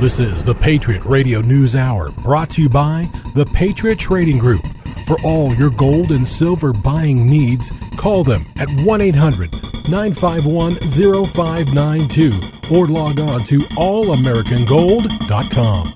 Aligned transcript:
This 0.00 0.18
is 0.18 0.44
the 0.44 0.54
Patriot 0.54 1.02
Radio 1.06 1.40
News 1.40 1.74
Hour 1.74 2.10
brought 2.10 2.50
to 2.50 2.60
you 2.60 2.68
by 2.68 3.08
the 3.34 3.46
Patriot 3.46 3.98
Trading 3.98 4.36
Group. 4.36 4.60
For 5.06 5.18
all 5.22 5.54
your 5.54 5.70
gold 5.70 6.12
and 6.12 6.28
silver 6.28 6.74
buying 6.74 7.26
needs, 7.26 7.72
call 7.96 8.22
them 8.22 8.44
at 8.56 8.68
1 8.68 9.00
800 9.00 9.50
951 9.88 10.76
0592 10.90 12.40
or 12.70 12.86
log 12.88 13.20
on 13.20 13.42
to 13.44 13.60
allamericangold.com. 13.60 15.94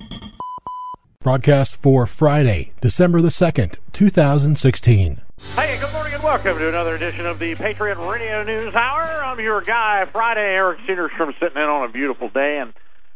Broadcast 1.19 1.75
for 1.75 2.07
Friday, 2.07 2.71
December 2.81 3.21
the 3.21 3.29
2nd, 3.29 3.75
2016. 3.93 5.21
Hey, 5.55 5.77
good 5.79 5.93
morning 5.93 6.15
and 6.15 6.23
welcome 6.23 6.57
to 6.57 6.67
another 6.67 6.95
edition 6.95 7.27
of 7.27 7.37
the 7.37 7.53
Patriot 7.53 7.99
Radio 7.99 8.43
News 8.43 8.73
Hour. 8.73 9.23
I'm 9.23 9.39
your 9.39 9.61
guy, 9.61 10.05
Friday, 10.11 10.41
Eric 10.41 10.79
Cedarstrom, 10.87 11.39
sitting 11.39 11.61
in 11.61 11.69
on 11.69 11.87
a 11.87 11.91
beautiful 11.91 12.29
day, 12.29 12.57
and 12.59 12.73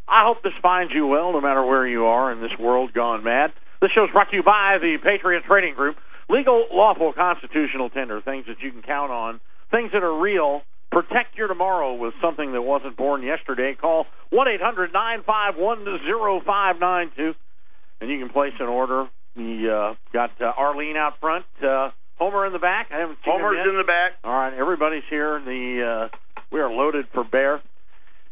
I 0.08 0.26
hope 0.26 0.44
this 0.44 0.54
finds 0.62 0.94
you 0.94 1.08
well 1.08 1.34
no 1.34 1.42
matter 1.42 1.64
where 1.64 1.88
you 1.88 2.06
are 2.06 2.32
in 2.32 2.42
this 2.42 2.58
world 2.60 2.94
gone 2.94 3.24
mad. 3.24 3.54
This 3.82 3.92
show's 3.92 4.12
brought 4.12 4.30
to 4.30 4.36
you 4.36 4.44
by 4.44 4.78
the 4.80 4.98
Patriot 5.04 5.44
Trading 5.48 5.74
Group. 5.74 5.98
Legal, 6.30 6.66
lawful, 6.72 7.14
constitutional 7.14 7.90
tender, 7.90 8.22
things 8.22 8.46
that 8.48 8.58
you 8.62 8.72
can 8.72 8.82
count 8.82 9.12
on, 9.12 9.40
things 9.72 9.92
that 9.94 10.04
are 10.04 10.20
real. 10.20 10.62
Protect 10.92 11.36
your 11.36 11.48
tomorrow 11.48 11.94
with 11.94 12.14
something 12.22 12.54
that 12.54 12.62
wasn't 12.62 12.96
born 12.96 13.22
yesterday. 13.22 13.76
Call 13.80 14.06
1 14.30 14.48
800 14.48 14.94
951 14.94 15.86
0592 16.46 17.34
and 18.02 18.10
you 18.10 18.20
can 18.20 18.30
place 18.30 18.54
an 18.60 18.68
order. 18.68 19.08
We 19.36 19.70
uh, 19.70 19.96
got 20.14 20.32
uh, 20.40 20.52
Arlene 20.58 20.96
out 20.96 21.20
front, 21.20 21.46
uh, 21.62 21.90
Homer 22.18 22.46
in 22.46 22.54
the 22.54 22.60
back. 22.60 22.88
I 22.92 23.00
haven't 23.00 23.18
seen 23.26 23.34
Homer's 23.34 23.68
in 23.68 23.78
the 23.78 23.84
back. 23.84 24.14
All 24.24 24.32
right, 24.32 24.54
everybody's 24.54 25.04
here. 25.10 25.42
The 25.44 26.10
uh, 26.12 26.18
we 26.52 26.60
are 26.60 26.72
loaded 26.72 27.06
for 27.14 27.24
bear. 27.24 27.62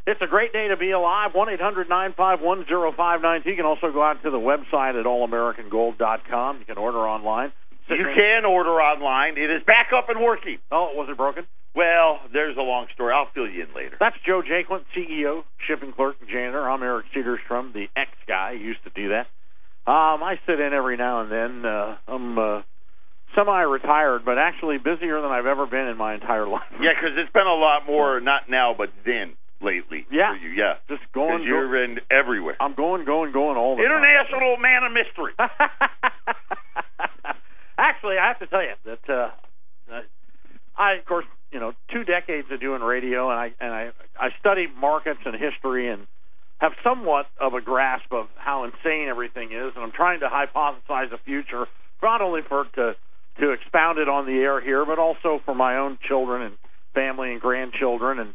It's 0.06 0.22
a 0.22 0.28
great 0.28 0.52
day 0.52 0.68
to 0.68 0.76
be 0.78 0.92
alive. 0.92 1.32
One 1.34 1.48
eight 1.50 1.62
hundred 1.62 1.88
nine 1.88 2.14
five 2.18 2.40
one 2.42 2.66
zero 2.68 2.92
five 2.96 3.22
nine 3.22 3.42
two. 3.44 3.52
You 3.52 3.56
can 3.56 3.66
also 3.66 3.92
go 3.92 4.04
out 4.04 4.22
to 4.24 4.30
the 4.32 4.38
website 4.38 5.00
at 5.00 5.06
allamericangold.com. 5.06 6.60
You 6.60 6.66
can 6.66 6.78
order 6.78 7.00
online. 7.00 7.54
You 7.90 8.06
can 8.16 8.46
order 8.46 8.80
online. 8.82 9.38
It 9.38 9.50
is 9.52 9.62
back 9.66 9.90
up 9.96 10.10
and 10.10 10.22
working. 10.22 10.58
Oh, 10.72 10.90
it 10.92 10.98
was 10.98 11.08
it 11.10 11.18
broken? 11.18 11.46
Well, 11.76 12.20
there's 12.32 12.56
a 12.58 12.62
long 12.62 12.88
story. 12.94 13.14
I'll 13.16 13.30
fill 13.34 13.48
you 13.48 13.64
in 13.64 13.74
later. 13.76 13.98
That's 14.00 14.16
Joe 14.26 14.42
Jaquin, 14.42 14.84
CEO, 14.96 15.44
shipping 15.68 15.92
clerk, 15.92 16.16
and 16.22 16.30
janitor. 16.30 16.70
I'm 16.70 16.84
Eric 16.84 17.08
Cedarstrom, 17.16 17.74
the 17.74 17.88
ex 17.96 18.12
guy. 18.28 18.54
who 18.58 18.64
used 18.64 18.84
to 18.84 18.92
do 18.92 19.10
that. 19.10 19.28
Um, 19.90 20.24
I 20.24 20.36
sit 20.46 20.60
in 20.60 20.72
every 20.74 20.98
now 20.98 21.22
and 21.22 21.32
then. 21.32 21.66
Uh, 21.66 21.98
I'm 22.08 22.38
uh, 22.38 22.62
semi-retired, 23.36 24.24
but 24.24 24.38
actually 24.38 24.78
busier 24.78 25.22
than 25.22 25.32
I've 25.32 25.46
ever 25.48 25.66
been 25.66 25.88
in 25.88 25.98
my 25.98 26.14
entire 26.14 26.48
life. 26.56 26.70
Yeah, 26.80 26.92
because 26.96 27.18
it's 27.18 27.34
been 27.34 27.48
a 27.48 27.56
lot 27.56 27.86
more, 27.88 28.20
not 28.22 28.50
now, 28.50 28.76
but 28.78 28.90
then 29.06 29.34
lately. 29.64 30.06
Yeah. 30.12 30.38
For 30.38 30.44
you. 30.44 30.50
Yeah. 30.52 30.74
Just 30.90 31.04
going. 31.14 31.44
you're 31.44 31.84
in 31.84 32.00
everywhere. 32.12 32.56
I'm 32.60 32.76
going, 32.76 33.06
going, 33.06 33.32
going 33.32 33.58
all 33.58 33.78
the 33.78 33.84
International 33.84 34.58
man 34.58 34.84
of 34.84 34.92
mystery. 34.92 35.34
Actually, 37.78 38.18
I 38.18 38.28
have 38.28 38.40
to 38.40 38.48
tell 38.48 38.62
you 38.62 38.74
that 38.86 39.10
uh, 39.10 39.32
uh, 39.92 40.02
I, 40.78 40.94
of 40.94 41.06
course, 41.06 41.26
you 41.52 41.60
know, 41.60 41.74
two 41.92 42.04
decades 42.04 42.48
of 42.52 42.60
doing 42.60 42.82
radio, 42.82 43.30
and 43.30 43.40
I 43.40 43.54
and 43.60 43.74
I 43.74 43.92
I 44.20 44.30
study 44.40 44.68
markets 44.68 45.22
and 45.26 45.36
history 45.36 45.90
and 45.90 46.08
have 46.60 46.74
somewhat 46.84 47.26
of 47.40 47.54
a 47.54 47.62
grasp 47.62 48.12
of 48.12 48.28
how 48.36 48.64
insane 48.64 49.08
everything 49.10 49.52
is, 49.52 49.74
and 49.76 49.84
I'm 49.84 49.92
trying 49.92 50.22
to 50.22 50.28
hypothesize 50.28 51.12
a 51.12 51.18
future, 51.26 51.66
not 52.02 52.22
only 52.22 52.42
for 52.48 52.66
to 52.76 52.96
to 53.40 53.52
expound 53.52 53.98
it 53.98 54.08
on 54.08 54.26
the 54.26 54.34
air 54.34 54.62
here, 54.62 54.86
but 54.86 55.00
also 55.00 55.42
for 55.46 55.56
my 55.56 55.78
own 55.78 55.98
children 56.08 56.44
and 56.44 56.56
family 56.94 57.32
and 57.32 57.42
grandchildren, 57.42 58.20
and 58.20 58.34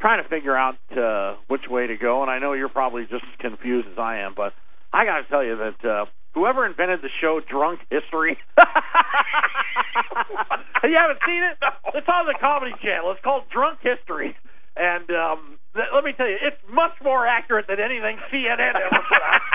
trying 0.00 0.22
to 0.22 0.28
figure 0.28 0.56
out 0.56 0.76
uh, 0.96 1.34
which 1.48 1.62
way 1.68 1.86
to 1.88 1.96
go. 1.96 2.22
And 2.22 2.30
I 2.30 2.38
know 2.38 2.52
you're 2.52 2.68
probably 2.68 3.02
just 3.02 3.24
as 3.24 3.36
confused 3.40 3.88
as 3.90 3.98
I 3.98 4.18
am, 4.18 4.34
but 4.36 4.52
I 4.92 5.04
got 5.04 5.16
to 5.18 5.24
tell 5.28 5.42
you 5.44 5.56
that 5.56 5.84
uh, 5.88 6.04
whoever 6.34 6.64
invented 6.66 7.00
the 7.02 7.08
show 7.20 7.40
Drunk 7.48 7.80
History, 7.90 8.38
you 10.84 10.96
haven't 10.96 11.18
seen 11.26 11.42
it? 11.42 11.58
It's 11.94 12.08
on 12.08 12.26
the 12.26 12.34
Comedy 12.40 12.72
Channel. 12.82 13.10
It's 13.12 13.20
called 13.24 13.44
Drunk 13.50 13.80
History, 13.82 14.36
and 14.76 15.10
um, 15.10 15.58
th- 15.74 15.88
let 15.94 16.04
me 16.04 16.12
tell 16.12 16.28
you, 16.28 16.36
it's 16.40 16.56
much 16.72 16.92
more 17.02 17.26
accurate 17.26 17.66
than 17.68 17.80
anything 17.80 18.18
CNN 18.32 18.74
ever 18.76 19.02
put 19.08 19.22
out. 19.22 19.40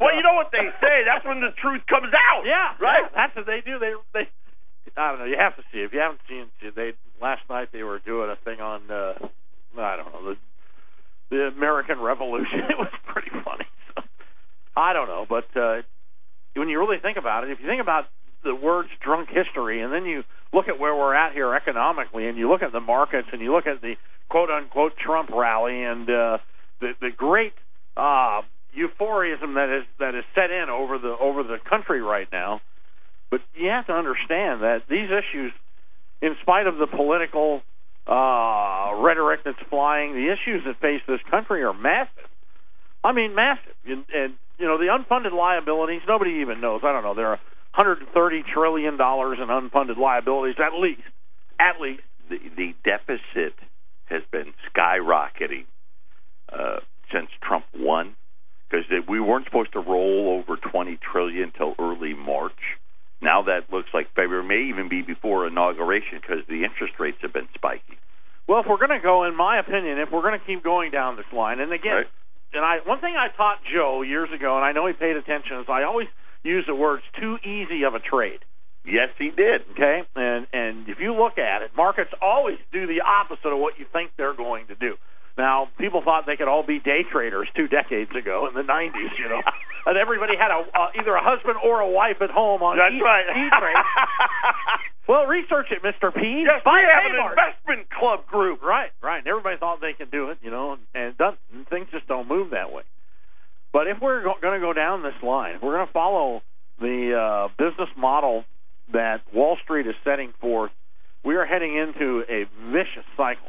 well, 0.00 0.14
you 0.16 0.22
know 0.22 0.34
what 0.34 0.50
they 0.52 0.68
say. 0.80 1.02
That's 1.04 1.24
when 1.24 1.40
the 1.40 1.50
truth 1.60 1.82
comes 1.88 2.12
out. 2.14 2.42
Yeah, 2.44 2.72
Right? 2.80 3.02
yeah, 3.04 3.08
that's 3.14 3.36
what 3.36 3.46
they 3.46 3.60
do. 3.64 3.78
They 3.78 3.92
they 4.14 4.28
I 4.96 5.10
don't 5.10 5.20
know. 5.20 5.24
You 5.26 5.36
have 5.38 5.56
to 5.56 5.62
see. 5.72 5.78
If 5.78 5.92
you 5.92 6.00
haven't 6.00 6.20
seen 6.28 6.46
they 6.74 6.92
last 7.20 7.42
night 7.48 7.68
they 7.72 7.82
were 7.82 7.98
doing 7.98 8.30
a 8.30 8.36
thing 8.44 8.60
on 8.60 8.90
uh 8.90 9.14
I 9.78 9.96
don't 9.96 10.12
know 10.12 10.34
the 10.34 10.36
the 11.30 11.42
American 11.56 12.00
Revolution. 12.00 12.60
It 12.70 12.78
was 12.78 12.92
pretty 13.06 13.30
funny. 13.44 13.66
So, 13.94 14.02
I 14.76 14.92
don't 14.92 15.08
know, 15.08 15.26
but 15.28 15.48
uh 15.56 15.82
when 16.54 16.68
you 16.68 16.78
really 16.78 16.98
think 17.00 17.16
about 17.16 17.44
it, 17.44 17.50
if 17.50 17.60
you 17.60 17.66
think 17.66 17.80
about 17.80 18.06
the 18.42 18.54
words 18.54 18.88
drunk 19.00 19.28
history 19.28 19.82
and 19.82 19.92
then 19.92 20.04
you 20.04 20.24
look 20.52 20.68
at 20.68 20.78
where 20.78 20.94
we're 20.94 21.14
at 21.14 21.32
here 21.32 21.54
economically 21.54 22.26
and 22.26 22.38
you 22.38 22.50
look 22.50 22.62
at 22.62 22.72
the 22.72 22.80
markets 22.80 23.28
and 23.32 23.40
you 23.40 23.52
look 23.52 23.66
at 23.66 23.80
the 23.82 23.94
quote 24.28 24.50
unquote 24.50 24.96
Trump 24.96 25.30
rally 25.30 25.82
and 25.82 26.08
uh 26.08 26.38
the 26.80 26.92
the 27.00 27.10
great 27.16 27.52
uh 27.96 28.42
euphorism 28.72 29.54
that 29.54 29.68
is 29.68 29.84
that 29.98 30.14
is 30.14 30.24
set 30.34 30.50
in 30.50 30.70
over 30.70 30.98
the 30.98 31.14
over 31.20 31.42
the 31.42 31.58
country 31.68 32.00
right 32.00 32.28
now 32.32 32.60
but 33.30 33.40
you 33.54 33.68
have 33.68 33.86
to 33.86 33.92
understand 33.92 34.62
that 34.62 34.82
these 34.88 35.08
issues, 35.08 35.52
in 36.20 36.36
spite 36.42 36.66
of 36.66 36.76
the 36.78 36.86
political 36.86 37.62
uh, 38.06 38.94
rhetoric 38.96 39.40
that's 39.44 39.60
flying, 39.68 40.12
the 40.14 40.32
issues 40.32 40.64
that 40.66 40.80
face 40.80 41.00
this 41.06 41.20
country 41.30 41.62
are 41.62 41.72
massive. 41.72 42.28
I 43.04 43.12
mean, 43.12 43.34
massive. 43.34 43.72
And, 43.86 44.04
and 44.14 44.34
you 44.58 44.66
know, 44.66 44.78
the 44.78 44.86
unfunded 44.86 45.32
liabilities, 45.32 46.02
nobody 46.06 46.40
even 46.42 46.60
knows. 46.60 46.80
I 46.84 46.92
don't 46.92 47.02
know. 47.02 47.14
There 47.14 47.28
are 47.28 47.40
130 47.76 48.42
trillion 48.52 48.96
dollars 48.96 49.38
in 49.40 49.48
unfunded 49.48 49.96
liabilities, 49.96 50.56
at 50.58 50.78
least. 50.78 51.02
At 51.58 51.80
least. 51.80 52.02
The, 52.28 52.38
the 52.56 52.74
deficit 52.84 53.54
has 54.06 54.22
been 54.30 54.52
skyrocketing 54.70 55.64
uh, 56.52 56.80
since 57.12 57.28
Trump 57.42 57.64
won 57.74 58.16
because 58.68 58.84
we 59.08 59.20
weren't 59.20 59.46
supposed 59.46 59.72
to 59.72 59.80
roll 59.80 60.42
over 60.42 60.56
20 60.56 60.98
trillion 61.12 61.52
till 61.56 61.74
early 61.78 62.14
March. 62.14 62.78
Now 63.22 63.42
that 63.42 63.70
looks 63.70 63.88
like 63.92 64.08
February 64.14 64.44
may 64.44 64.68
even 64.70 64.88
be 64.88 65.02
before 65.02 65.46
inauguration 65.46 66.20
because 66.20 66.44
the 66.48 66.64
interest 66.64 66.94
rates 66.98 67.18
have 67.22 67.32
been 67.32 67.48
spiking. 67.54 67.96
Well, 68.48 68.60
if 68.60 68.66
we're 68.66 68.78
going 68.78 68.96
to 68.98 69.02
go, 69.02 69.24
in 69.24 69.36
my 69.36 69.58
opinion, 69.60 69.98
if 69.98 70.10
we're 70.10 70.22
going 70.22 70.38
to 70.38 70.44
keep 70.44 70.64
going 70.64 70.90
down 70.90 71.16
this 71.16 71.30
line, 71.32 71.60
and 71.60 71.72
again, 71.72 71.92
Right. 71.94 72.06
and 72.54 72.64
I 72.64 72.78
one 72.84 73.00
thing 73.00 73.14
I 73.16 73.28
taught 73.36 73.58
Joe 73.72 74.02
years 74.02 74.30
ago, 74.32 74.56
and 74.56 74.64
I 74.64 74.72
know 74.72 74.86
he 74.86 74.92
paid 74.94 75.16
attention, 75.16 75.60
is 75.60 75.66
I 75.68 75.84
always 75.84 76.08
use 76.42 76.64
the 76.66 76.74
words 76.74 77.02
"too 77.20 77.38
easy 77.44 77.84
of 77.84 77.94
a 77.94 78.00
trade." 78.00 78.40
Yes, 78.84 79.10
he 79.18 79.30
did. 79.30 79.62
Okay, 79.72 80.02
and 80.16 80.46
and 80.52 80.88
if 80.88 80.98
you 80.98 81.14
look 81.14 81.36
at 81.38 81.62
it, 81.62 81.70
markets 81.76 82.10
always 82.22 82.58
do 82.72 82.86
the 82.86 83.02
opposite 83.02 83.52
of 83.52 83.58
what 83.58 83.78
you 83.78 83.84
think 83.92 84.12
they're 84.16 84.34
going 84.34 84.66
to 84.68 84.74
do. 84.74 84.96
Now, 85.40 85.68
people 85.80 86.02
thought 86.04 86.26
they 86.28 86.36
could 86.36 86.48
all 86.48 86.62
be 86.62 86.78
day 86.78 87.00
traders 87.10 87.48
two 87.56 87.66
decades 87.66 88.10
ago 88.14 88.46
in 88.46 88.52
the 88.54 88.60
'90s, 88.66 89.16
you 89.18 89.28
know, 89.28 89.40
and 89.86 89.96
everybody 89.96 90.36
had 90.36 90.50
a 90.52 90.60
uh, 90.68 90.92
either 91.00 91.14
a 91.16 91.24
husband 91.24 91.56
or 91.64 91.80
a 91.80 91.88
wife 91.88 92.20
at 92.20 92.28
home 92.30 92.60
on 92.62 92.76
That's 92.76 92.92
E- 92.92 93.00
right. 93.00 93.24
E-Trade. 93.24 93.80
well, 95.08 95.24
research 95.26 95.72
it, 95.72 95.80
Mister 95.82 96.10
P. 96.12 96.44
yes, 96.44 96.60
Buy 96.64 96.76
we 96.76 96.84
have 96.84 97.08
an 97.08 97.16
investment 97.32 97.88
club 97.88 98.26
group. 98.26 98.60
Right, 98.62 98.90
right. 99.02 99.18
And 99.18 99.26
everybody 99.26 99.56
thought 99.56 99.80
they 99.80 99.94
could 99.96 100.10
do 100.10 100.28
it, 100.30 100.38
you 100.42 100.50
know, 100.50 100.76
and 100.94 101.16
doesn't. 101.16 101.40
And 101.54 101.66
things 101.68 101.88
just 101.90 102.06
don't 102.06 102.28
move 102.28 102.50
that 102.50 102.70
way. 102.72 102.82
But 103.72 103.86
if 103.86 103.96
we're 104.02 104.22
go- 104.22 104.36
going 104.42 104.60
to 104.60 104.64
go 104.66 104.72
down 104.72 105.02
this 105.02 105.16
line, 105.22 105.56
if 105.56 105.62
we're 105.62 105.76
going 105.76 105.86
to 105.86 105.92
follow 105.92 106.42
the 106.80 107.16
uh, 107.16 107.48
business 107.56 107.88
model 107.96 108.44
that 108.92 109.22
Wall 109.32 109.56
Street 109.64 109.86
is 109.86 109.94
setting 110.04 110.32
forth, 110.40 110.72
we 111.24 111.36
are 111.36 111.46
heading 111.46 111.76
into 111.76 112.24
a 112.28 112.44
vicious 112.72 113.06
cycle, 113.16 113.46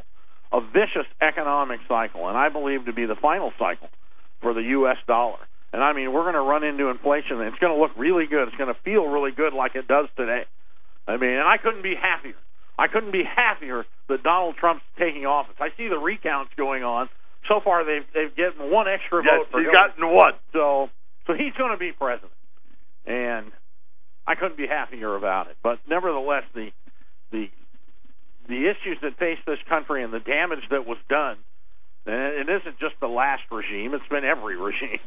a 0.51 0.59
vicious 0.61 1.07
economic 1.21 1.79
cycle, 1.87 2.27
and 2.27 2.37
I 2.37 2.49
believe 2.49 2.85
to 2.85 2.93
be 2.93 3.05
the 3.05 3.15
final 3.15 3.51
cycle 3.57 3.89
for 4.41 4.53
the 4.53 4.61
U.S. 4.83 4.97
dollar. 5.07 5.39
And 5.73 5.81
I 5.81 5.93
mean, 5.93 6.11
we're 6.11 6.23
going 6.23 6.35
to 6.35 6.41
run 6.41 6.63
into 6.63 6.89
inflation, 6.89 7.39
and 7.39 7.47
it's 7.47 7.59
going 7.59 7.73
to 7.73 7.79
look 7.81 7.91
really 7.97 8.25
good. 8.27 8.47
It's 8.49 8.57
going 8.57 8.73
to 8.73 8.79
feel 8.83 9.05
really 9.07 9.31
good, 9.31 9.53
like 9.53 9.75
it 9.75 9.87
does 9.87 10.07
today. 10.17 10.43
I 11.07 11.15
mean, 11.17 11.31
and 11.31 11.47
I 11.47 11.57
couldn't 11.57 11.83
be 11.83 11.95
happier. 11.95 12.35
I 12.77 12.87
couldn't 12.87 13.11
be 13.11 13.23
happier 13.23 13.85
that 14.09 14.23
Donald 14.23 14.55
Trump's 14.57 14.83
taking 14.99 15.25
office. 15.25 15.55
I 15.59 15.69
see 15.77 15.87
the 15.87 15.97
recounts 15.97 16.51
going 16.57 16.83
on. 16.83 17.07
So 17.47 17.59
far, 17.63 17.85
they've 17.85 18.05
they've 18.13 18.35
gotten 18.35 18.69
one 18.71 18.87
extra 18.87 19.23
Yes, 19.23 19.33
vote 19.39 19.47
for 19.51 19.59
he's 19.59 19.69
Hillary. 19.71 19.89
gotten 19.89 20.09
one. 20.13 20.33
So 20.53 20.89
so 21.27 21.33
he's 21.33 21.53
going 21.57 21.71
to 21.71 21.77
be 21.77 21.91
president, 21.91 22.31
and 23.05 23.51
I 24.27 24.35
couldn't 24.35 24.57
be 24.57 24.67
happier 24.67 25.15
about 25.15 25.47
it. 25.47 25.57
But 25.63 25.79
nevertheless, 25.89 26.43
the 26.53 26.69
the 27.31 27.49
the 28.47 28.69
issues 28.69 28.97
that 29.01 29.17
face 29.17 29.39
this 29.45 29.59
country 29.69 30.03
and 30.03 30.13
the 30.13 30.19
damage 30.19 30.63
that 30.69 30.85
was 30.85 30.97
done, 31.09 31.37
and 32.05 32.15
it 32.15 32.49
isn't 32.49 32.79
just 32.79 32.95
the 32.99 33.07
last 33.07 33.43
regime; 33.51 33.93
it's 33.93 34.07
been 34.09 34.25
every 34.25 34.57
regime. 34.69 34.99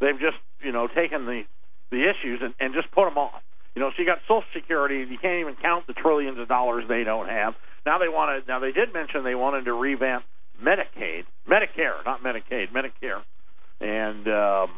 They've 0.00 0.18
just 0.18 0.38
you 0.62 0.72
know 0.72 0.88
taken 0.88 1.26
the 1.26 1.42
the 1.90 2.08
issues 2.08 2.40
and, 2.42 2.54
and 2.58 2.74
just 2.74 2.90
put 2.92 3.04
them 3.04 3.18
off. 3.18 3.42
You 3.74 3.80
know, 3.80 3.90
so 3.90 4.02
you 4.02 4.06
got 4.06 4.18
Social 4.28 4.44
Security, 4.52 5.06
you 5.08 5.18
can't 5.18 5.40
even 5.40 5.56
count 5.56 5.86
the 5.86 5.94
trillions 5.94 6.38
of 6.38 6.48
dollars 6.48 6.84
they 6.88 7.04
don't 7.04 7.28
have. 7.28 7.54
Now 7.86 7.98
they 7.98 8.08
want 8.08 8.44
to. 8.44 8.48
Now 8.48 8.58
they 8.58 8.72
did 8.72 8.92
mention 8.92 9.24
they 9.24 9.34
wanted 9.34 9.64
to 9.64 9.72
revamp 9.72 10.24
Medicaid, 10.62 11.24
Medicare, 11.48 12.04
not 12.04 12.22
Medicaid, 12.22 12.68
Medicare, 12.72 13.22
and 13.80 14.28
um, 14.28 14.70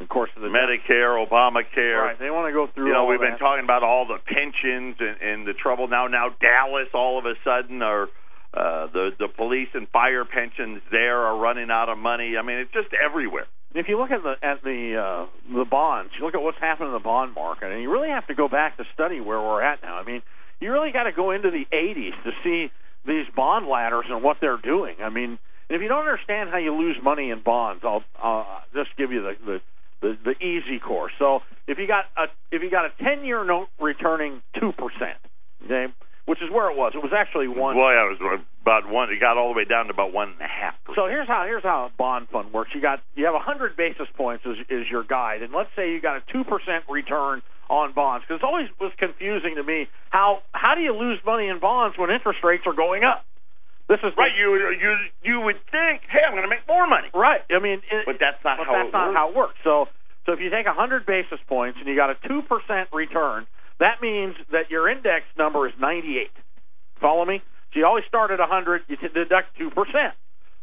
of 0.00 0.08
course 0.08 0.30
the 0.34 0.48
Medicare, 0.48 1.14
Obamacare. 1.14 2.02
Right, 2.02 2.18
they 2.18 2.30
want 2.30 2.48
to 2.48 2.52
go 2.52 2.66
through. 2.72 2.88
You 2.88 2.92
know, 2.92 3.06
we've 3.06 3.20
that. 3.20 3.32
been 3.32 3.38
talking 3.38 3.64
about 3.64 3.82
all 3.82 4.06
the 4.06 4.18
pensions 4.24 4.96
and, 4.98 5.20
and 5.20 5.46
the 5.46 5.54
trouble 5.54 5.88
now. 5.88 6.06
Now 6.06 6.34
Dallas, 6.40 6.88
all 6.94 7.18
of 7.18 7.26
a 7.26 7.34
sudden, 7.44 7.82
are 7.82 8.08
uh, 8.52 8.86
the 8.92 9.10
the 9.18 9.28
police 9.28 9.68
and 9.74 9.88
fire 9.88 10.24
pensions 10.24 10.82
there 10.90 11.18
are 11.18 11.36
running 11.36 11.70
out 11.70 11.88
of 11.88 11.98
money. 11.98 12.36
I 12.38 12.42
mean, 12.42 12.58
it's 12.58 12.72
just 12.72 12.88
everywhere. 12.94 13.46
If 13.74 13.88
you 13.88 13.98
look 13.98 14.10
at 14.10 14.22
the 14.22 14.34
at 14.42 14.62
the 14.62 14.96
uh, 14.96 15.26
the 15.52 15.64
bonds, 15.64 16.12
you 16.18 16.24
look 16.24 16.34
at 16.34 16.42
what's 16.42 16.58
happened 16.58 16.88
in 16.88 16.92
the 16.94 17.00
bond 17.00 17.34
market, 17.34 17.72
and 17.72 17.82
you 17.82 17.90
really 17.90 18.10
have 18.10 18.26
to 18.28 18.34
go 18.34 18.48
back 18.48 18.76
to 18.76 18.84
study 18.94 19.20
where 19.20 19.40
we're 19.40 19.62
at 19.62 19.82
now. 19.82 19.96
I 19.96 20.04
mean, 20.04 20.22
you 20.60 20.72
really 20.72 20.92
got 20.92 21.04
to 21.04 21.12
go 21.12 21.32
into 21.32 21.50
the 21.50 21.66
80s 21.72 22.22
to 22.24 22.30
see 22.42 22.70
these 23.06 23.26
bond 23.34 23.66
ladders 23.66 24.06
and 24.08 24.22
what 24.22 24.38
they're 24.40 24.60
doing. 24.62 24.96
I 25.02 25.10
mean, 25.10 25.38
if 25.68 25.82
you 25.82 25.88
don't 25.88 26.06
understand 26.06 26.50
how 26.50 26.58
you 26.58 26.74
lose 26.74 26.96
money 27.02 27.30
in 27.30 27.42
bonds, 27.42 27.82
I'll 27.84 28.04
uh, 28.22 28.60
just 28.72 28.96
give 28.96 29.12
you 29.12 29.22
the, 29.22 29.32
the 29.44 29.60
the 30.38 30.38
the 30.38 30.44
easy 30.44 30.78
course. 30.78 31.12
So 31.18 31.40
if 31.66 31.78
you 31.78 31.86
got 31.86 32.04
a 32.16 32.30
if 32.50 32.62
you 32.62 32.70
got 32.70 32.86
a 32.86 32.92
10 33.02 33.24
year 33.24 33.44
note 33.44 33.68
returning 33.80 34.42
two 34.58 34.72
percent, 34.72 35.18
okay, 35.64 35.92
which 36.26 36.40
is 36.42 36.50
where 36.50 36.70
it 36.70 36.76
was. 36.76 36.92
It 36.94 37.02
was 37.02 37.12
actually 37.16 37.48
one. 37.48 37.76
Well, 37.76 37.92
yeah, 37.92 38.08
it 38.08 38.20
was 38.20 38.40
about 38.62 38.88
one. 38.88 39.10
It 39.10 39.20
got 39.20 39.36
all 39.36 39.52
the 39.52 39.56
way 39.56 39.64
down 39.64 39.86
to 39.86 39.92
about 39.92 40.12
one 40.12 40.30
and 40.30 40.40
a 40.40 40.48
half. 40.48 40.74
So 40.94 41.06
here's 41.06 41.28
how 41.28 41.44
here's 41.46 41.62
how 41.62 41.90
a 41.92 41.96
bond 41.96 42.28
fund 42.32 42.52
works. 42.52 42.70
You 42.74 42.80
got 42.80 43.00
you 43.14 43.24
have 43.26 43.34
a 43.34 43.44
100 43.44 43.76
basis 43.76 44.08
points 44.16 44.44
is, 44.46 44.58
is 44.68 44.84
your 44.90 45.04
guide, 45.04 45.42
and 45.42 45.52
let's 45.52 45.70
say 45.76 45.92
you 45.92 46.00
got 46.00 46.16
a 46.16 46.22
two 46.32 46.44
percent 46.44 46.84
return 46.88 47.42
on 47.70 47.94
bonds 47.94 48.24
because 48.28 48.40
it 48.42 48.44
always 48.44 48.68
was 48.78 48.92
confusing 48.98 49.56
to 49.56 49.64
me 49.64 49.88
how 50.10 50.44
how 50.52 50.74
do 50.74 50.82
you 50.82 50.92
lose 50.92 51.18
money 51.24 51.48
in 51.48 51.60
bonds 51.60 51.96
when 51.96 52.10
interest 52.10 52.40
rates 52.44 52.64
are 52.66 52.76
going 52.76 53.04
up? 53.04 53.24
This 53.88 54.00
is 54.00 54.16
right. 54.16 54.32
You 54.32 54.56
you 54.80 54.92
you 55.22 55.40
would 55.44 55.60
think, 55.68 56.08
hey, 56.08 56.24
I'm 56.24 56.32
going 56.32 56.44
to 56.44 56.48
make 56.48 56.64
more 56.66 56.88
money. 56.88 57.08
Right. 57.12 57.44
I 57.52 57.60
mean, 57.60 57.84
it, 57.92 58.08
but 58.08 58.16
that's 58.16 58.40
not 58.40 58.56
but 58.56 58.64
how 58.64 58.80
that's 58.80 58.88
it 58.88 58.92
not 58.96 59.12
works. 59.12 59.16
how 59.16 59.28
it 59.28 59.36
works. 59.36 59.58
So 59.60 59.74
so 60.26 60.32
if 60.32 60.40
you 60.40 60.50
take 60.50 60.66
100 60.66 61.06
basis 61.06 61.38
points 61.46 61.78
and 61.78 61.88
you 61.88 61.96
got 61.96 62.10
a 62.10 62.16
two 62.26 62.42
percent 62.42 62.88
return, 62.92 63.46
that 63.80 64.00
means 64.00 64.34
that 64.52 64.70
your 64.70 64.88
index 64.88 65.26
number 65.36 65.66
is 65.68 65.74
98. 65.80 66.30
Follow 67.00 67.24
me? 67.24 67.42
So 67.72 67.80
you 67.80 67.86
always 67.86 68.04
start 68.08 68.30
at 68.30 68.38
100, 68.38 68.82
you 68.88 68.96
deduct 68.96 69.56
two 69.58 69.70
percent. 69.70 70.14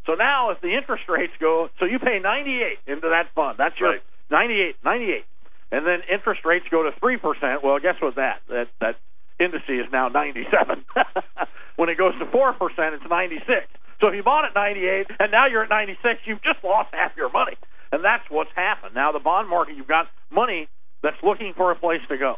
So 0.06 0.14
now 0.14 0.50
if 0.50 0.62
the 0.62 0.74
interest 0.76 1.04
rates 1.08 1.34
go, 1.40 1.70
so 1.80 1.86
you 1.86 2.00
pay 2.00 2.20
98 2.20 2.80
into 2.92 3.10
that 3.10 3.34
fund. 3.36 3.58
That's 3.58 3.80
your 3.80 3.92
Right. 3.92 4.02
98, 4.32 4.76
98, 4.84 5.26
and 5.72 5.86
then 5.86 6.00
interest 6.12 6.46
rates 6.46 6.66
go 6.72 6.84
to 6.84 6.92
three 7.00 7.18
percent. 7.18 7.64
Well, 7.64 7.78
guess 7.80 7.96
what? 8.02 8.16
That 8.16 8.40
that 8.48 8.68
that 8.80 8.96
indice 9.40 9.68
is 9.70 9.92
now 9.92 10.08
97. 10.08 10.86
when 11.76 11.90
it 11.90 11.98
goes 11.98 12.14
to 12.20 12.26
4%, 12.26 12.54
it's 12.94 13.04
96. 13.10 13.68
So 14.02 14.08
if 14.08 14.16
you 14.16 14.24
bought 14.24 14.46
at 14.46 14.56
98 14.56 15.08
and 15.20 15.32
now 15.32 15.46
you're 15.46 15.64
at 15.64 15.70
96, 15.70 16.22
you've 16.26 16.42
just 16.42 16.64
lost 16.64 16.90
half 16.92 17.16
your 17.16 17.30
money. 17.30 17.56
And 17.92 18.04
that's 18.04 18.24
what's 18.30 18.52
happened. 18.56 18.96
Now, 18.96 19.12
the 19.12 19.20
bond 19.20 19.48
market, 19.48 19.76
you've 19.78 19.88
got 19.88 20.08
money 20.32 20.68
that's 21.04 21.22
looking 21.24 21.54
for 21.56 21.72
a 21.72 21.76
place 21.76 22.02
to 22.10 22.18
go. 22.18 22.38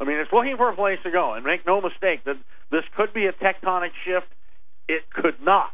I 0.00 0.04
mean, 0.04 0.18
it's 0.18 0.32
looking 0.32 0.56
for 0.56 0.70
a 0.70 0.76
place 0.76 1.00
to 1.02 1.10
go. 1.10 1.34
And 1.34 1.44
make 1.44 1.66
no 1.66 1.80
mistake 1.80 2.22
that 2.24 2.36
this 2.70 2.84
could 2.96 3.12
be 3.12 3.26
a 3.26 3.32
tectonic 3.32 3.90
shift. 4.04 4.28
It 4.88 5.10
could 5.10 5.42
not. 5.42 5.72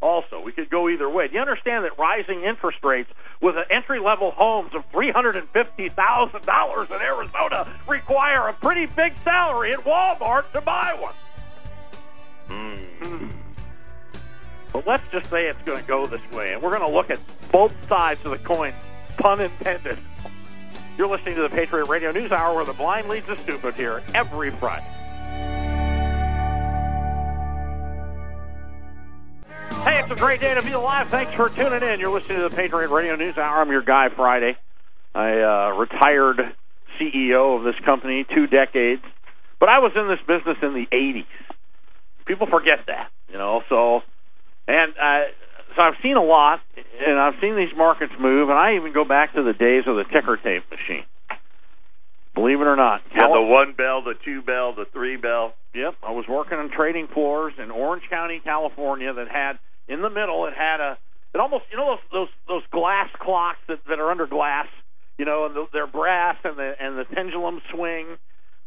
Also, 0.00 0.40
we 0.40 0.52
could 0.52 0.70
go 0.70 0.88
either 0.88 1.10
way. 1.10 1.26
Do 1.26 1.34
you 1.34 1.40
understand 1.40 1.84
that 1.84 1.98
rising 1.98 2.44
interest 2.44 2.78
rates 2.84 3.10
with 3.42 3.56
entry 3.70 3.98
level 3.98 4.30
homes 4.30 4.70
of 4.74 4.88
$350,000 4.92 6.90
in 6.90 7.02
Arizona 7.02 7.80
require 7.88 8.48
a 8.48 8.52
pretty 8.52 8.86
big 8.86 9.12
salary 9.24 9.72
at 9.72 9.80
Walmart 9.80 10.50
to 10.52 10.60
buy 10.60 10.96
one? 11.00 11.14
Mm. 12.48 13.32
But 14.78 14.86
let's 14.86 15.02
just 15.10 15.28
say 15.28 15.46
it's 15.46 15.60
going 15.62 15.80
to 15.80 15.88
go 15.88 16.06
this 16.06 16.20
way, 16.30 16.52
and 16.52 16.62
we're 16.62 16.70
going 16.70 16.88
to 16.88 16.96
look 16.96 17.10
at 17.10 17.18
both 17.50 17.74
sides 17.88 18.24
of 18.24 18.30
the 18.30 18.38
coin, 18.38 18.72
pun 19.16 19.40
intended. 19.40 19.98
You're 20.96 21.08
listening 21.08 21.34
to 21.34 21.42
the 21.42 21.48
Patriot 21.48 21.86
Radio 21.86 22.12
News 22.12 22.30
Hour, 22.30 22.54
where 22.54 22.64
the 22.64 22.74
blind 22.74 23.08
leads 23.08 23.26
the 23.26 23.36
stupid 23.38 23.74
here 23.74 24.04
every 24.14 24.52
Friday. 24.52 24.86
Hey, 29.82 29.98
it's 29.98 30.12
a 30.12 30.14
great 30.14 30.40
day 30.40 30.54
to 30.54 30.62
be 30.62 30.70
alive. 30.70 31.08
Thanks 31.08 31.32
for 31.32 31.48
tuning 31.48 31.82
in. 31.82 31.98
You're 31.98 32.12
listening 32.12 32.38
to 32.38 32.48
the 32.48 32.54
Patriot 32.54 32.90
Radio 32.90 33.16
News 33.16 33.36
Hour. 33.36 33.60
I'm 33.60 33.72
your 33.72 33.82
guy 33.82 34.10
Friday. 34.10 34.56
I 35.12 35.40
uh, 35.40 35.70
retired 35.76 36.54
CEO 37.00 37.58
of 37.58 37.64
this 37.64 37.84
company 37.84 38.24
two 38.32 38.46
decades, 38.46 39.02
but 39.58 39.68
I 39.68 39.80
was 39.80 39.90
in 39.96 40.06
this 40.06 40.20
business 40.20 40.58
in 40.62 40.74
the 40.74 40.86
80s. 40.86 41.26
People 42.26 42.46
forget 42.46 42.86
that, 42.86 43.10
you 43.28 43.38
know. 43.38 43.62
So, 43.68 44.02
and 44.68 44.92
uh, 44.92 45.24
so 45.76 45.82
I've 45.82 45.98
seen 46.02 46.16
a 46.16 46.22
lot, 46.22 46.60
and 46.76 47.18
I've 47.18 47.40
seen 47.40 47.56
these 47.56 47.74
markets 47.76 48.12
move, 48.20 48.48
and 48.50 48.58
I 48.58 48.76
even 48.76 48.92
go 48.92 49.04
back 49.04 49.34
to 49.34 49.42
the 49.42 49.52
days 49.52 49.84
of 49.86 49.96
the 49.96 50.04
ticker 50.04 50.36
tape 50.36 50.64
machine. 50.70 51.04
Believe 52.34 52.60
it 52.60 52.68
or 52.70 52.76
not, 52.76 53.00
Yeah, 53.10 53.26
the 53.34 53.42
one 53.42 53.74
bell, 53.76 54.02
the 54.02 54.14
two 54.24 54.42
bell, 54.42 54.72
the 54.72 54.84
three 54.92 55.16
bell. 55.16 55.54
Yep, 55.74 55.94
I 56.06 56.12
was 56.12 56.24
working 56.28 56.58
on 56.58 56.70
trading 56.70 57.08
floors 57.12 57.54
in 57.58 57.70
Orange 57.72 58.04
County, 58.08 58.40
California. 58.44 59.12
That 59.12 59.26
had 59.26 59.58
in 59.88 60.02
the 60.02 60.10
middle, 60.10 60.46
it 60.46 60.54
had 60.54 60.78
a, 60.80 60.98
it 61.34 61.40
almost, 61.40 61.64
you 61.72 61.76
know, 61.76 61.96
those 61.96 62.04
those 62.12 62.28
those 62.46 62.62
glass 62.70 63.08
clocks 63.18 63.58
that 63.66 63.78
that 63.88 63.98
are 63.98 64.10
under 64.10 64.26
glass, 64.26 64.66
you 65.18 65.24
know, 65.24 65.46
and 65.46 65.56
the, 65.56 65.66
they're 65.72 65.88
brass 65.88 66.36
and 66.44 66.56
the 66.56 66.74
and 66.78 66.96
the 66.96 67.04
pendulum 67.04 67.60
swing. 67.74 68.06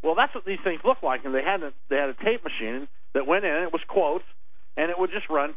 Well, 0.04 0.16
that's 0.16 0.36
what 0.36 0.44
these 0.46 0.60
things 0.64 0.82
look 0.84 1.02
like, 1.04 1.24
and 1.24 1.34
they 1.34 1.44
had 1.44 1.62
a, 1.64 1.72
they 1.90 1.96
had 1.96 2.10
a 2.10 2.18
tape 2.26 2.44
machine 2.44 2.88
that 3.14 3.28
went 3.28 3.46
in. 3.46 3.54
It 3.64 3.72
was 3.72 3.82
quotes, 3.88 4.26
and 4.78 4.90
it 4.90 5.00
would 5.00 5.12
just 5.12 5.30
run. 5.30 5.54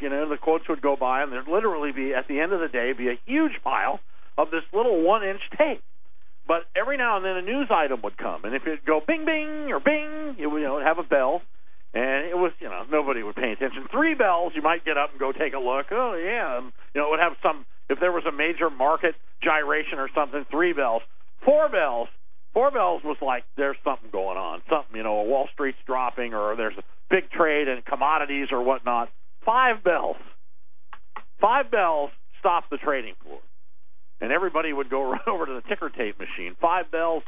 You 0.00 0.10
know, 0.10 0.28
the 0.28 0.36
quotes 0.36 0.68
would 0.68 0.82
go 0.82 0.96
by, 0.96 1.22
and 1.22 1.32
there'd 1.32 1.48
literally 1.48 1.92
be 1.92 2.14
at 2.14 2.26
the 2.26 2.40
end 2.40 2.52
of 2.52 2.60
the 2.60 2.68
day 2.68 2.92
be 2.92 3.08
a 3.08 3.18
huge 3.26 3.62
pile 3.62 4.00
of 4.36 4.50
this 4.50 4.62
little 4.72 5.02
one-inch 5.02 5.40
tape. 5.56 5.82
But 6.46 6.64
every 6.76 6.96
now 6.96 7.16
and 7.16 7.24
then 7.24 7.36
a 7.36 7.42
news 7.42 7.68
item 7.70 8.02
would 8.02 8.18
come, 8.18 8.44
and 8.44 8.54
if 8.54 8.66
it'd 8.66 8.84
go 8.84 9.00
bing 9.00 9.24
bing 9.24 9.72
or 9.72 9.80
bing, 9.80 10.36
it 10.38 10.46
would 10.46 10.60
you 10.60 10.66
know 10.66 10.80
have 10.80 10.98
a 10.98 11.02
bell, 11.02 11.40
and 11.94 12.26
it 12.26 12.36
was 12.36 12.52
you 12.60 12.68
know 12.68 12.84
nobody 12.90 13.22
would 13.22 13.36
pay 13.36 13.52
attention. 13.52 13.86
Three 13.90 14.14
bells, 14.14 14.52
you 14.54 14.60
might 14.60 14.84
get 14.84 14.98
up 14.98 15.10
and 15.12 15.18
go 15.18 15.32
take 15.32 15.54
a 15.54 15.58
look. 15.58 15.86
Oh 15.90 16.12
yeah, 16.14 16.58
and, 16.58 16.72
you 16.92 17.00
know 17.00 17.08
it 17.08 17.10
would 17.12 17.20
have 17.20 17.36
some 17.42 17.64
if 17.88 17.98
there 17.98 18.12
was 18.12 18.24
a 18.26 18.32
major 18.32 18.68
market 18.68 19.14
gyration 19.42 19.98
or 19.98 20.10
something. 20.14 20.44
Three 20.50 20.72
bells, 20.74 21.02
four 21.44 21.68
bells. 21.68 22.08
Four 22.52 22.70
bells 22.70 23.02
was 23.02 23.16
like 23.20 23.42
there's 23.56 23.76
something 23.82 24.10
going 24.12 24.36
on, 24.36 24.62
something 24.70 24.94
you 24.94 25.02
know, 25.02 25.22
Wall 25.22 25.48
Street's 25.52 25.78
dropping, 25.86 26.34
or 26.34 26.54
there's 26.54 26.76
big 27.14 27.30
trade 27.30 27.68
in 27.68 27.82
commodities 27.82 28.48
or 28.50 28.62
whatnot. 28.62 29.08
Five 29.46 29.84
bells, 29.84 30.16
five 31.40 31.70
bells 31.70 32.10
stop 32.40 32.64
the 32.70 32.78
trading 32.78 33.14
floor 33.22 33.40
and 34.20 34.32
everybody 34.32 34.72
would 34.72 34.90
go 34.90 35.02
run 35.12 35.20
over 35.26 35.46
to 35.46 35.54
the 35.54 35.62
ticker 35.68 35.90
tape 35.90 36.18
machine. 36.18 36.56
Five 36.60 36.90
bells. 36.90 37.22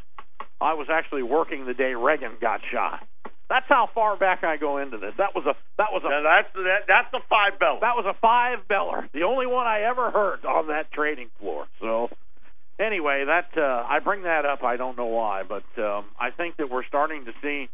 I 0.61 0.75
was 0.75 0.89
actually 0.91 1.23
working 1.23 1.67
the 1.67 1.75
day 1.75 1.95
Reagan 1.95 2.33
got 2.41 2.61
shot. 2.73 3.07
That's 3.49 3.67
how 3.69 3.89
far 3.95 4.17
back 4.17 4.43
I 4.43 4.57
go 4.57 4.79
into 4.79 4.99
this. 4.99 5.13
That 5.19 5.35
was 5.35 5.45
a 5.47 5.55
that 5.79 5.93
was 5.93 6.03
a 6.05 6.09
Now 6.09 6.23
that's 6.23 6.53
that, 6.55 6.81
that's 6.89 7.11
the 7.13 7.21
five 7.29 7.61
bell. 7.61 7.79
that 7.81 7.95
was 7.95 8.05
a 8.09 8.19
five 8.21 8.67
beller, 8.67 9.09
the 9.15 9.23
only 9.23 9.47
one 9.47 9.67
I 9.67 9.83
ever 9.83 10.11
heard 10.11 10.45
on 10.45 10.67
that 10.69 10.91
trading 10.91 11.29
floor. 11.39 11.67
So 11.81 12.09
anyway, 12.81 13.25
that 13.27 13.57
uh, 13.57 13.87
I 13.89 14.01
bring 14.01 14.25
that 14.25 14.45
up. 14.45 14.65
I 14.65 14.77
don't 14.77 14.97
know 14.97 15.07
why, 15.07 15.43
but 15.47 15.65
um, 15.81 16.07
I 16.19 16.31
think 16.37 16.57
that 16.57 16.71
we're 16.71 16.85
starting 16.85 17.27
to 17.27 17.33
see, 17.41 17.69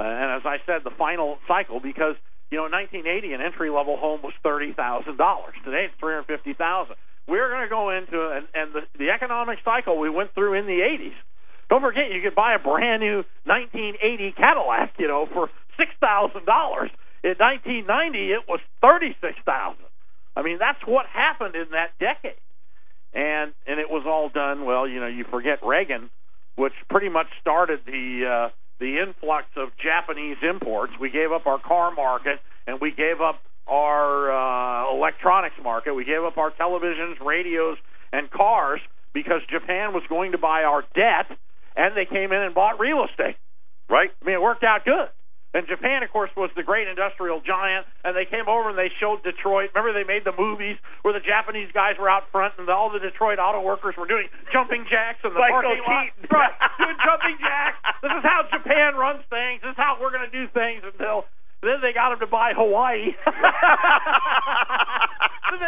uh, 0.00 0.02
and 0.02 0.32
as 0.32 0.42
I 0.46 0.56
said, 0.64 0.80
the 0.82 0.96
final 0.96 1.36
cycle 1.46 1.78
because 1.78 2.16
you 2.50 2.56
know 2.56 2.64
in 2.64 2.72
1980 2.72 3.36
an 3.36 3.40
entry 3.44 3.68
level 3.68 4.00
home 4.00 4.24
was 4.24 4.32
thirty 4.42 4.72
thousand 4.72 5.18
dollars. 5.18 5.52
Today 5.64 5.92
it's 5.92 5.94
three 6.00 6.16
hundred 6.16 6.40
fifty 6.40 6.54
thousand. 6.54 6.96
We're 7.28 7.52
going 7.52 7.62
to 7.62 7.68
go 7.68 7.90
into 7.90 8.16
and, 8.16 8.48
and 8.54 8.72
the, 8.72 8.80
the 8.96 9.10
economic 9.10 9.58
cycle 9.62 10.00
we 10.00 10.08
went 10.08 10.32
through 10.34 10.54
in 10.58 10.66
the 10.66 10.80
80s. 10.82 11.14
Don't 11.68 11.82
forget, 11.82 12.10
you 12.10 12.20
could 12.22 12.34
buy 12.34 12.54
a 12.54 12.58
brand 12.58 13.02
new 13.02 13.22
1980 13.44 14.32
Cadillac, 14.32 14.94
you 14.98 15.06
know, 15.06 15.28
for 15.32 15.50
six 15.76 15.92
thousand 16.00 16.46
dollars. 16.46 16.90
In 17.22 17.36
1990, 17.36 18.32
it 18.32 18.48
was 18.48 18.60
thirty-six 18.80 19.36
thousand. 19.44 19.84
I 20.34 20.42
mean, 20.42 20.56
that's 20.58 20.80
what 20.86 21.04
happened 21.06 21.54
in 21.54 21.68
that 21.76 21.92
decade, 22.00 22.40
and 23.12 23.52
and 23.68 23.78
it 23.78 23.90
was 23.90 24.04
all 24.06 24.30
done. 24.30 24.64
Well, 24.64 24.88
you 24.88 24.98
know, 24.98 25.06
you 25.06 25.24
forget 25.30 25.60
Reagan, 25.62 26.08
which 26.56 26.72
pretty 26.88 27.10
much 27.10 27.26
started 27.40 27.80
the 27.84 28.48
uh, 28.48 28.48
the 28.80 28.98
influx 28.98 29.46
of 29.56 29.68
Japanese 29.76 30.38
imports. 30.42 30.92
We 31.00 31.10
gave 31.10 31.30
up 31.32 31.46
our 31.46 31.60
car 31.60 31.94
market, 31.94 32.40
and 32.66 32.80
we 32.80 32.90
gave 32.90 33.20
up 33.20 33.40
our 33.68 34.32
uh, 34.32 34.96
electronics 34.96 35.56
market. 35.62 35.94
We 35.94 36.04
gave 36.04 36.24
up 36.24 36.38
our 36.38 36.50
televisions, 36.50 37.20
radios, 37.24 37.76
and 38.12 38.30
cars 38.30 38.80
because 39.12 39.42
Japan 39.50 39.92
was 39.92 40.02
going 40.08 40.32
to 40.32 40.38
buy 40.38 40.62
our 40.64 40.82
debt, 40.94 41.36
and 41.76 41.96
they 41.96 42.06
came 42.06 42.32
in 42.32 42.40
and 42.40 42.54
bought 42.54 42.80
real 42.80 43.04
estate. 43.08 43.36
right? 43.88 44.10
I 44.22 44.24
mean, 44.24 44.34
it 44.34 44.42
worked 44.42 44.64
out 44.64 44.84
good. 44.84 45.08
And 45.52 45.66
Japan, 45.66 46.02
of 46.06 46.10
course, 46.14 46.30
was 46.36 46.50
the 46.54 46.62
great 46.62 46.86
industrial 46.86 47.42
giant, 47.42 47.86
and 48.04 48.14
they 48.14 48.24
came 48.24 48.46
over 48.46 48.70
and 48.70 48.78
they 48.78 48.90
showed 49.02 49.22
Detroit. 49.26 49.74
Remember, 49.74 49.90
they 49.90 50.06
made 50.06 50.22
the 50.22 50.30
movies 50.38 50.78
where 51.02 51.10
the 51.10 51.18
Japanese 51.18 51.66
guys 51.74 51.98
were 51.98 52.08
out 52.08 52.30
front, 52.30 52.54
and 52.58 52.70
all 52.70 52.86
the 52.90 53.02
Detroit 53.02 53.42
auto 53.42 53.60
workers 53.60 53.98
were 53.98 54.06
doing 54.06 54.28
jumping 54.52 54.86
jacks 54.86 55.18
in 55.26 55.34
the 55.34 55.40
Michael 55.42 55.62
parking 55.62 55.82
lot. 55.82 56.06
Keaton. 56.06 56.30
Right, 56.40 56.54
doing 56.78 56.96
jumping 57.02 57.36
jacks. 57.42 57.82
This 58.02 58.12
is 58.14 58.22
how 58.22 58.46
Japan 58.46 58.94
runs 58.94 59.26
things. 59.28 59.60
This 59.62 59.74
is 59.74 59.76
how 59.76 59.98
we're 60.00 60.14
going 60.14 60.30
to 60.30 60.30
do 60.30 60.46
things 60.54 60.86
until 60.86 61.26
then 61.62 61.82
they 61.82 61.92
got 61.92 62.12
him 62.12 62.20
to 62.20 62.26
buy 62.26 62.52
Hawaii. 62.54 63.12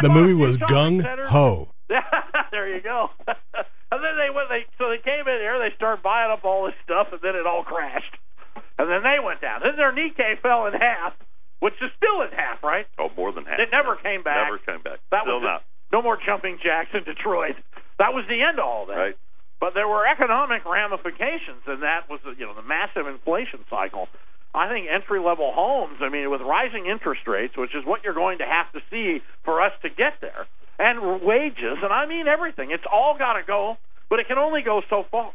the 0.01 0.09
movie 0.09 0.35
was 0.35 0.57
Gung 0.59 1.03
Ho. 1.29 1.69
there 2.51 2.75
you 2.75 2.81
go. 2.81 3.11
and 3.27 4.01
then 4.03 4.17
they 4.17 4.31
went. 4.35 4.49
They 4.49 4.65
so 4.79 4.89
they 4.89 5.03
came 5.03 5.27
in 5.27 5.39
here. 5.43 5.59
They 5.59 5.75
started 5.77 6.03
buying 6.03 6.31
up 6.31 6.45
all 6.45 6.65
this 6.67 6.75
stuff, 6.85 7.09
and 7.12 7.21
then 7.21 7.37
it 7.37 7.47
all 7.47 7.65
crashed. 7.65 8.17
And 8.83 8.91
then 8.91 9.07
they 9.07 9.23
went 9.23 9.39
down. 9.41 9.62
Then 9.62 9.79
their 9.79 9.95
Nikkei 9.95 10.43
fell 10.43 10.67
in 10.67 10.75
half, 10.75 11.15
which 11.62 11.79
is 11.79 11.91
still 11.95 12.27
in 12.27 12.35
half, 12.35 12.59
right? 12.67 12.87
Oh, 12.99 13.11
more 13.17 13.31
than 13.31 13.47
half. 13.47 13.62
It 13.62 13.71
never 13.71 13.95
came 13.95 14.27
back. 14.27 14.51
Never 14.51 14.59
came 14.59 14.83
back. 14.83 14.99
That 15.15 15.23
Still 15.23 15.39
was 15.39 15.47
not. 15.47 15.62
no 15.95 16.03
more 16.03 16.19
jumping 16.19 16.59
jacks 16.59 16.91
in 16.93 17.07
Detroit. 17.07 17.55
That 18.03 18.11
was 18.11 18.27
the 18.27 18.43
end 18.43 18.59
of 18.59 18.67
all 18.67 18.87
that. 18.91 18.99
Right. 18.99 19.17
But 19.62 19.79
there 19.79 19.87
were 19.87 20.03
economic 20.03 20.67
ramifications, 20.67 21.62
and 21.71 21.87
that 21.87 22.11
was 22.11 22.19
the, 22.27 22.35
you 22.35 22.43
know 22.45 22.55
the 22.59 22.67
massive 22.67 23.07
inflation 23.07 23.62
cycle. 23.71 24.09
I 24.53 24.67
think 24.69 24.89
entry 24.91 25.21
level 25.23 25.53
homes. 25.55 26.03
I 26.03 26.09
mean, 26.11 26.29
with 26.31 26.43
rising 26.43 26.87
interest 26.91 27.23
rates, 27.31 27.55
which 27.57 27.71
is 27.75 27.87
what 27.87 28.03
you're 28.03 28.19
going 28.19 28.39
to 28.39 28.45
have 28.45 28.67
to 28.75 28.81
see 28.91 29.23
for 29.47 29.62
us 29.62 29.71
to 29.83 29.89
get 29.89 30.19
there, 30.21 30.51
and 30.83 31.23
wages, 31.23 31.79
and 31.79 31.93
I 31.95 32.07
mean 32.11 32.27
everything. 32.27 32.73
It's 32.73 32.85
all 32.91 33.15
got 33.17 33.35
to 33.39 33.47
go, 33.47 33.79
but 34.11 34.19
it 34.19 34.27
can 34.27 34.37
only 34.39 34.62
go 34.62 34.83
so 34.91 35.05
far. 35.11 35.31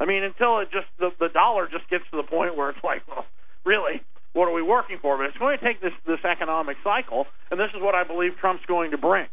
I 0.00 0.04
mean, 0.04 0.22
until 0.24 0.58
it 0.60 0.70
just 0.72 0.86
the 0.98 1.10
the 1.18 1.28
dollar 1.28 1.68
just 1.68 1.88
gets 1.88 2.04
to 2.10 2.16
the 2.16 2.26
point 2.26 2.56
where 2.56 2.70
it's 2.70 2.82
like, 2.82 3.06
well, 3.06 3.24
really, 3.64 4.02
what 4.32 4.48
are 4.48 4.54
we 4.54 4.62
working 4.62 4.98
for? 5.00 5.16
But 5.16 5.26
it's 5.26 5.38
going 5.38 5.58
to 5.58 5.64
take 5.64 5.80
this 5.80 5.92
this 6.06 6.24
economic 6.24 6.76
cycle, 6.82 7.26
and 7.50 7.60
this 7.60 7.70
is 7.74 7.80
what 7.80 7.94
I 7.94 8.04
believe 8.04 8.32
Trump's 8.40 8.64
going 8.66 8.90
to 8.92 8.98
bring, 8.98 9.26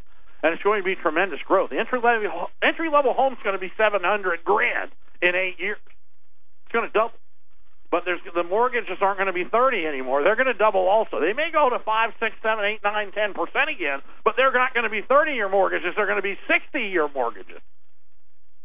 and 0.44 0.54
it's 0.54 0.64
going 0.64 0.80
to 0.82 0.86
be 0.86 0.96
tremendous 0.96 1.40
growth. 1.46 1.72
The 1.72 1.80
entry 1.80 2.00
level 2.04 2.48
entry 2.62 2.90
level 2.90 3.14
home's 3.14 3.38
going 3.44 3.56
to 3.56 3.62
be 3.62 3.72
seven 3.78 4.02
hundred 4.04 4.44
grand 4.44 4.92
in 5.22 5.36
eight 5.36 5.60
years. 5.60 5.80
It's 6.66 6.74
going 6.74 6.88
to 6.88 6.94
double. 6.94 7.18
But 7.90 8.06
there's 8.06 8.22
the 8.22 8.44
mortgages 8.44 9.02
aren't 9.02 9.18
going 9.18 9.34
to 9.34 9.34
be 9.34 9.50
thirty 9.50 9.88
anymore. 9.88 10.22
They're 10.22 10.38
going 10.38 10.54
to 10.54 10.54
double 10.54 10.86
also. 10.86 11.20
They 11.20 11.34
may 11.34 11.50
go 11.52 11.74
to 11.74 11.80
five, 11.82 12.14
six, 12.20 12.36
seven, 12.44 12.64
eight, 12.64 12.82
nine, 12.84 13.12
ten 13.12 13.34
percent 13.34 13.74
again, 13.74 14.06
but 14.24 14.36
they're 14.38 14.54
not 14.54 14.76
going 14.76 14.84
to 14.84 14.94
be 14.94 15.02
thirty 15.02 15.34
year 15.34 15.50
mortgages. 15.50 15.98
They're 15.98 16.06
going 16.06 16.22
to 16.22 16.30
be 16.30 16.38
sixty 16.46 16.94
year 16.94 17.10
mortgages. 17.10 17.58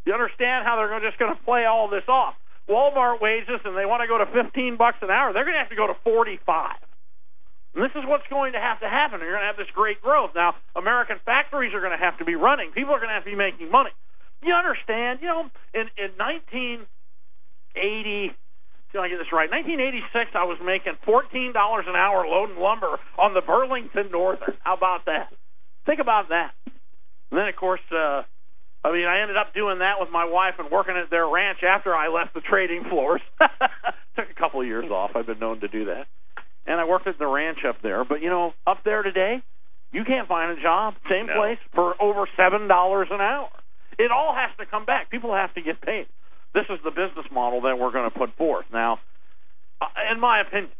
You 0.05 0.13
understand 0.13 0.65
how 0.65 0.77
they're 0.77 1.01
just 1.01 1.19
going 1.19 1.35
to 1.35 1.43
play 1.45 1.65
all 1.65 1.89
this 1.89 2.05
off? 2.09 2.35
Walmart 2.69 3.21
wages, 3.21 3.61
and 3.65 3.77
they 3.77 3.85
want 3.85 4.03
to 4.03 4.09
go 4.09 4.19
to 4.19 4.27
fifteen 4.27 4.77
bucks 4.77 4.99
an 5.03 5.11
hour. 5.11 5.33
They're 5.33 5.45
going 5.45 5.55
to 5.55 5.61
have 5.61 5.71
to 5.71 5.77
go 5.77 5.87
to 5.87 5.95
forty 6.05 6.39
five. 6.47 6.77
And 7.75 7.85
this 7.85 7.93
is 7.97 8.05
what's 8.07 8.27
going 8.31 8.53
to 8.53 8.61
have 8.61 8.79
to 8.81 8.89
happen. 8.89 9.21
You're 9.21 9.33
going 9.33 9.43
to 9.43 9.51
have 9.51 9.59
this 9.59 9.71
great 9.75 10.01
growth. 10.01 10.31
Now, 10.35 10.55
American 10.77 11.19
factories 11.25 11.75
are 11.75 11.81
going 11.81 11.93
to 11.93 11.99
have 11.99 12.17
to 12.19 12.25
be 12.25 12.37
running. 12.37 12.71
People 12.71 12.95
are 12.95 12.99
going 12.99 13.11
to 13.11 13.15
have 13.15 13.25
to 13.25 13.31
be 13.31 13.37
making 13.37 13.71
money. 13.71 13.91
You 14.43 14.55
understand? 14.55 15.21
You 15.21 15.29
know, 15.29 15.51
in 15.75 15.91
in 15.99 16.13
1980 16.17 18.37
see 18.95 18.99
if 18.99 19.03
I 19.03 19.09
get 19.09 19.19
this 19.19 19.35
right. 19.35 19.51
1986, 19.51 20.39
I 20.39 20.47
was 20.47 20.59
making 20.63 20.95
$14 21.03 21.51
an 21.51 21.97
hour 21.97 22.27
loading 22.27 22.63
lumber 22.63 22.99
on 23.19 23.35
the 23.35 23.43
Burlington 23.43 24.11
Northern. 24.13 24.55
How 24.63 24.75
about 24.75 25.07
that? 25.07 25.35
Think 25.85 25.99
about 25.99 26.29
that. 26.29 26.55
And 26.67 27.41
then, 27.41 27.49
of 27.49 27.57
course, 27.57 27.83
uh, 27.91 28.23
I 28.85 28.93
mean, 28.93 29.07
I 29.07 29.23
ended 29.23 29.39
up 29.39 29.55
doing 29.55 29.79
that 29.79 29.95
with 29.99 30.11
my 30.11 30.27
wife 30.27 30.55
and 30.59 30.71
working 30.71 30.95
at 30.97 31.09
their 31.11 31.27
ranch 31.27 31.59
after 31.63 31.95
I 31.95 32.09
left 32.09 32.35
the 32.35 32.43
trading 32.43 32.85
floors. 32.91 33.23
Took 33.41 34.29
a 34.31 34.39
couple 34.39 34.61
of 34.61 34.67
years 34.67 34.91
off. 34.91 35.13
I've 35.17 35.27
been 35.27 35.39
known 35.39 35.61
to 35.61 35.69
do 35.69 35.87
that. 35.87 36.05
And 36.67 36.79
I 36.79 36.85
worked 36.85 37.07
at 37.07 37.19
the 37.19 37.27
ranch 37.27 37.59
up 37.67 37.77
there. 37.83 38.05
But, 38.05 38.21
you 38.21 38.29
know, 38.29 38.53
up 38.67 38.85
there 38.85 39.03
today, 39.03 39.43
you 39.93 40.05
can't 40.05 40.29
find 40.29 40.57
a 40.57 40.61
job, 40.61 40.95
same 41.09 41.27
No. 41.27 41.35
place, 41.35 41.59
for 41.75 41.95
over 42.01 42.27
$7 42.37 43.11
an 43.11 43.21
hour. 43.21 43.49
It 43.99 44.11
all 44.11 44.35
has 44.35 44.51
to 44.59 44.67
come 44.67 44.85
back. 44.85 45.11
People 45.11 45.33
have 45.35 45.55
to 45.55 45.63
get 45.63 45.81
paid. 45.81 46.07
This 46.53 46.67
is 46.69 46.79
the 46.85 46.91
business 46.91 47.27
model 47.33 47.63
that 47.63 47.79
we're 47.79 47.91
going 47.91 48.11
to 48.11 48.17
put 48.17 48.37
forth. 48.37 48.67
Now, 48.73 49.01
uh, 49.81 49.87
in 50.13 50.21
my 50.21 50.41
opinion, 50.41 50.71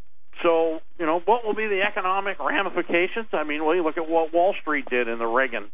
so, 0.43 0.81
you 0.99 1.07
know, 1.07 1.21
what 1.25 1.45
will 1.45 1.55
be 1.55 1.67
the 1.69 1.83
economic 1.83 2.39
ramifications? 2.39 3.29
I 3.33 3.45
mean, 3.45 3.65
well, 3.65 3.75
you 3.75 3.83
look 3.83 3.97
at 3.97 4.09
what 4.09 4.33
Wall 4.35 4.55
Street 4.61 4.85
did 4.91 5.09
in 5.09 5.19
the 5.19 5.27
Reagan 5.27 5.71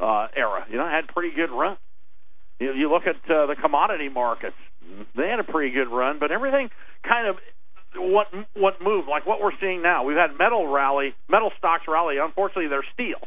uh, 0.00 0.28
era. 0.36 0.66
You 0.70 0.76
know, 0.78 0.86
had 0.86 1.04
a 1.08 1.12
pretty 1.12 1.34
good 1.34 1.50
run. 1.50 1.76
You, 2.60 2.72
you 2.72 2.90
look 2.90 3.02
at 3.06 3.16
uh, 3.30 3.46
the 3.46 3.56
commodity 3.60 4.08
markets; 4.08 4.56
they 5.16 5.28
had 5.28 5.40
a 5.40 5.44
pretty 5.44 5.74
good 5.74 5.88
run, 5.88 6.18
but 6.18 6.30
everything 6.30 6.70
kind 7.06 7.26
of 7.28 7.36
what 7.96 8.26
what 8.54 8.82
moved, 8.82 9.08
like 9.08 9.26
what 9.26 9.40
we're 9.40 9.56
seeing 9.60 9.82
now. 9.82 10.04
We've 10.04 10.16
had 10.16 10.38
metal 10.38 10.66
rally, 10.66 11.14
metal 11.28 11.50
stocks 11.58 11.84
rally. 11.88 12.16
Unfortunately, 12.22 12.68
they're 12.68 12.86
steel. 12.92 13.18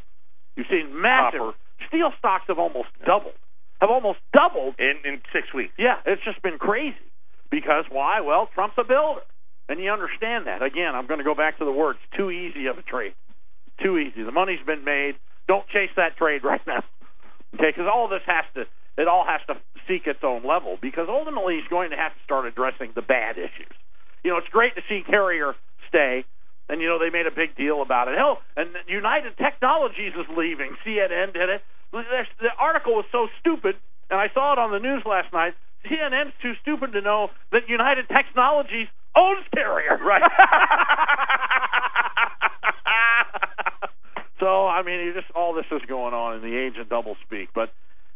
You've 0.55 0.67
seen 0.69 0.99
massive 0.99 1.39
Copper. 1.39 1.57
steel 1.87 2.11
stocks 2.19 2.45
have 2.47 2.59
almost 2.59 2.89
doubled, 3.05 3.35
have 3.79 3.89
almost 3.89 4.19
doubled 4.33 4.75
In 4.79 4.95
in 5.05 5.21
six 5.31 5.53
weeks. 5.53 5.73
yeah, 5.77 5.97
it's 6.05 6.23
just 6.23 6.41
been 6.41 6.57
crazy. 6.57 6.95
Because 7.49 7.85
why? 7.89 8.19
Well, 8.21 8.49
Trump's 8.53 8.75
a 8.77 8.83
builder. 8.83 9.21
And 9.69 9.79
you 9.79 9.91
understand 9.91 10.47
that. 10.47 10.61
Again, 10.61 10.95
I'm 10.95 11.07
going 11.07 11.19
to 11.19 11.23
go 11.23 11.35
back 11.35 11.59
to 11.59 11.65
the 11.65 11.71
words 11.71 11.99
too 12.15 12.31
easy 12.31 12.67
of 12.67 12.77
a 12.77 12.81
trade. 12.81 13.13
Too 13.83 13.97
easy. 13.97 14.23
The 14.23 14.31
money's 14.31 14.59
been 14.65 14.83
made. 14.83 15.15
Don't 15.47 15.67
chase 15.69 15.91
that 15.95 16.17
trade 16.17 16.43
right 16.43 16.61
now. 16.67 16.83
Okay, 17.55 17.71
because 17.71 17.87
all 17.91 18.07
this 18.07 18.21
has 18.25 18.43
to, 18.55 18.61
it 19.01 19.07
all 19.07 19.25
has 19.25 19.41
to 19.47 19.55
seek 19.87 20.05
its 20.05 20.19
own 20.23 20.45
level. 20.45 20.77
Because 20.81 21.07
ultimately, 21.09 21.55
he's 21.55 21.69
going 21.69 21.91
to 21.91 21.97
have 21.97 22.11
to 22.11 22.21
start 22.23 22.45
addressing 22.45 22.91
the 22.95 23.01
bad 23.01 23.37
issues. 23.37 23.71
You 24.23 24.31
know, 24.31 24.37
it's 24.37 24.49
great 24.49 24.75
to 24.75 24.81
see 24.89 25.03
Carrier 25.07 25.55
stay, 25.87 26.25
and 26.67 26.81
you 26.81 26.87
know 26.87 26.99
they 26.99 27.09
made 27.09 27.27
a 27.27 27.31
big 27.31 27.55
deal 27.55 27.81
about 27.81 28.09
it. 28.09 28.17
Hell, 28.17 28.39
and 28.57 28.69
United 28.87 29.37
Technologies 29.37 30.13
is 30.19 30.27
leaving. 30.35 30.75
CNN 30.85 31.33
did 31.33 31.49
it. 31.49 31.61
The 31.93 32.51
article 32.59 32.95
was 32.95 33.05
so 33.11 33.27
stupid, 33.39 33.75
and 34.09 34.19
I 34.19 34.27
saw 34.33 34.51
it 34.53 34.59
on 34.59 34.71
the 34.71 34.79
news 34.79 35.03
last 35.05 35.31
night. 35.31 35.53
CNN's 35.85 36.33
too 36.41 36.53
stupid 36.61 36.91
to 36.93 37.01
know 37.01 37.29
that 37.51 37.69
United 37.69 38.09
Technologies 38.09 38.87
owns 39.15 39.45
Carrier. 39.53 39.97
Right. 40.03 40.21
so 44.39 44.67
I 44.67 44.83
mean, 44.83 44.99
you 45.05 45.13
just 45.13 45.31
all 45.35 45.53
this 45.53 45.65
is 45.71 45.81
going 45.87 46.13
on 46.13 46.35
in 46.35 46.41
the 46.41 46.57
age 46.57 46.77
of 46.79 46.89
double 46.89 47.15
speak. 47.25 47.49
But 47.55 47.69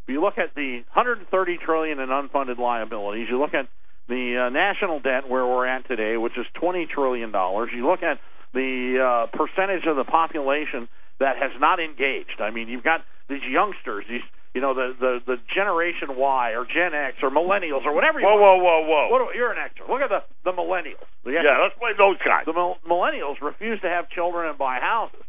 if 0.04 0.10
you 0.10 0.22
look 0.22 0.38
at 0.38 0.56
the 0.56 0.84
130 0.94 1.58
trillion 1.63 2.00
in 2.00 2.10
unfunded 2.10 2.58
liabilities, 2.58 3.28
you 3.30 3.40
look 3.40 3.54
at 3.54 3.68
the 4.10 4.48
uh, 4.48 4.50
national 4.50 5.00
debt 5.00 5.30
where 5.30 5.46
we're 5.46 5.66
at 5.68 5.88
today, 5.88 6.18
which 6.18 6.38
is 6.38 6.46
20 6.60 6.88
trillion 6.88 7.32
dollars. 7.32 7.70
You 7.74 7.88
look 7.88 8.04
at 8.04 8.20
the 8.54 8.98
uh, 9.32 9.38
percentage 9.38 9.86
of 9.88 9.96
the 9.96 10.04
population 10.04 10.90
that 11.20 11.38
has 11.38 11.51
not 11.60 11.80
engaged. 11.80 12.42
I 12.42 12.50
mean, 12.51 12.68
you've 12.68 12.84
got 12.84 13.01
these 13.30 13.44
youngsters, 13.48 14.06
these 14.10 14.25
you 14.54 14.60
know 14.60 14.74
the 14.74 14.92
the 15.00 15.20
the 15.25 15.38
Generation 15.56 16.18
Y 16.20 16.51
or 16.51 16.66
Gen 16.66 16.92
X 16.94 17.18
or 17.24 17.30
Millennials 17.32 17.86
or 17.86 17.94
whatever. 17.96 18.20
You 18.20 18.25
Whoa, 18.28 18.36
want. 18.36 18.60
whoa, 18.62 18.82
whoa, 18.84 19.08
whoa. 19.08 19.24
What 19.24 19.36
you're 19.36 19.51
an 19.54 19.58
Xer. 19.58 19.88
Look 19.88 20.01
at 20.01 20.10
the 20.10 20.24
the 20.44 20.51
Millennials. 20.51 21.08
The 21.24 21.32
yeah, 21.32 21.62
let's 21.63 21.78
play 21.80 21.92
those 21.98 22.18
guys. 22.25 22.44
the 22.46 22.51
mil- 22.51 22.75
millennials 22.84 23.40
refuse 23.42 23.80
to 23.82 23.88
have 23.88 24.10
children 24.10 24.50
and 24.50 24.58
buy 24.58 24.80
houses. 24.82 25.24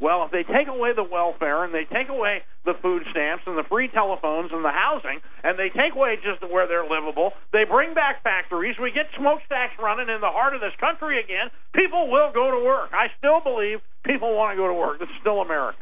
Well, 0.00 0.26
if 0.26 0.32
they 0.34 0.42
take 0.42 0.66
away 0.66 0.90
the 0.92 1.06
welfare 1.06 1.62
and 1.62 1.72
they 1.72 1.86
take 1.86 2.08
away 2.08 2.42
the 2.66 2.74
food 2.82 3.04
stamps 3.10 3.44
and 3.46 3.56
the 3.56 3.62
free 3.62 3.88
telephones 3.88 4.50
and 4.52 4.64
the 4.64 4.74
housing 4.74 5.22
and 5.44 5.56
they 5.56 5.70
take 5.70 5.94
away 5.94 6.18
just 6.18 6.42
where 6.50 6.66
they're 6.66 6.88
livable, 6.88 7.30
they 7.52 7.62
bring 7.62 7.94
back 7.94 8.22
factories, 8.22 8.74
we 8.80 8.90
get 8.90 9.06
smokestacks 9.16 9.78
running 9.78 10.10
in 10.10 10.20
the 10.20 10.30
heart 10.34 10.54
of 10.54 10.60
this 10.60 10.74
country 10.80 11.22
again, 11.22 11.46
people 11.74 12.10
will 12.10 12.32
go 12.34 12.50
to 12.50 12.64
work. 12.66 12.90
I 12.92 13.06
still 13.18 13.38
believe 13.38 13.78
people 14.04 14.34
want 14.34 14.52
to 14.52 14.56
go 14.58 14.66
to 14.66 14.74
work. 14.74 15.00
Is 15.00 15.08
still 15.20 15.40
America. 15.40 15.78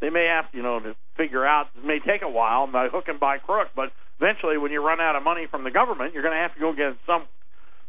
They 0.00 0.10
may 0.10 0.26
have, 0.26 0.46
you 0.52 0.62
know, 0.62 0.80
to 0.80 0.96
figure 1.16 1.46
out. 1.46 1.68
It 1.76 1.84
may 1.84 1.98
take 2.00 2.22
a 2.22 2.28
while 2.28 2.66
by 2.66 2.88
hook 2.88 3.08
and 3.08 3.20
by 3.20 3.38
crook, 3.38 3.68
but 3.76 3.92
eventually, 4.20 4.58
when 4.58 4.72
you 4.72 4.84
run 4.84 5.00
out 5.00 5.16
of 5.16 5.22
money 5.22 5.46
from 5.50 5.64
the 5.64 5.70
government, 5.70 6.12
you're 6.12 6.22
going 6.22 6.34
to 6.34 6.40
have 6.40 6.54
to 6.54 6.60
go 6.60 6.72
get 6.72 6.96
some. 7.06 7.24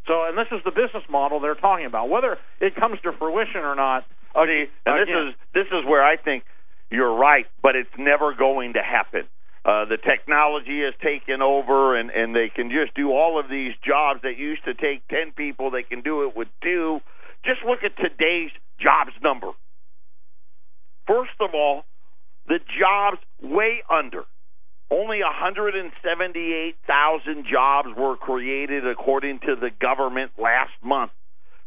So, 0.07 0.23
and 0.27 0.37
this 0.37 0.47
is 0.51 0.61
the 0.63 0.71
business 0.71 1.03
model 1.09 1.39
they're 1.39 1.55
talking 1.55 1.85
about. 1.85 2.09
Whether 2.09 2.37
it 2.61 2.75
comes 2.75 2.99
to 3.03 3.11
fruition 3.17 3.61
or 3.61 3.75
not, 3.75 4.05
Okay, 4.35 4.67
and 4.85 4.99
this 4.99 5.09
is 5.09 5.35
this 5.53 5.67
is 5.67 5.85
where 5.87 6.03
I 6.03 6.17
think 6.17 6.43
you're 6.91 7.15
right, 7.15 7.45
but 7.63 7.75
it's 7.75 7.89
never 7.97 8.33
going 8.33 8.73
to 8.73 8.83
happen. 8.83 9.23
Uh, 9.63 9.85
the 9.85 9.97
technology 9.97 10.81
has 10.83 10.93
taken 11.01 11.41
over, 11.41 11.97
and 11.97 12.09
and 12.09 12.35
they 12.35 12.49
can 12.53 12.69
just 12.69 12.93
do 12.95 13.11
all 13.11 13.39
of 13.39 13.49
these 13.49 13.73
jobs 13.85 14.21
that 14.23 14.37
used 14.37 14.65
to 14.65 14.73
take 14.73 15.07
ten 15.07 15.31
people. 15.31 15.71
They 15.71 15.83
can 15.83 16.01
do 16.01 16.27
it 16.27 16.35
with 16.35 16.49
two. 16.61 16.99
Just 17.45 17.61
look 17.65 17.79
at 17.83 17.95
today's 17.95 18.51
jobs 18.79 19.11
number. 19.23 19.51
First 21.07 21.39
of 21.39 21.51
all, 21.53 21.85
the 22.47 22.59
jobs 22.79 23.19
way 23.41 23.81
under. 23.89 24.25
Only 24.91 25.23
178,000 25.23 27.45
jobs 27.51 27.89
were 27.97 28.15
created 28.17 28.87
according 28.87 29.39
to 29.39 29.55
the 29.55 29.71
government 29.81 30.33
last 30.37 30.73
month. 30.83 31.09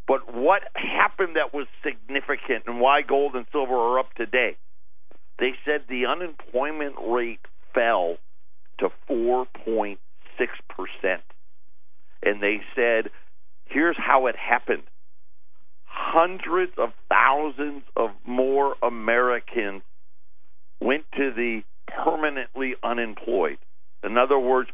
But 0.09 0.35
what 0.35 0.63
happened 0.75 1.37
that 1.37 1.53
was 1.53 1.67
significant 1.85 2.65
and 2.67 2.81
why 2.81 3.03
gold 3.03 3.35
and 3.35 3.47
silver 3.53 3.75
are 3.75 3.99
up 3.99 4.15
today? 4.15 4.57
They 5.39 5.53
said 5.67 5.83
the 5.89 6.07
unemployment 6.07 6.95
rate 7.07 7.41
fell 7.75 8.17
to 8.79 8.89
4.6%. 9.09 9.99
And 12.23 12.43
they 12.43 12.63
said, 12.75 13.11
here's 13.67 13.97
how 13.99 14.27
it 14.27 14.35
happened 14.37 14.85
hundreds 15.85 16.73
of 16.79 16.91
thousands 17.09 17.83
of 17.97 18.11
more 18.25 18.77
Americans 18.83 19.83
went 20.81 21.05
to 21.17 21.33
the 21.35 21.63
permanently 21.87 22.75
unemployed. 22.83 23.59
In 24.03 24.17
other 24.17 24.39
words, 24.39 24.71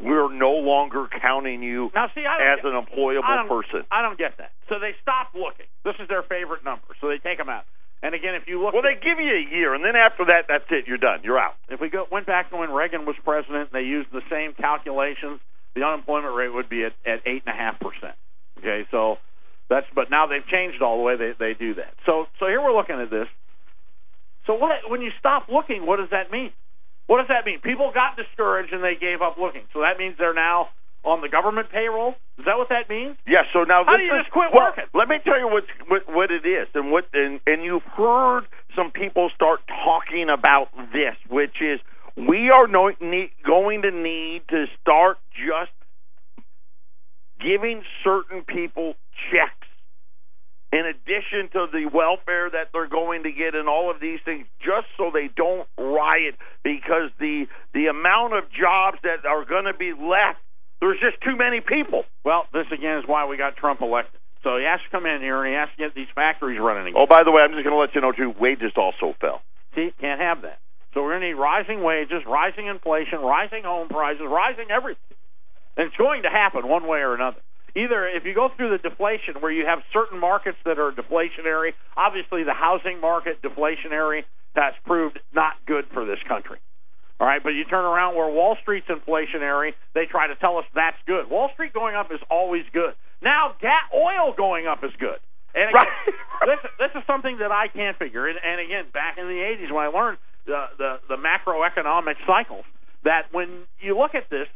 we're 0.00 0.32
no 0.32 0.52
longer 0.62 1.08
counting 1.20 1.62
you 1.62 1.90
now, 1.94 2.06
see, 2.14 2.22
as 2.22 2.60
an 2.62 2.72
employable 2.72 3.24
I 3.24 3.46
person. 3.48 3.82
I 3.90 4.02
don't 4.02 4.18
get 4.18 4.38
that. 4.38 4.52
So 4.68 4.78
they 4.78 4.94
stop 5.02 5.34
looking. 5.34 5.66
This 5.84 5.94
is 5.98 6.08
their 6.08 6.22
favorite 6.22 6.64
number, 6.64 6.86
so 7.00 7.08
they 7.08 7.18
take 7.18 7.38
them 7.38 7.48
out. 7.48 7.64
And 8.00 8.14
again, 8.14 8.36
if 8.36 8.46
you 8.46 8.62
look, 8.62 8.74
Well, 8.74 8.82
they 8.82 8.94
give 8.94 9.18
you 9.18 9.34
a 9.34 9.46
year, 9.50 9.74
and 9.74 9.84
then 9.84 9.96
after 9.96 10.24
that, 10.26 10.46
that's 10.46 10.70
it. 10.70 10.86
You're 10.86 11.02
done. 11.02 11.20
You're 11.24 11.38
out. 11.38 11.54
if 11.68 11.80
we 11.80 11.90
go 11.90 12.06
went 12.12 12.26
back 12.26 12.50
to 12.50 12.56
when 12.56 12.70
Reagan 12.70 13.06
was 13.06 13.16
president, 13.24 13.70
and 13.70 13.74
they 13.74 13.86
used 13.86 14.12
the 14.12 14.22
same 14.30 14.54
calculations. 14.54 15.40
The 15.74 15.82
unemployment 15.84 16.34
rate 16.34 16.54
would 16.54 16.68
be 16.68 16.84
at 16.84 16.92
at 17.04 17.26
eight 17.26 17.42
and 17.46 17.54
a 17.54 17.58
half 17.58 17.78
percent. 17.80 18.14
Okay, 18.58 18.86
so 18.90 19.18
that's 19.68 19.86
but 19.94 20.10
now 20.10 20.26
they've 20.26 20.46
changed 20.46 20.80
all 20.80 20.96
the 20.98 21.02
way 21.02 21.16
they 21.16 21.32
they 21.38 21.54
do 21.54 21.74
that. 21.74 21.94
So 22.06 22.26
so 22.38 22.46
here 22.46 22.62
we're 22.62 22.74
looking 22.74 23.00
at 23.00 23.10
this. 23.10 23.26
So 24.46 24.54
what 24.54 24.70
when 24.88 25.02
you 25.02 25.10
stop 25.18 25.48
looking, 25.50 25.84
what 25.84 25.96
does 25.98 26.10
that 26.10 26.30
mean? 26.30 26.52
What 27.08 27.18
does 27.24 27.28
that 27.32 27.44
mean? 27.48 27.60
People 27.64 27.90
got 27.92 28.14
discouraged 28.20 28.72
and 28.72 28.84
they 28.84 28.94
gave 28.94 29.20
up 29.24 29.36
looking. 29.40 29.64
So 29.72 29.80
that 29.80 29.98
means 29.98 30.14
they're 30.20 30.36
now 30.36 30.68
on 31.04 31.22
the 31.24 31.28
government 31.28 31.70
payroll. 31.72 32.14
Is 32.38 32.44
that 32.44 32.58
what 32.60 32.68
that 32.68 32.88
means? 32.88 33.16
Yeah. 33.26 33.48
So 33.52 33.64
now 33.64 33.82
How 33.84 33.96
this 33.96 34.00
do 34.00 34.04
you 34.04 34.14
is- 34.14 34.22
just 34.28 34.30
quit 34.32 34.52
well, 34.52 34.70
working? 34.76 34.84
Let 34.92 35.08
me 35.08 35.16
tell 35.24 35.38
you 35.40 35.48
what's, 35.48 35.66
what 35.88 36.02
what 36.06 36.30
it 36.30 36.44
is, 36.44 36.68
and 36.74 36.92
what 36.92 37.08
and, 37.14 37.40
and 37.46 37.64
you've 37.64 37.86
heard 37.96 38.44
some 38.76 38.90
people 38.92 39.30
start 39.34 39.60
talking 39.66 40.28
about 40.28 40.68
this, 40.92 41.16
which 41.30 41.62
is 41.64 41.80
we 42.16 42.50
are 42.50 42.66
no, 42.66 42.92
need, 43.00 43.30
going 43.46 43.82
to 43.82 43.90
need 43.90 44.42
to 44.50 44.66
start 44.82 45.16
just 45.32 45.70
giving 47.40 47.82
certain 48.02 48.42
people 48.42 48.94
checks 49.30 49.67
in 50.72 50.84
addition 50.84 51.48
to 51.52 51.66
the 51.72 51.86
welfare 51.92 52.50
that 52.50 52.68
they're 52.72 52.88
going 52.88 53.22
to 53.24 53.32
get 53.32 53.54
and 53.54 53.68
all 53.68 53.90
of 53.90 54.00
these 54.00 54.20
things 54.24 54.46
just 54.60 54.86
so 54.96 55.10
they 55.12 55.28
don't 55.34 55.66
riot 55.78 56.34
because 56.62 57.10
the 57.18 57.46
the 57.72 57.86
amount 57.86 58.34
of 58.34 58.44
jobs 58.52 58.98
that 59.02 59.24
are 59.24 59.44
going 59.44 59.64
to 59.64 59.74
be 59.74 59.92
left 59.92 60.38
there's 60.80 61.00
just 61.00 61.20
too 61.24 61.36
many 61.36 61.60
people 61.60 62.04
Well, 62.24 62.44
this 62.52 62.66
again 62.72 62.98
is 62.98 63.04
why 63.06 63.26
we 63.26 63.36
got 63.36 63.56
Trump 63.56 63.80
elected. 63.82 64.20
So 64.44 64.56
he 64.56 64.64
has 64.64 64.78
to 64.84 64.90
come 64.90 65.04
in 65.06 65.20
here 65.20 65.42
and 65.42 65.50
he 65.50 65.56
has 65.58 65.68
to 65.74 65.76
get 65.76 65.94
these 65.94 66.10
factories 66.14 66.60
running 66.60 66.92
again. 66.92 67.00
oh 67.02 67.06
by 67.06 67.24
the 67.24 67.32
way 67.32 67.42
i'm 67.42 67.52
just 67.52 67.64
going 67.64 67.74
to 67.74 67.80
let 67.80 67.94
you 67.94 68.00
know 68.00 68.12
too 68.12 68.32
wages 68.38 68.72
also 68.76 69.14
fell 69.20 69.40
See, 69.74 69.92
can't 70.00 70.20
have 70.20 70.42
that. 70.42 70.58
So 70.94 71.02
we're 71.02 71.12
going 71.12 71.20
to 71.20 71.26
need 71.28 71.34
rising 71.34 71.82
wages, 71.84 72.24
rising 72.26 72.66
inflation, 72.66 73.20
rising 73.20 73.62
home 73.64 73.88
prices, 73.88 74.22
rising 74.26 74.70
everything. 74.70 75.14
And 75.76 75.86
it's 75.88 75.96
going 75.96 76.22
to 76.22 76.30
happen 76.30 76.66
one 76.66 76.88
way 76.88 76.98
or 77.00 77.14
another. 77.14 77.36
Either 77.78 78.08
if 78.08 78.24
you 78.24 78.34
go 78.34 78.48
through 78.56 78.70
the 78.76 78.82
deflation 78.82 79.38
where 79.40 79.52
you 79.52 79.64
have 79.66 79.78
certain 79.92 80.18
markets 80.18 80.58
that 80.64 80.78
are 80.78 80.90
deflationary, 80.90 81.70
obviously 81.96 82.42
the 82.42 82.54
housing 82.54 83.00
market 83.00 83.40
deflationary, 83.40 84.24
that's 84.54 84.76
proved 84.84 85.18
not 85.32 85.54
good 85.66 85.84
for 85.94 86.04
this 86.04 86.18
country. 86.26 86.58
All 87.20 87.26
right, 87.26 87.42
but 87.42 87.50
you 87.50 87.64
turn 87.64 87.84
around 87.84 88.14
where 88.16 88.28
Wall 88.30 88.56
Street's 88.62 88.86
inflationary, 88.88 89.74
they 89.94 90.06
try 90.06 90.26
to 90.28 90.36
tell 90.36 90.56
us 90.58 90.64
that's 90.74 90.96
good. 91.06 91.30
Wall 91.30 91.50
Street 91.54 91.72
going 91.72 91.94
up 91.94 92.10
is 92.12 92.20
always 92.30 92.64
good. 92.72 92.94
Now, 93.22 93.54
gas, 93.60 93.82
oil 93.94 94.34
going 94.36 94.66
up 94.66 94.82
is 94.84 94.92
good. 94.98 95.18
And 95.54 95.70
again, 95.70 95.86
Right. 96.40 96.46
this 96.62 96.70
this 96.78 96.90
is 96.94 97.02
something 97.06 97.38
that 97.38 97.50
I 97.50 97.66
can't 97.68 97.98
figure. 97.98 98.26
And, 98.28 98.38
and 98.38 98.60
again, 98.60 98.84
back 98.92 99.18
in 99.18 99.26
the 99.26 99.40
'80s 99.42 99.72
when 99.72 99.84
I 99.84 99.88
learned 99.88 100.18
the, 100.46 100.66
the 100.78 100.90
the 101.08 101.16
macroeconomic 101.16 102.14
cycles, 102.26 102.64
that 103.04 103.32
when 103.32 103.66
you 103.80 103.98
look 103.98 104.14
at 104.14 104.30
this, 104.30 104.46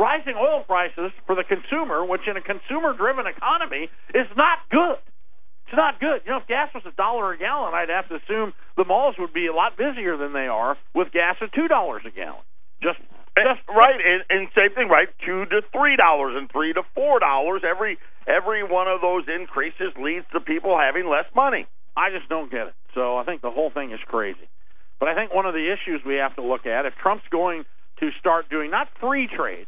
rising 0.00 0.34
oil 0.40 0.64
prices 0.64 1.12
for 1.26 1.36
the 1.36 1.44
consumer, 1.44 2.04
which 2.04 2.24
in 2.24 2.36
a 2.36 2.40
consumer-driven 2.40 3.26
economy 3.28 3.92
is 4.16 4.26
not 4.36 4.58
good. 4.70 4.96
It's 5.68 5.76
not 5.76 6.00
good. 6.00 6.24
You 6.24 6.32
know, 6.32 6.38
if 6.40 6.48
gas 6.48 6.72
was 6.74 6.82
a 6.88 6.96
dollar 6.96 7.32
a 7.32 7.38
gallon, 7.38 7.74
I'd 7.74 7.92
have 7.92 8.08
to 8.08 8.16
assume 8.16 8.54
the 8.76 8.84
malls 8.84 9.14
would 9.18 9.32
be 9.32 9.46
a 9.46 9.52
lot 9.52 9.76
busier 9.76 10.16
than 10.16 10.32
they 10.32 10.48
are 10.48 10.76
with 10.94 11.12
gas 11.12 11.36
at 11.40 11.52
two 11.52 11.68
dollars 11.68 12.02
a 12.08 12.10
gallon. 12.10 12.42
Just, 12.82 12.98
eh, 13.36 13.44
just 13.44 13.60
right 13.68 14.00
and, 14.00 14.24
and 14.32 14.48
same 14.56 14.74
thing 14.74 14.88
right 14.88 15.06
two 15.24 15.44
to 15.46 15.60
three 15.70 15.94
dollars 15.94 16.34
and 16.34 16.50
three 16.50 16.72
to 16.72 16.82
four 16.94 17.20
dollars 17.20 17.62
every 17.62 17.98
every 18.26 18.64
one 18.64 18.88
of 18.88 19.00
those 19.00 19.28
increases 19.28 19.92
leads 20.00 20.24
to 20.32 20.40
people 20.40 20.74
having 20.80 21.06
less 21.06 21.28
money 21.36 21.68
I 21.96 22.10
just 22.10 22.28
don't 22.28 22.50
get 22.50 22.68
it. 22.68 22.74
So 22.94 23.16
I 23.16 23.24
think 23.24 23.42
the 23.42 23.50
whole 23.50 23.70
thing 23.70 23.92
is 23.92 24.00
crazy. 24.06 24.48
But 24.98 25.08
I 25.08 25.14
think 25.14 25.34
one 25.34 25.46
of 25.46 25.54
the 25.54 25.72
issues 25.72 26.02
we 26.04 26.16
have 26.16 26.34
to 26.36 26.42
look 26.42 26.66
at 26.66 26.86
if 26.86 26.94
Trump's 27.02 27.24
going 27.30 27.64
to 28.00 28.10
start 28.18 28.48
doing 28.48 28.70
not 28.70 28.88
free 29.00 29.28
trade. 29.28 29.66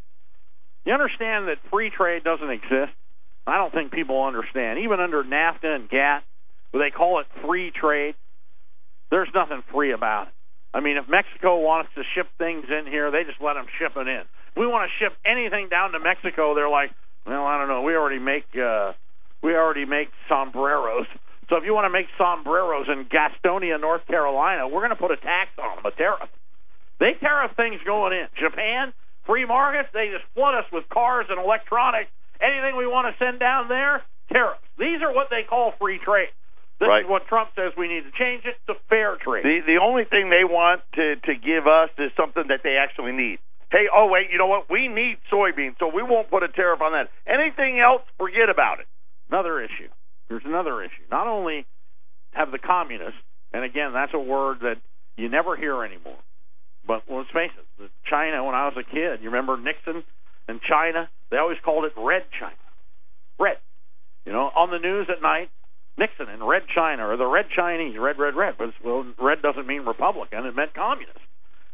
You 0.85 0.92
understand 0.92 1.49
that 1.49 1.59
free 1.71 1.90
trade 1.90 2.25
doesn't 2.25 2.51
exist. 2.51 2.92
I 3.47 3.57
don't 3.59 3.73
think 3.73 3.92
people 3.92 4.23
understand. 4.23 4.81
Even 4.81 5.01
under 5.01 5.23
NAFTA 5.23 5.75
and 5.75 5.88
GATT, 5.88 6.23
where 6.71 6.85
they 6.85 6.90
call 6.90 7.21
it 7.21 7.27
free 7.45 7.71
trade, 7.71 8.14
there's 9.11 9.29
nothing 9.35 9.62
free 9.73 9.92
about 9.92 10.29
it. 10.29 10.35
I 10.75 10.81
mean, 10.81 10.97
if 10.97 11.09
Mexico 11.09 11.61
wants 11.61 11.90
to 11.97 12.03
ship 12.14 12.29
things 12.38 12.64
in 12.71 12.87
here, 12.87 13.11
they 13.11 13.25
just 13.25 13.40
let 13.40 13.55
them 13.55 13.66
ship 13.79 13.92
it 13.97 14.09
in. 14.09 14.23
If 14.23 14.57
we 14.57 14.66
want 14.66 14.88
to 14.88 15.05
ship 15.05 15.12
anything 15.25 15.68
down 15.68 15.92
to 15.92 16.01
Mexico, 16.01 16.55
they're 16.55 16.71
like, 16.71 16.90
well, 17.27 17.45
I 17.45 17.59
don't 17.59 17.68
know. 17.68 17.83
We 17.83 17.95
already 17.95 18.18
make 18.18 18.47
uh, 18.57 18.92
we 19.42 19.55
already 19.55 19.85
make 19.85 20.09
sombreros. 20.29 21.07
So 21.49 21.57
if 21.57 21.64
you 21.64 21.75
want 21.75 21.85
to 21.85 21.90
make 21.92 22.07
sombreros 22.16 22.87
in 22.88 23.05
Gastonia, 23.05 23.79
North 23.79 24.07
Carolina, 24.07 24.66
we're 24.66 24.81
going 24.81 24.97
to 24.97 24.97
put 24.97 25.11
a 25.11 25.16
tax 25.16 25.51
on 25.61 25.77
them, 25.77 25.87
a 25.87 25.95
tariff. 25.95 26.31
They 26.99 27.12
tariff 27.21 27.53
things 27.57 27.81
going 27.85 28.12
in. 28.12 28.27
Japan, 28.40 28.95
free 29.27 29.45
markets, 29.45 29.89
they 29.93 30.09
just 30.11 30.25
flood 30.35 30.55
us 30.55 30.65
with 30.73 30.89
cars 30.89 31.27
and 31.31 31.39
electronics. 31.39 32.11
Anything 32.41 32.77
we 32.77 32.87
want 32.87 33.07
to 33.07 33.25
send 33.25 33.39
down 33.39 33.69
there, 33.69 34.03
tariffs. 34.33 34.61
These 34.79 35.01
are 35.03 35.13
what 35.15 35.29
they 35.31 35.43
call 35.49 35.73
free 35.79 35.99
trade. 35.99 36.29
This 36.81 36.89
Right. 36.89 37.05
is 37.05 37.09
what 37.11 37.29
Trump 37.29 37.51
says 37.55 37.73
we 37.77 37.87
need 37.87 38.03
to 38.03 38.11
change 38.19 38.45
it 38.45 38.57
to 38.67 38.75
fair 38.89 39.15
trade. 39.17 39.45
the 39.45 39.61
the 39.61 39.79
only 39.79 40.05
thing 40.05 40.31
they 40.31 40.43
want 40.43 40.83
to 40.95 41.15
to 41.17 41.35
give 41.37 41.69
us 41.69 41.91
is 41.99 42.11
something 42.17 42.49
that 42.49 42.63
they 42.65 42.77
actually 42.77 43.13
need 43.13 43.39
hey 43.71 43.87
oh 43.95 44.07
wait 44.09 44.31
you 44.33 44.39
know 44.39 44.49
what 44.49 44.69
we 44.69 44.89
need 44.89 45.19
soybeans 45.31 45.79
so 45.79 45.87
we 45.87 46.03
won't 46.03 46.29
put 46.29 46.43
a 46.43 46.49
tariff 46.49 46.81
on 46.83 46.91
that 46.91 47.09
anything 47.25 47.79
else 47.79 48.03
forget 48.19 48.49
about 48.51 48.81
it 48.81 48.87
Another 49.31 49.61
issue. 49.63 49.89
There's 50.29 50.45
another 50.45 50.83
issue. 50.83 51.05
Not 51.11 51.27
only 51.29 51.65
have 52.33 52.51
the 52.51 52.59
communists, 52.59 53.21
and 53.53 53.63
again, 53.65 53.93
that's 53.95 54.13
a 54.13 54.19
word 54.19 54.61
that 54.61 54.77
you 55.17 55.29
never 55.31 55.57
hear 55.57 55.85
anymore. 55.85 56.19
But 56.87 57.05
let's 57.09 57.31
face 57.31 57.53
it, 57.57 57.62
China. 58.12 58.44
When 58.44 58.55
I 58.55 58.68
was 58.68 58.77
a 58.77 58.85
kid, 58.85 59.25
you 59.25 59.33
remember 59.33 59.57
Nixon 59.57 60.05
and 60.48 60.61
China? 60.61 61.09
They 61.31 61.38
always 61.38 61.57
called 61.64 61.88
it 61.88 61.96
Red 61.96 62.29
China. 62.38 62.61
Red. 63.40 63.57
You 64.27 64.33
know, 64.33 64.53
on 64.53 64.70
the 64.70 64.79
news 64.79 65.09
at 65.09 65.22
night, 65.22 65.48
Nixon 65.96 66.29
and 66.29 66.46
Red 66.46 66.68
China 66.75 67.09
or 67.09 67.16
the 67.16 67.27
Red 67.27 67.46
Chinese, 67.57 67.96
red, 67.98 68.18
red, 68.18 68.37
red. 68.37 68.55
But 68.59 68.77
well, 68.85 69.05
red 69.18 69.40
doesn't 69.40 69.66
mean 69.66 69.88
Republican; 69.88 70.44
it 70.44 70.55
meant 70.55 70.75
communist. 70.75 71.25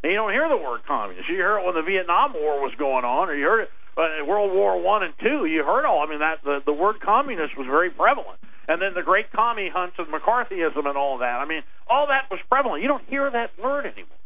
And 0.03 0.12
you 0.12 0.18
don't 0.18 0.33
hear 0.33 0.48
the 0.48 0.57
word 0.57 0.87
communist. 0.87 1.29
You 1.29 1.35
hear 1.35 1.59
it 1.59 1.66
when 1.66 1.74
the 1.74 1.83
Vietnam 1.83 2.33
War 2.35 2.62
was 2.62 2.72
going 2.79 3.05
on, 3.05 3.29
or 3.29 3.35
you 3.35 3.44
heard 3.44 3.66
it 3.66 3.70
uh, 3.98 4.24
World 4.24 4.55
War 4.55 4.81
One 4.81 5.03
and 5.03 5.14
Two. 5.18 5.44
You 5.44 5.64
heard 5.66 5.85
all. 5.85 6.07
I 6.07 6.09
mean, 6.09 6.20
that 6.20 6.38
the 6.44 6.62
the 6.64 6.72
word 6.72 7.03
communist 7.03 7.59
was 7.59 7.66
very 7.66 7.90
prevalent. 7.90 8.38
And 8.68 8.83
then 8.83 8.92
the 8.94 9.03
great 9.03 9.33
commie 9.33 9.70
hunts 9.72 9.96
and 9.96 10.09
McCarthyism 10.09 10.85
and 10.85 10.96
all 10.96 11.18
that. 11.18 11.40
I 11.40 11.46
mean, 11.48 11.62
all 11.88 12.07
that 12.09 12.29
was 12.31 12.38
prevalent. 12.51 12.83
You 12.83 12.88
don't 12.88 13.07
hear 13.09 13.31
that 13.31 13.57
word 13.57 13.87
anymore. 13.87 14.18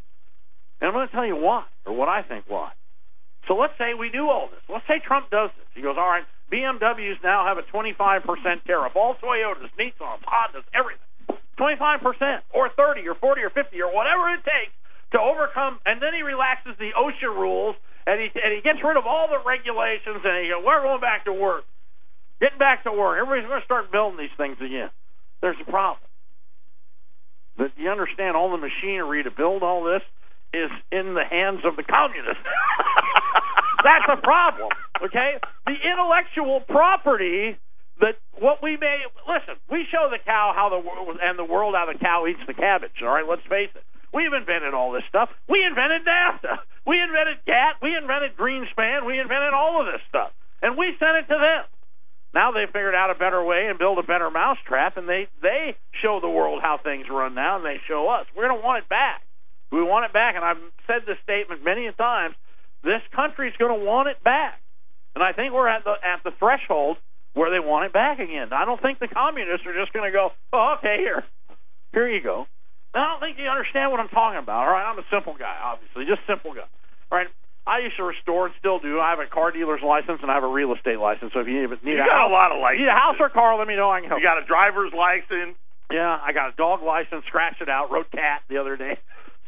And 0.82 0.90
I'm 0.90 0.98
going 0.98 1.06
to 1.06 1.14
tell 1.14 1.24
you 1.24 1.38
why, 1.38 1.62
or 1.86 1.94
what 1.94 2.10
I 2.10 2.26
think 2.26 2.50
why. 2.50 2.74
So 3.46 3.54
let's 3.54 3.78
say 3.78 3.94
we 3.94 4.10
do 4.10 4.26
all 4.26 4.50
this. 4.50 4.58
Let's 4.66 4.82
say 4.90 4.98
Trump 4.98 5.30
does 5.30 5.54
this. 5.54 5.70
He 5.78 5.82
goes, 5.82 5.94
all 5.94 6.10
right, 6.10 6.26
BMWs 6.50 7.22
now 7.22 7.46
have 7.46 7.54
a 7.54 7.62
25% 7.70 8.26
tariff. 8.66 8.90
All 8.98 9.14
Toyotas, 9.14 9.70
Nissans, 9.78 10.26
Hondas, 10.26 10.66
everything. 10.74 11.06
25% 11.54 12.42
or 12.50 12.68
30 12.74 13.06
or 13.06 13.14
40 13.14 13.42
or 13.46 13.50
50 13.50 13.78
or 13.78 13.94
whatever 13.94 14.34
it 14.34 14.42
takes 14.42 14.74
to 15.14 15.22
overcome. 15.22 15.78
And 15.86 16.02
then 16.02 16.18
he 16.18 16.26
relaxes 16.26 16.74
the 16.82 16.90
OSHA 16.98 17.30
rules 17.30 17.76
and 18.02 18.18
he, 18.18 18.34
and 18.34 18.50
he 18.50 18.60
gets 18.60 18.82
rid 18.82 18.98
of 18.98 19.06
all 19.06 19.30
the 19.30 19.38
regulations 19.38 20.18
and 20.18 20.34
he 20.42 20.50
goes, 20.50 20.66
we're 20.66 20.82
going 20.82 21.00
back 21.00 21.30
to 21.30 21.32
work. 21.32 21.62
Getting 22.40 22.58
back 22.58 22.82
to 22.84 22.92
work. 22.92 23.22
Everybody's 23.22 23.46
going 23.46 23.62
to 23.62 23.70
start 23.70 23.94
building 23.94 24.18
these 24.18 24.34
things 24.36 24.58
again. 24.58 24.90
There's 25.38 25.62
a 25.62 25.70
problem. 25.70 26.02
But 27.54 27.70
you 27.78 27.86
understand 27.86 28.34
all 28.34 28.50
the 28.50 28.58
machinery 28.58 29.22
to 29.22 29.30
build 29.30 29.62
all 29.62 29.84
this 29.84 30.02
is 30.52 30.70
in 30.90 31.14
the 31.14 31.24
hands 31.24 31.60
of 31.64 31.76
the 31.76 31.82
communists. 31.82 32.44
That's 33.84 34.06
a 34.08 34.20
problem. 34.20 34.70
Okay? 35.02 35.40
The 35.66 35.74
intellectual 35.74 36.60
property 36.60 37.58
that 38.00 38.18
what 38.38 38.62
we 38.62 38.76
may 38.76 39.06
listen, 39.28 39.54
we 39.70 39.86
show 39.90 40.08
the 40.10 40.18
cow 40.18 40.52
how 40.54 40.68
the 40.70 40.78
world 40.78 41.18
and 41.22 41.38
the 41.38 41.44
world 41.44 41.74
how 41.76 41.86
the 41.86 41.98
cow 41.98 42.26
eats 42.26 42.42
the 42.46 42.54
cabbage, 42.54 42.98
all 43.02 43.14
right, 43.14 43.26
let's 43.28 43.46
face 43.46 43.70
it. 43.74 43.84
We've 44.12 44.32
invented 44.32 44.74
all 44.74 44.92
this 44.92 45.04
stuff. 45.08 45.30
We 45.48 45.64
invented 45.64 46.04
NAFTA. 46.04 46.60
We 46.84 47.00
invented 47.00 47.40
GATT. 47.46 47.80
We 47.80 47.96
invented 47.96 48.36
Greenspan. 48.36 49.06
We 49.06 49.18
invented 49.18 49.54
all 49.54 49.80
of 49.80 49.86
this 49.86 50.02
stuff. 50.08 50.32
And 50.60 50.76
we 50.76 50.92
sent 51.00 51.24
it 51.24 51.32
to 51.32 51.38
them. 51.40 51.64
Now 52.34 52.52
they 52.52 52.66
figured 52.66 52.94
out 52.94 53.10
a 53.10 53.14
better 53.14 53.42
way 53.42 53.68
and 53.68 53.78
build 53.78 53.98
a 53.98 54.02
better 54.02 54.30
mousetrap, 54.30 54.96
and 54.96 55.08
they 55.08 55.28
they 55.40 55.76
show 56.00 56.20
the 56.20 56.28
world 56.28 56.60
how 56.62 56.78
things 56.82 57.06
run 57.10 57.34
now, 57.34 57.56
and 57.56 57.64
they 57.64 57.80
show 57.88 58.08
us. 58.08 58.26
We're 58.34 58.48
going 58.48 58.60
to 58.60 58.64
want 58.64 58.84
it 58.84 58.88
back. 58.88 59.22
We 59.72 59.82
want 59.82 60.04
it 60.04 60.12
back, 60.12 60.36
and 60.36 60.44
I've 60.44 60.60
said 60.86 61.02
this 61.06 61.16
statement 61.24 61.64
many 61.64 61.90
times. 61.96 62.36
This 62.84 63.00
country's 63.16 63.56
going 63.58 63.72
to 63.72 63.84
want 63.84 64.08
it 64.08 64.22
back, 64.22 64.60
and 65.14 65.24
I 65.24 65.32
think 65.32 65.54
we're 65.54 65.68
at 65.68 65.84
the 65.84 65.94
at 65.96 66.20
the 66.24 66.30
threshold 66.38 66.98
where 67.32 67.48
they 67.50 67.58
want 67.58 67.86
it 67.88 67.92
back 67.92 68.18
again. 68.20 68.52
I 68.52 68.66
don't 68.66 68.80
think 68.82 68.98
the 68.98 69.08
communists 69.08 69.64
are 69.64 69.72
just 69.72 69.92
going 69.96 70.04
to 70.04 70.12
go, 70.12 70.30
oh, 70.52 70.76
okay, 70.78 70.98
here, 71.00 71.24
here 71.96 72.06
you 72.06 72.20
go. 72.20 72.44
I 72.92 73.08
don't 73.16 73.20
think 73.24 73.38
you 73.40 73.48
understand 73.48 73.88
what 73.90 74.00
I'm 74.04 74.12
talking 74.12 74.36
about. 74.36 74.68
All 74.68 74.72
right, 74.76 74.84
I'm 74.84 74.98
a 75.00 75.06
simple 75.08 75.32
guy, 75.38 75.56
obviously, 75.64 76.04
just 76.04 76.20
simple 76.28 76.52
guy. 76.52 76.68
All 77.08 77.16
right, 77.16 77.28
I 77.64 77.80
used 77.80 77.96
to 77.96 78.04
restore 78.04 78.52
and 78.52 78.54
still 78.60 78.80
do. 78.84 79.00
I 79.00 79.16
have 79.16 79.22
a 79.24 79.30
car 79.32 79.48
dealer's 79.54 79.80
license 79.80 80.20
and 80.20 80.28
I 80.28 80.34
have 80.36 80.44
a 80.44 80.52
real 80.52 80.74
estate 80.76 80.98
license. 81.00 81.32
So 81.32 81.40
if 81.40 81.48
you 81.48 81.56
need, 81.56 81.70
need 81.80 81.96
You 81.96 82.02
a 82.02 82.04
got 82.04 82.28
house, 82.28 82.28
a 82.28 82.32
lot 82.36 82.52
of 82.52 82.60
licenses. 82.60 82.84
need 82.84 82.92
a 82.92 82.98
house 83.00 83.16
or 83.16 83.30
car, 83.32 83.56
let 83.56 83.64
me 83.64 83.76
know. 83.80 83.88
I 83.88 84.00
can 84.04 84.10
help. 84.12 84.20
You 84.20 84.26
got 84.28 84.42
a 84.42 84.44
driver's 84.44 84.92
license. 84.92 85.56
Yeah, 85.88 86.12
I 86.20 86.32
got 86.36 86.52
a 86.52 86.56
dog 86.60 86.82
license. 86.84 87.24
Scratched 87.32 87.62
it 87.64 87.68
out. 87.72 87.88
Wrote 87.88 88.10
cat 88.12 88.42
the 88.52 88.58
other 88.60 88.76
day. 88.76 88.98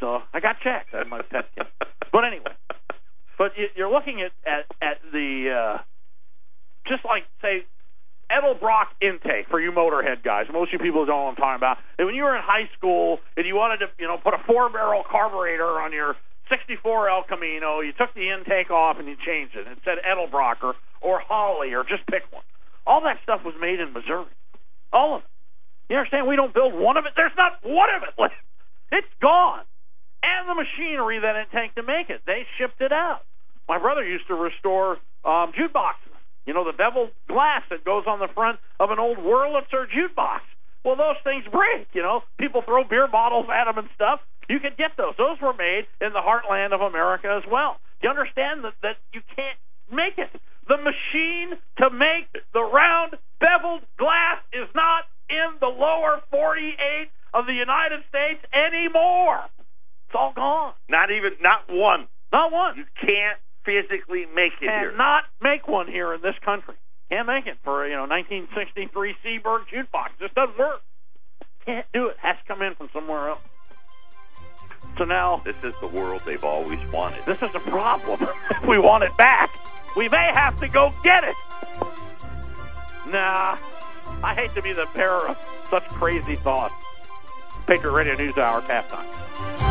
So 0.00 0.22
I 0.32 0.40
got 0.40 0.56
checked. 0.60 0.94
I 0.94 1.04
pet. 1.30 1.46
cat. 1.56 1.66
But 2.12 2.24
anyway, 2.24 2.52
but 3.38 3.56
you- 3.56 3.70
you're 3.76 3.90
looking 3.90 4.22
at 4.22 4.32
at 4.46 4.66
at 4.82 4.98
the 5.12 5.50
uh, 5.50 5.82
just 6.86 7.04
like 7.04 7.24
say 7.42 7.64
Edelbrock 8.30 8.86
intake 9.00 9.48
for 9.48 9.60
you 9.60 9.70
motorhead 9.72 10.22
guys. 10.22 10.46
Most 10.52 10.72
of 10.72 10.80
you 10.80 10.84
people 10.84 11.04
don't 11.06 11.16
know 11.16 11.24
what 11.24 11.30
I'm 11.30 11.36
talking 11.36 11.56
about. 11.56 11.78
And 11.98 12.06
when 12.06 12.14
you 12.14 12.24
were 12.24 12.34
in 12.36 12.42
high 12.42 12.68
school 12.76 13.18
and 13.36 13.46
you 13.46 13.54
wanted 13.54 13.78
to, 13.78 13.86
you 13.98 14.06
know, 14.06 14.16
put 14.18 14.34
a 14.34 14.38
four 14.46 14.70
barrel 14.70 15.02
carburetor 15.08 15.80
on 15.80 15.92
your 15.92 16.16
64 16.48 17.08
El 17.10 17.22
Camino, 17.24 17.80
you 17.80 17.92
took 17.92 18.14
the 18.14 18.30
intake 18.30 18.70
off 18.70 18.98
and 18.98 19.08
you 19.08 19.16
changed 19.24 19.54
it. 19.56 19.66
It 19.66 19.78
said 19.84 19.98
Edelbrock 20.04 20.62
or, 20.62 20.74
or 21.00 21.20
Holley 21.20 21.74
or 21.74 21.84
just 21.84 22.06
pick 22.06 22.22
one. 22.30 22.42
All 22.86 23.00
that 23.02 23.18
stuff 23.22 23.40
was 23.44 23.54
made 23.60 23.80
in 23.80 23.92
Missouri. 23.92 24.26
All 24.92 25.16
of 25.16 25.22
it. 25.22 25.28
You 25.92 25.96
understand? 25.98 26.26
We 26.26 26.36
don't 26.36 26.52
build 26.54 26.72
one 26.74 26.96
of 26.96 27.04
it. 27.04 27.12
There's 27.16 27.36
not 27.36 27.60
one 27.62 27.88
of 27.94 28.02
it 28.02 28.14
left. 28.18 28.34
It's 28.90 29.08
gone. 29.20 29.62
And 30.24 30.48
the 30.48 30.56
machinery 30.56 31.20
that 31.20 31.36
it 31.36 31.52
takes 31.52 31.74
to 31.76 31.82
make 31.84 32.08
it. 32.08 32.22
They 32.24 32.48
shipped 32.56 32.80
it 32.80 32.92
out. 32.92 33.20
My 33.68 33.78
brother 33.78 34.04
used 34.04 34.26
to 34.28 34.34
restore 34.34 34.96
um, 35.24 35.52
jukeboxes. 35.52 36.16
You 36.46 36.52
know, 36.52 36.64
the 36.64 36.76
beveled 36.76 37.12
glass 37.28 37.62
that 37.68 37.84
goes 37.84 38.04
on 38.06 38.20
the 38.20 38.28
front 38.32 38.58
of 38.80 38.90
an 38.90 38.98
old 38.98 39.18
Wurlitzer 39.18 39.84
jukebox. 39.88 40.40
Well, 40.84 40.96
those 40.96 41.16
things 41.24 41.44
break, 41.50 41.88
you 41.92 42.02
know. 42.02 42.22
People 42.38 42.62
throw 42.62 42.84
beer 42.84 43.08
bottles 43.08 43.46
at 43.52 43.64
them 43.64 43.78
and 43.78 43.88
stuff. 43.94 44.20
You 44.48 44.60
could 44.60 44.76
get 44.76 44.96
those. 44.96 45.14
Those 45.16 45.40
were 45.40 45.54
made 45.56 45.88
in 46.00 46.12
the 46.12 46.20
heartland 46.20 46.72
of 46.72 46.80
America 46.80 47.28
as 47.32 47.48
well. 47.50 47.80
Do 48.00 48.08
you 48.08 48.10
understand 48.10 48.64
that, 48.64 48.74
that 48.82 48.96
you 49.12 49.20
can't 49.34 49.56
make 49.90 50.18
it? 50.18 50.28
The 50.68 50.76
machine 50.76 51.56
to 51.80 51.88
make 51.88 52.28
the 52.52 52.60
round 52.60 53.16
beveled 53.40 53.84
glass 53.96 54.40
is 54.52 54.68
not 54.74 55.04
in 55.28 55.56
the 55.60 55.72
lower 55.72 56.20
48 56.30 57.08
of 57.32 57.46
the 57.46 57.56
United 57.56 58.00
States 58.08 58.44
anymore. 58.52 59.48
It's 60.14 60.20
all 60.20 60.32
gone. 60.32 60.74
Not 60.88 61.10
even 61.10 61.32
not 61.42 61.62
one. 61.68 62.06
Not 62.32 62.52
one. 62.52 62.76
You 62.76 62.84
can't 63.00 63.36
physically 63.64 64.26
make 64.32 64.52
it 64.62 64.70
here. 64.70 64.96
Not 64.96 65.24
make 65.42 65.66
one 65.66 65.88
here 65.88 66.14
in 66.14 66.22
this 66.22 66.36
country. 66.44 66.74
Can't 67.10 67.26
make 67.26 67.48
it 67.48 67.56
for 67.64 67.84
you 67.84 67.96
know 67.96 68.06
1963 68.06 69.16
Seeburg 69.24 69.62
jukebox. 69.74 70.10
Just 70.20 70.36
doesn't 70.36 70.56
work. 70.56 70.82
Can't 71.66 71.84
do 71.92 72.06
it. 72.06 72.16
Has 72.22 72.36
to 72.36 72.44
come 72.46 72.62
in 72.62 72.76
from 72.76 72.90
somewhere 72.92 73.30
else. 73.30 73.40
So 74.98 75.02
now 75.02 75.42
This 75.44 75.56
is 75.64 75.74
the 75.80 75.88
world 75.88 76.22
they've 76.24 76.44
always 76.44 76.78
wanted. 76.92 77.24
this 77.24 77.42
is 77.42 77.52
a 77.52 77.58
problem. 77.58 78.24
we 78.68 78.78
want 78.78 79.02
it 79.02 79.16
back, 79.16 79.50
we 79.96 80.08
may 80.10 80.30
have 80.32 80.54
to 80.60 80.68
go 80.68 80.94
get 81.02 81.24
it. 81.24 81.34
Nah, 83.08 83.58
I 84.22 84.34
hate 84.36 84.54
to 84.54 84.62
be 84.62 84.72
the 84.72 84.86
bearer 84.94 85.30
of 85.30 85.66
such 85.68 85.88
crazy 85.88 86.36
thoughts. 86.36 86.74
Patriot 87.66 87.92
Radio 87.92 88.14
News 88.14 88.38
Hour 88.38 88.60
halftime. 88.60 89.63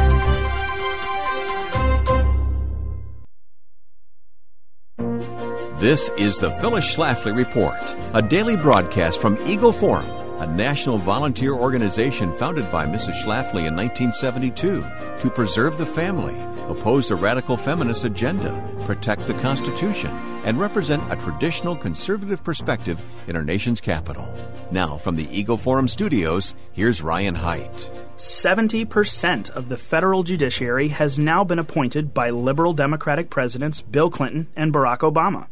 This 5.83 6.09
is 6.17 6.37
the 6.37 6.49
Phyllis 6.61 6.95
Schlafly 6.95 7.35
Report, 7.35 7.75
a 8.13 8.21
daily 8.21 8.55
broadcast 8.55 9.19
from 9.19 9.37
Eagle 9.45 9.73
Forum, 9.73 10.09
a 10.39 10.47
national 10.47 10.97
volunteer 10.97 11.53
organization 11.53 12.33
founded 12.37 12.71
by 12.71 12.85
Mrs. 12.85 13.21
Schlafly 13.21 13.67
in 13.67 13.75
1972 13.75 14.81
to 15.19 15.29
preserve 15.29 15.77
the 15.77 15.85
family, 15.85 16.39
oppose 16.69 17.09
the 17.09 17.15
radical 17.15 17.57
feminist 17.57 18.05
agenda, 18.05 18.65
protect 18.85 19.27
the 19.27 19.33
Constitution, 19.33 20.09
and 20.45 20.57
represent 20.57 21.03
a 21.11 21.17
traditional 21.17 21.75
conservative 21.75 22.41
perspective 22.45 23.01
in 23.27 23.35
our 23.35 23.43
nation's 23.43 23.81
capital. 23.81 24.33
Now, 24.71 24.95
from 24.95 25.17
the 25.17 25.27
Eagle 25.37 25.57
Forum 25.57 25.89
studios, 25.89 26.55
here's 26.71 27.01
Ryan 27.01 27.35
Haidt. 27.35 27.89
70% 28.15 29.49
of 29.49 29.67
the 29.67 29.75
federal 29.75 30.23
judiciary 30.23 30.87
has 30.87 31.19
now 31.19 31.43
been 31.43 31.59
appointed 31.59 32.13
by 32.13 32.29
liberal 32.29 32.71
Democratic 32.71 33.29
presidents 33.29 33.81
Bill 33.81 34.09
Clinton 34.09 34.47
and 34.55 34.73
Barack 34.73 34.99
Obama. 34.99 35.47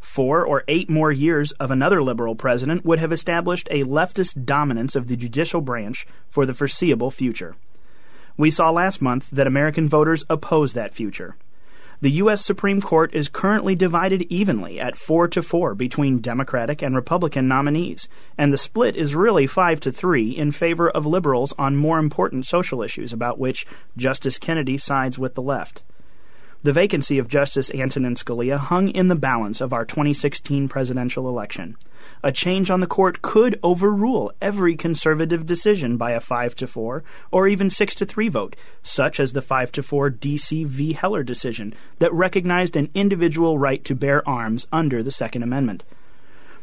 Four 0.00 0.44
or 0.44 0.64
eight 0.66 0.90
more 0.90 1.12
years 1.12 1.52
of 1.52 1.70
another 1.70 2.02
liberal 2.02 2.34
president 2.34 2.84
would 2.84 2.98
have 2.98 3.12
established 3.12 3.68
a 3.70 3.84
leftist 3.84 4.44
dominance 4.44 4.96
of 4.96 5.06
the 5.06 5.16
judicial 5.16 5.60
branch 5.60 6.06
for 6.28 6.46
the 6.46 6.54
foreseeable 6.54 7.10
future. 7.10 7.54
We 8.36 8.50
saw 8.50 8.70
last 8.70 9.02
month 9.02 9.28
that 9.30 9.46
American 9.46 9.88
voters 9.88 10.24
oppose 10.30 10.72
that 10.72 10.94
future. 10.94 11.36
The 12.02 12.12
U.S. 12.12 12.42
Supreme 12.42 12.80
Court 12.80 13.12
is 13.12 13.28
currently 13.28 13.74
divided 13.74 14.22
evenly 14.30 14.80
at 14.80 14.96
4 14.96 15.28
to 15.28 15.42
4 15.42 15.74
between 15.74 16.22
Democratic 16.22 16.80
and 16.80 16.96
Republican 16.96 17.46
nominees, 17.46 18.08
and 18.38 18.50
the 18.50 18.56
split 18.56 18.96
is 18.96 19.14
really 19.14 19.46
5 19.46 19.80
to 19.80 19.92
3 19.92 20.30
in 20.30 20.50
favor 20.50 20.88
of 20.88 21.04
liberals 21.04 21.52
on 21.58 21.76
more 21.76 21.98
important 21.98 22.46
social 22.46 22.82
issues 22.82 23.12
about 23.12 23.38
which 23.38 23.66
Justice 23.98 24.38
Kennedy 24.38 24.78
sides 24.78 25.18
with 25.18 25.34
the 25.34 25.42
left. 25.42 25.82
The 26.62 26.74
vacancy 26.74 27.16
of 27.18 27.26
Justice 27.26 27.70
Antonin 27.70 28.16
Scalia 28.16 28.58
hung 28.58 28.90
in 28.90 29.08
the 29.08 29.16
balance 29.16 29.62
of 29.62 29.72
our 29.72 29.86
2016 29.86 30.68
presidential 30.68 31.26
election. 31.26 31.74
A 32.22 32.30
change 32.32 32.70
on 32.70 32.80
the 32.80 32.86
court 32.86 33.22
could 33.22 33.58
overrule 33.62 34.30
every 34.42 34.76
conservative 34.76 35.46
decision 35.46 35.96
by 35.96 36.10
a 36.10 36.20
5 36.20 36.54
to 36.56 36.66
4 36.66 37.02
or 37.30 37.48
even 37.48 37.70
6 37.70 37.94
to 37.94 38.04
3 38.04 38.28
vote, 38.28 38.56
such 38.82 39.18
as 39.18 39.32
the 39.32 39.40
5 39.40 39.72
to 39.72 39.82
4 39.82 40.10
DC 40.10 40.66
v. 40.66 40.92
Heller 40.92 41.22
decision 41.22 41.72
that 41.98 42.12
recognized 42.12 42.76
an 42.76 42.90
individual 42.94 43.58
right 43.58 43.82
to 43.86 43.94
bear 43.94 44.28
arms 44.28 44.66
under 44.70 45.02
the 45.02 45.10
Second 45.10 45.42
Amendment. 45.42 45.82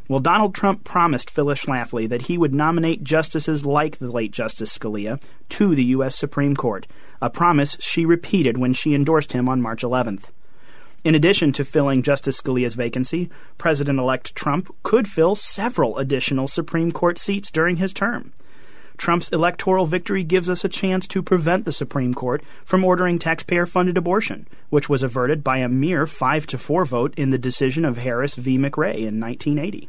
Well, 0.07 0.19
Donald 0.19 0.53
Trump 0.53 0.83
promised 0.83 1.31
Phyllis 1.31 1.65
Schlafly 1.65 2.07
that 2.07 2.23
he 2.23 2.37
would 2.37 2.53
nominate 2.53 3.03
justices 3.03 3.65
like 3.65 3.97
the 3.97 4.11
late 4.11 4.31
Justice 4.31 4.77
Scalia 4.77 5.19
to 5.49 5.73
the 5.73 5.85
U.S. 5.85 6.15
Supreme 6.15 6.55
Court, 6.55 6.85
a 7.21 7.29
promise 7.29 7.77
she 7.79 8.05
repeated 8.05 8.57
when 8.57 8.73
she 8.73 8.93
endorsed 8.93 9.31
him 9.31 9.49
on 9.49 9.61
March 9.61 9.83
11th. 9.83 10.25
In 11.03 11.15
addition 11.15 11.51
to 11.53 11.63
filling 11.63 12.03
Justice 12.03 12.41
Scalia's 12.41 12.75
vacancy, 12.75 13.29
President 13.57 13.99
elect 13.99 14.35
Trump 14.35 14.75
could 14.83 15.07
fill 15.07 15.35
several 15.35 15.97
additional 15.97 16.47
Supreme 16.47 16.91
Court 16.91 17.17
seats 17.17 17.49
during 17.49 17.77
his 17.77 17.93
term. 17.93 18.33
Trump's 18.97 19.29
electoral 19.29 19.85
victory 19.85 20.23
gives 20.23 20.49
us 20.49 20.65
a 20.65 20.69
chance 20.69 21.07
to 21.07 21.21
prevent 21.21 21.65
the 21.65 21.71
Supreme 21.71 22.13
Court 22.13 22.43
from 22.65 22.83
ordering 22.83 23.19
taxpayer 23.19 23.67
funded 23.67 23.95
abortion, 23.95 24.47
which 24.69 24.89
was 24.89 25.03
averted 25.03 25.43
by 25.43 25.59
a 25.59 25.69
mere 25.69 26.07
5 26.07 26.47
to 26.47 26.57
4 26.57 26.83
vote 26.83 27.13
in 27.15 27.29
the 27.29 27.37
decision 27.37 27.85
of 27.85 27.97
Harris 27.97 28.33
v. 28.33 28.57
McRae 28.57 29.05
in 29.05 29.19
1980. 29.19 29.87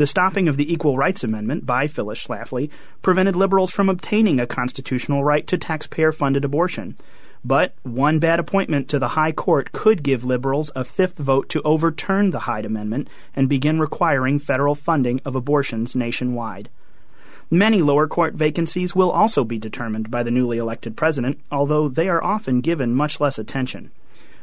The 0.00 0.06
stopping 0.06 0.48
of 0.48 0.56
the 0.56 0.72
Equal 0.72 0.96
Rights 0.96 1.22
Amendment 1.24 1.66
by 1.66 1.86
Phyllis 1.86 2.26
Schlafly 2.26 2.70
prevented 3.02 3.36
liberals 3.36 3.70
from 3.70 3.90
obtaining 3.90 4.40
a 4.40 4.46
constitutional 4.46 5.22
right 5.22 5.46
to 5.46 5.58
taxpayer 5.58 6.10
funded 6.10 6.42
abortion. 6.42 6.96
But 7.44 7.74
one 7.82 8.18
bad 8.18 8.40
appointment 8.40 8.88
to 8.88 8.98
the 8.98 9.08
High 9.08 9.32
Court 9.32 9.72
could 9.72 10.02
give 10.02 10.24
liberals 10.24 10.72
a 10.74 10.84
fifth 10.84 11.18
vote 11.18 11.50
to 11.50 11.60
overturn 11.66 12.30
the 12.30 12.38
Hyde 12.38 12.64
Amendment 12.64 13.08
and 13.36 13.46
begin 13.46 13.78
requiring 13.78 14.38
federal 14.38 14.74
funding 14.74 15.20
of 15.26 15.36
abortions 15.36 15.94
nationwide. 15.94 16.70
Many 17.50 17.82
lower 17.82 18.08
court 18.08 18.32
vacancies 18.32 18.94
will 18.94 19.10
also 19.10 19.44
be 19.44 19.58
determined 19.58 20.10
by 20.10 20.22
the 20.22 20.30
newly 20.30 20.56
elected 20.56 20.96
president, 20.96 21.38
although 21.52 21.88
they 21.90 22.08
are 22.08 22.24
often 22.24 22.62
given 22.62 22.94
much 22.94 23.20
less 23.20 23.38
attention. 23.38 23.90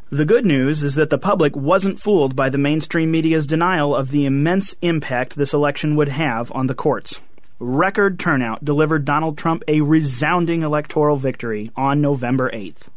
The 0.10 0.24
good 0.24 0.46
news 0.46 0.84
is 0.84 0.96
that 0.96 1.10
the 1.10 1.18
public 1.18 1.54
wasn't 1.54 2.00
fooled 2.00 2.34
by 2.34 2.48
the 2.48 2.58
mainstream 2.58 3.12
media's 3.12 3.46
denial 3.46 3.94
of 3.94 4.12
the 4.12 4.26
immense 4.26 4.74
impact 4.82 5.36
this 5.36 5.54
election 5.54 5.98
would 5.98 6.08
have 6.08 6.50
on 6.54 6.68
the 6.68 6.74
courts. 6.74 7.20
Record 7.60 8.18
turnout 8.18 8.64
delivered 8.64 9.04
Donald 9.04 9.38
Trump 9.38 9.64
a 9.68 9.82
resounding 9.82 10.64
electoral 10.64 11.18
victory 11.18 11.72
on 11.76 12.00
November 12.00 12.50
8th. 12.52 12.88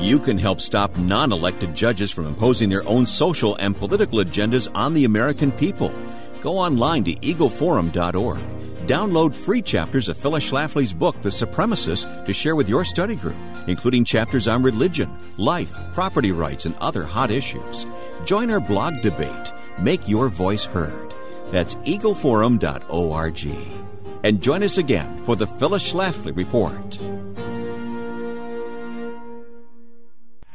You 0.00 0.18
can 0.18 0.36
help 0.36 0.60
stop 0.60 0.98
non 0.98 1.30
elected 1.30 1.76
judges 1.76 2.10
from 2.10 2.26
imposing 2.26 2.70
their 2.70 2.86
own 2.88 3.06
social 3.06 3.54
and 3.54 3.76
political 3.76 4.18
agendas 4.18 4.68
on 4.74 4.94
the 4.94 5.04
American 5.04 5.52
people. 5.52 5.94
Go 6.40 6.58
online 6.58 7.04
to 7.04 7.14
eagleforum.org. 7.14 8.38
Download 8.86 9.34
free 9.34 9.62
chapters 9.62 10.08
of 10.08 10.16
Phyllis 10.16 10.48
Schlafly's 10.48 10.92
book, 10.92 11.20
The 11.20 11.28
Supremacist, 11.28 12.24
to 12.24 12.32
share 12.32 12.54
with 12.54 12.68
your 12.68 12.84
study 12.84 13.16
group, 13.16 13.34
including 13.66 14.04
chapters 14.04 14.46
on 14.46 14.62
religion, 14.62 15.10
life, 15.38 15.76
property 15.92 16.30
rights, 16.30 16.66
and 16.66 16.76
other 16.76 17.02
hot 17.02 17.32
issues. 17.32 17.84
Join 18.24 18.48
our 18.48 18.60
blog 18.60 19.00
debate. 19.02 19.52
Make 19.80 20.08
your 20.08 20.28
voice 20.28 20.64
heard. 20.64 21.12
That's 21.50 21.74
eagleforum.org. 21.74 23.48
And 24.22 24.40
join 24.40 24.62
us 24.62 24.78
again 24.78 25.24
for 25.24 25.34
the 25.34 25.48
Phyllis 25.48 25.92
Schlafly 25.92 26.36
Report. 26.36 26.94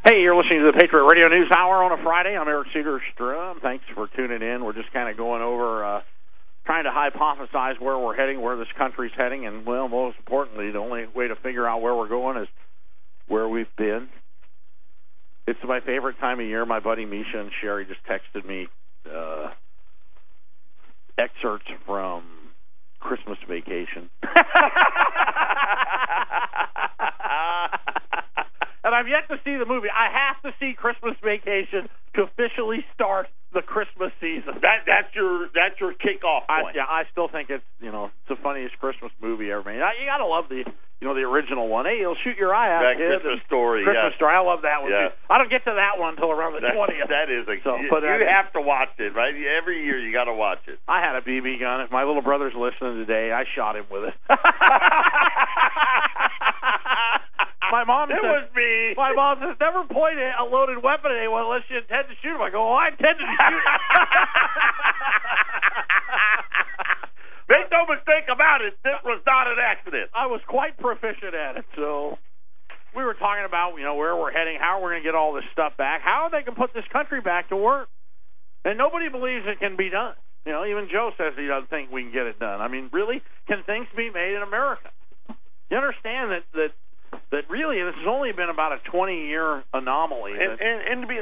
Hey, 0.06 0.22
you're 0.22 0.38
listening 0.38 0.62
to 0.62 0.72
the 0.72 0.78
Patriot 0.80 1.04
Radio 1.04 1.28
News 1.28 1.52
Hour 1.52 1.84
on 1.84 2.00
a 2.00 2.02
Friday. 2.02 2.38
I'm 2.38 2.48
Eric 2.48 2.70
Cedarstrom. 2.74 3.62
Thanks 3.62 3.84
for 3.94 4.08
tuning 4.08 4.42
in. 4.42 4.64
We're 4.64 4.72
just 4.72 4.94
kind 4.94 5.10
of 5.10 5.18
going 5.18 5.42
over, 5.42 5.84
uh, 5.84 6.02
trying 6.66 6.84
to 6.84 6.92
hypothesize 6.92 7.80
where 7.80 7.98
we're 7.98 8.16
heading, 8.16 8.42
where 8.42 8.56
this 8.58 8.68
country's 8.78 9.12
heading, 9.18 9.46
and, 9.46 9.66
well, 9.66 9.88
most 9.88 10.18
importantly, 10.18 10.72
the 10.72 10.78
only 10.80 11.06
way 11.16 11.28
to 11.28 11.36
figure 11.36 11.68
out 11.68 11.82
where 11.82 11.96
we're 11.96 12.10
going 12.10 12.38
is 12.38 12.48
where 13.28 13.48
we've 13.48 13.74
been. 13.78 14.10
It's 15.48 15.60
my 15.64 15.80
favorite 15.80 16.20
time 16.20 16.40
of 16.40 16.46
year. 16.46 16.66
My 16.66 16.80
buddy 16.80 17.06
Misha 17.06 17.40
and 17.40 17.52
Sherry 17.62 17.86
just 17.86 18.02
texted 18.06 18.46
me 18.46 18.68
uh, 19.12 19.50
excerpts 21.18 21.68
from 21.86 22.24
Christmas 23.00 23.40
Vacation. 23.48 24.10
and 28.84 28.96
I've 28.96 29.08
yet 29.08 29.28
to 29.30 29.38
see 29.44 29.58
the 29.58 29.66
movie. 29.66 29.88
I 29.90 30.10
have 30.12 30.42
to 30.44 30.52
see 30.60 30.74
Christmas 30.78 31.16
Vacation 31.24 31.90
to 32.16 32.24
officially 32.24 32.86
start 32.94 33.28
the 33.54 33.62
Christmas 33.62 34.12
season. 34.20 34.56
That 34.64 34.88
that's 34.88 35.14
your 35.16 35.50
that's 35.54 35.80
your 35.80 35.94
kickoff 35.94 36.48
I, 36.48 36.72
yeah, 36.74 36.88
I 36.88 37.04
still 37.12 37.28
think 37.28 37.50
it's 37.50 37.64
you 37.80 37.92
know 37.92 38.06
it's 38.06 38.30
the 38.30 38.36
funniest 38.40 38.80
Christmas 38.80 39.12
movie 39.22 39.52
ever 39.52 39.64
made. 39.64 39.76
You 39.80 40.06
gotta 40.08 40.26
love 40.26 40.48
the 40.48 40.64
you 40.64 41.08
know 41.08 41.14
the 41.14 41.28
original 41.28 41.68
one. 41.68 41.86
Hey, 41.86 42.00
you'll 42.00 42.16
shoot 42.24 42.38
your 42.38 42.56
eye 42.56 42.72
out. 42.72 42.84
That 42.88 42.96
kid. 42.96 43.12
Christmas 43.12 43.44
story, 43.48 43.84
Christmas 43.84 44.14
yeah. 44.14 44.18
story. 44.18 44.36
I 44.36 44.40
love 44.40 44.62
that 44.64 44.82
one. 44.82 44.92
Yeah. 44.92 45.10
too. 45.10 45.16
I 45.30 45.38
don't 45.38 45.50
get 45.50 45.66
to 45.66 45.74
that 45.76 46.00
one 46.00 46.16
until 46.16 46.32
around 46.32 46.54
the 46.56 46.64
twentieth. 46.64 47.12
that 47.12 47.28
is 47.28 47.44
a 47.48 47.60
So, 47.64 47.76
you, 47.76 47.90
but 47.92 48.04
you 48.08 48.24
have 48.24 48.54
to 48.54 48.62
watch 48.62 48.96
it, 49.00 49.12
right? 49.12 49.36
Every 49.36 49.84
year 49.84 50.00
you 50.00 50.14
got 50.14 50.26
to 50.32 50.34
watch 50.34 50.64
it. 50.68 50.80
I 50.88 51.02
had 51.04 51.16
a 51.20 51.22
BB 51.22 51.60
gun. 51.60 51.82
If 51.82 51.92
my 51.92 52.04
little 52.04 52.22
brother's 52.22 52.56
listening 52.56 53.04
today, 53.04 53.32
I 53.36 53.44
shot 53.56 53.76
him 53.76 53.86
with 53.92 54.12
it. 54.12 54.16
my 57.72 57.88
mom 57.88 58.12
It 58.12 58.20
said, 58.20 58.28
was 58.28 58.52
me. 58.52 58.92
My 59.00 59.16
mom 59.16 59.40
says 59.40 59.56
never 59.60 59.88
point 59.88 60.20
a 60.20 60.44
loaded 60.44 60.84
weapon 60.84 61.12
at 61.16 61.24
anyone 61.24 61.48
unless 61.48 61.64
you 61.72 61.80
intend 61.80 62.12
to 62.12 62.16
shoot 62.20 62.36
him. 62.36 62.44
I 62.44 62.52
go, 62.52 62.60
oh, 62.62 62.76
I 62.76 62.92
intended 62.92 63.24
to 63.24 63.32
shoot 63.32 63.64
him. 63.64 63.72
Make 67.52 67.68
no 67.72 67.84
mistake 67.84 68.32
about 68.32 68.64
it. 68.64 68.80
This 68.84 68.96
was 69.04 69.20
not 69.28 69.48
an 69.48 69.60
accident. 69.60 70.10
I 70.16 70.28
was 70.28 70.40
quite 70.48 70.78
proficient 70.80 71.36
at 71.36 71.58
it. 71.58 71.66
So 71.76 72.18
we 72.96 73.04
were 73.04 73.16
talking 73.16 73.44
about 73.44 73.76
you 73.76 73.84
know 73.84 73.96
where 73.96 74.16
we're 74.16 74.32
heading, 74.32 74.58
how 74.60 74.80
we're 74.82 74.92
going 74.92 75.04
to 75.04 75.08
get 75.08 75.16
all 75.16 75.34
this 75.34 75.44
stuff 75.52 75.76
back, 75.76 76.02
how 76.02 76.30
they 76.32 76.44
can 76.44 76.56
put 76.56 76.74
this 76.74 76.86
country 76.92 77.20
back 77.20 77.50
to 77.50 77.58
work, 77.58 77.90
and 78.64 78.78
nobody 78.78 79.10
believes 79.10 79.44
it 79.48 79.60
can 79.60 79.76
be 79.76 79.90
done. 79.90 80.16
You 80.46 80.54
know, 80.54 80.66
even 80.66 80.88
Joe 80.92 81.12
says 81.18 81.34
he 81.38 81.46
doesn't 81.46 81.70
think 81.70 81.92
we 81.92 82.04
can 82.04 82.12
get 82.12 82.26
it 82.26 82.40
done. 82.40 82.62
I 82.62 82.68
mean, 82.68 82.90
really, 82.92 83.22
can 83.48 83.64
things 83.66 83.88
be 83.96 84.10
made 84.10 84.34
in 84.36 84.42
America? 84.42 84.90
You 85.70 85.78
understand 85.78 86.32
that 86.32 86.44
that 86.54 86.72
that 87.32 87.50
really 87.50 87.82
this 87.84 87.96
has 87.96 88.08
only 88.08 88.32
been 88.32 88.50
about 88.50 88.72
a 88.74 88.80
20 88.90 89.28
year 89.28 89.64
anomaly. 89.74 90.34
And, 90.34 90.52
that- 90.52 90.62
and 90.62 90.78
and 90.88 91.02
to 91.04 91.08
be 91.08 91.20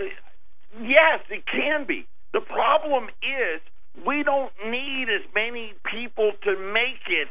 yes, 0.81 1.21
it 1.29 1.43
can 1.45 1.85
be. 1.85 2.05
The 2.33 2.41
problem 2.41 3.09
is 3.23 3.61
we 4.05 4.23
don't 4.23 4.53
need 4.65 5.09
as 5.09 5.25
many 5.33 5.73
people 5.89 6.31
to 6.43 6.51
make 6.73 7.01
it 7.09 7.29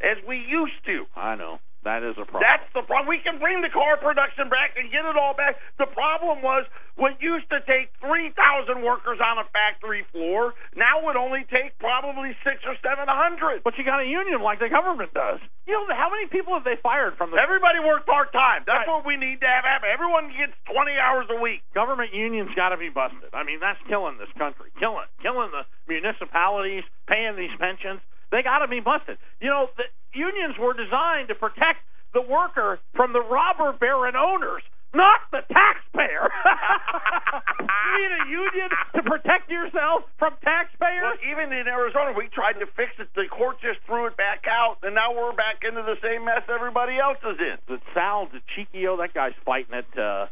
as 0.00 0.18
we 0.26 0.38
used 0.38 0.78
to. 0.86 1.04
I 1.16 1.34
know 1.34 1.58
that 1.84 2.02
is 2.02 2.14
a 2.18 2.26
problem. 2.26 2.42
That's 2.42 2.66
the 2.74 2.82
problem. 2.82 3.08
We 3.08 3.18
can 3.22 3.38
bring 3.38 3.62
the 3.62 3.70
car 3.70 3.96
production 3.96 4.48
back 4.50 4.74
and 4.78 4.90
get 4.90 5.04
it 5.06 5.16
all 5.16 5.34
back. 5.34 5.56
The 5.78 5.86
problem 5.86 6.42
was 6.42 6.66
what 6.96 7.20
used 7.22 7.48
to 7.50 7.60
take 7.66 7.90
3,000 8.02 8.82
workers 8.82 9.18
on 9.22 9.38
a 9.38 9.46
factory 9.54 10.04
floor 10.12 10.54
now 10.74 10.95
would 11.06 11.16
only 11.16 11.46
take 11.48 11.78
probably 11.78 12.34
six 12.44 12.60
or 12.66 12.74
700. 12.82 13.62
but 13.64 13.78
you 13.78 13.84
got 13.84 14.00
a 14.02 14.06
union 14.06 14.42
like 14.42 14.58
the 14.58 14.68
government 14.68 15.14
does. 15.14 15.38
You 15.66 15.74
know 15.74 15.86
how 15.94 16.10
many 16.10 16.26
people 16.26 16.54
have 16.54 16.64
they 16.66 16.76
fired 16.82 17.16
from 17.16 17.30
the 17.30 17.38
Everybody 17.38 17.78
work 17.80 18.04
part 18.06 18.32
time. 18.32 18.62
That's 18.66 18.86
Right. 18.86 18.88
what 18.88 19.06
we 19.06 19.16
need 19.16 19.40
to 19.40 19.46
have 19.48 19.64
happen. 19.64 19.88
Everyone 19.90 20.28
gets 20.34 20.52
20 20.70 20.98
hours 20.98 21.26
a 21.30 21.40
week. 21.40 21.62
government 21.74 22.12
unions 22.12 22.50
got 22.54 22.70
to 22.70 22.76
be 22.76 22.88
busted. 22.90 23.30
I 23.32 23.42
mean, 23.44 23.60
that's 23.60 23.78
killing 23.88 24.18
this 24.18 24.30
country, 24.36 24.70
killing, 24.78 25.06
killing 25.22 25.50
the 25.52 25.64
municipalities, 25.88 26.84
paying 27.06 27.36
these 27.36 27.54
pensions. 27.58 28.00
They 28.30 28.42
got 28.42 28.58
to 28.60 28.68
be 28.68 28.80
busted. 28.80 29.18
You 29.40 29.48
know, 29.48 29.70
the 29.76 29.84
unions 30.12 30.58
were 30.58 30.74
designed 30.74 31.28
to 31.28 31.34
protect 31.34 31.80
the 32.14 32.22
worker 32.22 32.80
from 32.94 33.12
the 33.12 33.20
robber 33.20 33.72
baron 33.78 34.16
owners, 34.16 34.62
not 34.96 35.20
the 35.30 35.44
taxpayer. 35.52 36.26
you 37.60 37.92
need 38.00 38.12
a 38.16 38.24
union 38.32 38.68
to 38.96 39.00
protect 39.04 39.52
yourself 39.52 40.08
from 40.18 40.34
taxpayers? 40.42 41.04
Well, 41.04 41.20
even 41.28 41.52
in 41.52 41.68
Arizona, 41.68 42.16
we 42.16 42.32
tried 42.32 42.58
to 42.64 42.66
fix 42.72 42.96
it. 42.98 43.12
The 43.14 43.28
court 43.28 43.60
just 43.60 43.84
threw 43.84 44.06
it 44.08 44.16
back 44.16 44.48
out, 44.48 44.80
and 44.82 44.96
now 44.96 45.12
we're 45.12 45.36
back 45.36 45.62
into 45.62 45.84
the 45.84 46.00
same 46.02 46.24
mess 46.24 46.42
everybody 46.48 46.98
else 46.98 47.20
is 47.20 47.38
in. 47.38 47.60
the 47.68 47.78
Sal 47.94 48.28
DiCiccio, 48.32 48.98
that 48.98 49.12
guy's 49.12 49.36
fighting 49.44 49.76
it. 49.76 49.90
Uh, 49.92 50.26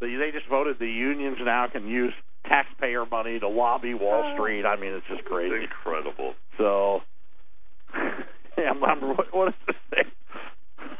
they, 0.00 0.16
they 0.16 0.30
just 0.32 0.48
voted 0.48 0.78
the 0.78 0.88
unions 0.88 1.38
now 1.44 1.68
can 1.68 1.86
use 1.86 2.14
taxpayer 2.46 3.04
money 3.04 3.38
to 3.38 3.48
lobby 3.48 3.94
Wall 3.94 4.32
Street. 4.34 4.64
I 4.64 4.76
mean, 4.80 4.94
it's 4.94 5.06
just 5.06 5.24
crazy. 5.24 5.64
incredible. 5.64 6.34
So, 6.56 7.00
yeah, 8.56 8.70
I'm, 8.70 8.82
I'm, 8.82 9.00
what, 9.16 9.34
what 9.34 9.44
does 9.46 9.54
this 9.66 9.76
say? 9.92 10.02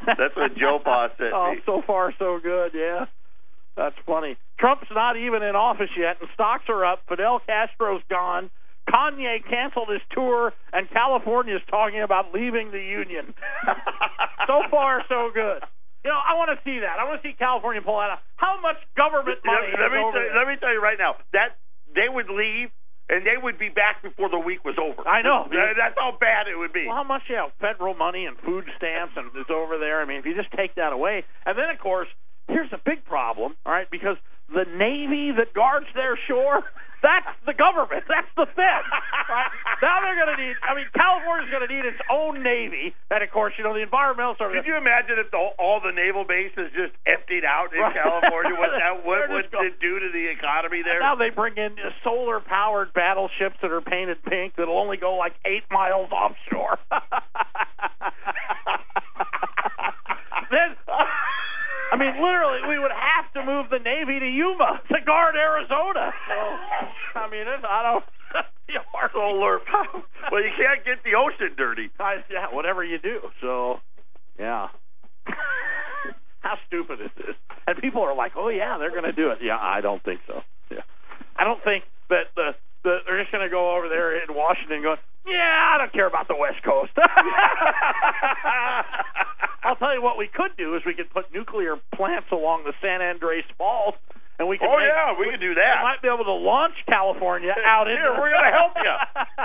That's 0.06 0.36
what 0.36 0.56
Joe 0.56 0.80
Boss 0.82 1.10
sent 1.18 1.32
oh, 1.34 1.54
so 1.66 1.82
far 1.86 2.14
so 2.18 2.38
good. 2.42 2.72
Yeah, 2.74 3.06
that's 3.76 3.96
funny. 4.06 4.36
Trump's 4.58 4.88
not 4.90 5.16
even 5.16 5.42
in 5.42 5.54
office 5.54 5.90
yet, 5.96 6.16
and 6.20 6.28
stocks 6.34 6.64
are 6.68 6.84
up. 6.84 7.02
Fidel 7.08 7.40
Castro's 7.46 8.02
gone. 8.10 8.50
Kanye 8.88 9.44
canceled 9.44 9.90
his 9.90 10.00
tour, 10.10 10.52
and 10.72 10.88
California's 10.90 11.60
talking 11.68 12.00
about 12.00 12.32
leaving 12.32 12.70
the 12.72 12.80
union. 12.80 13.34
so 14.46 14.64
far, 14.70 15.04
so 15.08 15.30
good. 15.32 15.60
You 16.04 16.10
know, 16.10 16.16
I 16.16 16.34
want 16.40 16.48
to 16.56 16.58
see 16.64 16.80
that. 16.80 16.96
I 16.96 17.04
want 17.04 17.20
to 17.20 17.28
see 17.28 17.34
California 17.36 17.82
pull 17.82 17.98
out. 17.98 18.18
How 18.36 18.56
much 18.62 18.80
government 18.96 19.44
money 19.44 19.76
let, 19.76 19.92
me 19.92 20.00
tell, 20.00 20.24
let 20.40 20.46
me 20.48 20.56
tell 20.56 20.72
you 20.72 20.80
right 20.80 20.96
now 20.96 21.20
that 21.36 21.60
they 21.94 22.08
would 22.08 22.30
leave 22.30 22.70
and 23.08 23.24
they 23.24 23.40
would 23.40 23.58
be 23.58 23.68
back 23.68 24.02
before 24.02 24.28
the 24.28 24.38
week 24.38 24.64
was 24.64 24.76
over. 24.76 25.06
I 25.08 25.22
know. 25.22 25.48
That's 25.50 25.96
how 25.96 26.16
bad 26.20 26.46
it 26.48 26.56
would 26.56 26.72
be. 26.72 26.86
Well, 26.86 26.96
how 26.96 27.04
much 27.04 27.22
yeah, 27.28 27.48
federal 27.60 27.94
money 27.94 28.26
and 28.26 28.36
food 28.38 28.64
stamps 28.76 29.14
and 29.16 29.28
is 29.36 29.48
over 29.50 29.78
there? 29.78 30.00
I 30.00 30.04
mean, 30.04 30.18
if 30.18 30.26
you 30.26 30.34
just 30.34 30.52
take 30.52 30.74
that 30.76 30.92
away, 30.92 31.24
and 31.46 31.56
then 31.56 31.70
of 31.70 31.78
course, 31.78 32.08
here's 32.48 32.72
a 32.72 32.80
big 32.84 33.04
problem, 33.04 33.56
all 33.64 33.72
right? 33.72 33.90
Because 33.90 34.16
the 34.52 34.64
Navy 34.76 35.32
that 35.36 35.52
guards 35.54 35.86
their 35.94 36.18
shore, 36.26 36.62
that's 37.02 37.28
the 37.46 37.54
government, 37.54 38.04
that's 38.12 38.28
the 38.36 38.46
Fed. 38.56 38.82
Right? 39.28 39.50
Now 39.78 40.02
they're 40.02 40.18
going 40.18 40.34
to 40.34 40.42
need. 40.42 40.56
I 40.66 40.74
mean, 40.74 40.90
California's 40.90 41.46
going 41.54 41.62
to 41.62 41.70
need 41.70 41.86
its 41.86 42.02
own 42.10 42.42
Navy, 42.42 42.90
and 43.14 43.22
of 43.22 43.30
course, 43.30 43.54
you 43.56 43.62
know, 43.62 43.70
the 43.78 43.86
environmental 43.86 44.34
service. 44.34 44.58
Could 44.58 44.66
you 44.66 44.74
imagine 44.74 45.22
if 45.22 45.30
the, 45.30 45.38
all 45.38 45.78
the 45.78 45.94
naval 45.94 46.24
bases 46.26 46.74
just 46.74 46.98
emptied 47.06 47.46
out 47.46 47.70
in 47.70 47.78
Right. 47.78 47.94
California? 47.94 48.58
What 48.58 48.74
that 48.74 49.06
what 49.06 49.30
would 49.30 49.46
it 49.62 49.78
do 49.78 50.00
to 50.02 50.08
the 50.10 50.26
economy 50.34 50.82
there? 50.82 50.98
Now 50.98 51.14
they 51.14 51.30
bring 51.30 51.54
in 51.54 51.78
solar 52.02 52.40
powered 52.40 52.90
battleships 52.92 53.54
that 53.62 53.70
are 53.70 53.80
painted 53.80 54.18
pink 54.26 54.58
that'll 54.58 54.74
only 54.82 54.96
go 54.98 55.14
like 55.14 55.38
eight 55.46 55.62
miles 55.70 56.10
offshore. 56.10 56.74
then, 60.50 60.74
I 61.90 61.96
mean, 61.96 62.20
literally, 62.20 62.60
we 62.68 62.78
would 62.78 62.92
have 62.92 63.32
to 63.32 63.44
move 63.44 63.70
the 63.70 63.78
Navy 63.78 64.20
to 64.20 64.28
Yuma 64.28 64.80
to 64.92 65.00
guard 65.04 65.36
Arizona. 65.36 66.12
So, 66.28 66.36
I 67.20 67.30
mean, 67.30 67.48
it's, 67.48 67.64
I 67.64 67.82
don't. 67.82 68.04
to 68.68 69.08
Solar 69.12 69.58
power. 69.60 70.02
well, 70.30 70.42
you 70.42 70.50
can't 70.56 70.84
get 70.84 71.02
the 71.04 71.14
ocean 71.16 71.54
dirty. 71.56 71.90
I, 71.98 72.16
yeah, 72.30 72.46
whatever 72.52 72.84
you 72.84 72.98
do. 72.98 73.20
So, 73.40 73.80
yeah. 74.38 74.68
How 76.40 76.56
stupid 76.66 77.00
is 77.00 77.10
this? 77.16 77.34
And 77.66 77.78
people 77.78 78.02
are 78.02 78.14
like, 78.14 78.32
"Oh 78.36 78.48
yeah, 78.48 78.76
they're 78.78 78.90
going 78.90 79.04
to 79.04 79.12
do 79.12 79.30
it." 79.30 79.38
Yeah, 79.42 79.58
I 79.60 79.80
don't 79.80 80.02
think 80.02 80.20
so. 80.26 80.42
Yeah, 80.70 80.82
I 81.36 81.44
don't 81.44 81.62
think 81.64 81.84
that 82.10 82.26
the, 82.36 82.54
the 82.84 82.98
they're 83.06 83.20
just 83.20 83.32
going 83.32 83.44
to 83.44 83.50
go 83.50 83.76
over 83.76 83.88
there 83.88 84.22
in 84.22 84.34
Washington 84.34 84.82
going, 84.82 84.98
"Yeah, 85.26 85.72
I 85.74 85.78
don't 85.78 85.92
care 85.92 86.06
about 86.06 86.28
the 86.28 86.36
West 86.36 86.62
Coast." 86.62 86.92
I'll 89.62 89.76
tell 89.76 89.94
you 89.94 90.02
what 90.02 90.16
we 90.18 90.28
could 90.28 90.52
do 90.56 90.76
is 90.76 90.82
we 90.86 90.94
could 90.94 91.10
put 91.10 91.32
nuclear 91.34 91.76
plants 91.94 92.28
along 92.32 92.64
the 92.64 92.72
San 92.80 93.02
Andreas 93.02 93.46
Fault, 93.58 93.96
and 94.38 94.48
we 94.48 94.58
could. 94.58 94.68
Oh, 94.70 94.76
make- 94.78 94.86
yeah, 94.88 95.18
we 95.18 95.30
could 95.30 95.40
do 95.40 95.54
that. 95.54 95.82
We 95.82 95.84
might 95.84 96.02
be 96.02 96.08
able 96.08 96.24
to 96.24 96.32
launch 96.38 96.74
California 96.86 97.54
out 97.66 97.88
into. 97.88 98.00
Here, 98.02 98.12
we're 98.18 98.30
gonna 98.32 98.54
help 98.54 98.74
you. 98.76 98.94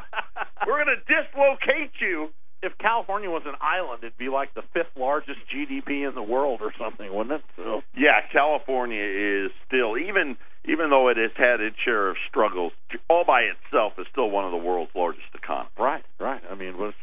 We're 0.68 0.84
going 0.86 0.96
to 0.96 1.04
dislocate 1.04 1.92
you. 2.00 2.30
if 2.62 2.72
California 2.78 3.30
was 3.30 3.44
an 3.46 3.56
island, 3.60 4.00
it'd 4.02 4.18
be 4.18 4.30
like 4.30 4.54
the 4.54 4.62
fifth 4.74 4.96
largest 4.96 5.40
GDP 5.54 6.08
in 6.08 6.16
the 6.16 6.24
world 6.24 6.62
or 6.62 6.72
something, 6.80 7.14
wouldn't 7.14 7.36
it? 7.36 7.44
So, 7.58 7.82
Yeah, 7.98 8.22
California 8.32 9.04
is 9.04 9.52
still 9.68 9.98
even 9.98 10.38
even 10.66 10.90
though 10.90 11.10
it 11.10 11.18
has 11.18 11.32
had 11.36 11.60
its 11.60 11.76
share 11.84 12.08
of 12.10 12.16
struggles, 12.30 12.72
all 13.10 13.26
by 13.28 13.42
itself 13.42 14.00
is 14.00 14.08
still 14.10 14.30
one 14.30 14.46
of 14.46 14.52
the 14.52 14.58
world's 14.58 14.96
largest 14.96 15.28
economies. 15.36 15.74
right, 15.78 16.06
right. 16.22 16.42
I 16.50 16.56
mean, 16.56 16.78
what's 16.78 16.96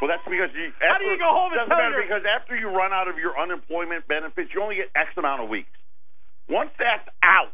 Well, 0.01 0.09
that's 0.11 0.25
because 0.29 0.51
you. 0.55 0.73
How 0.81 0.99
do 0.99 1.05
you 1.07 1.17
go 1.19 1.31
home 1.33 1.53
and 1.55 1.69
tell 1.69 1.79
matter 1.79 2.03
your- 2.03 2.03
because 2.03 2.25
after 2.27 2.57
you 2.57 2.69
run 2.69 2.93
out 2.93 3.09
of 3.09 3.19
your 3.19 3.39
unemployment 3.39 4.07
benefits, 4.09 4.53
you 4.53 4.61
only 4.63 4.77
get 4.77 4.91
X 4.95 5.17
amount 5.17 5.43
of 5.43 5.49
weeks. 5.49 5.71
Once 6.49 6.71
that's 6.79 7.09
out, 7.23 7.53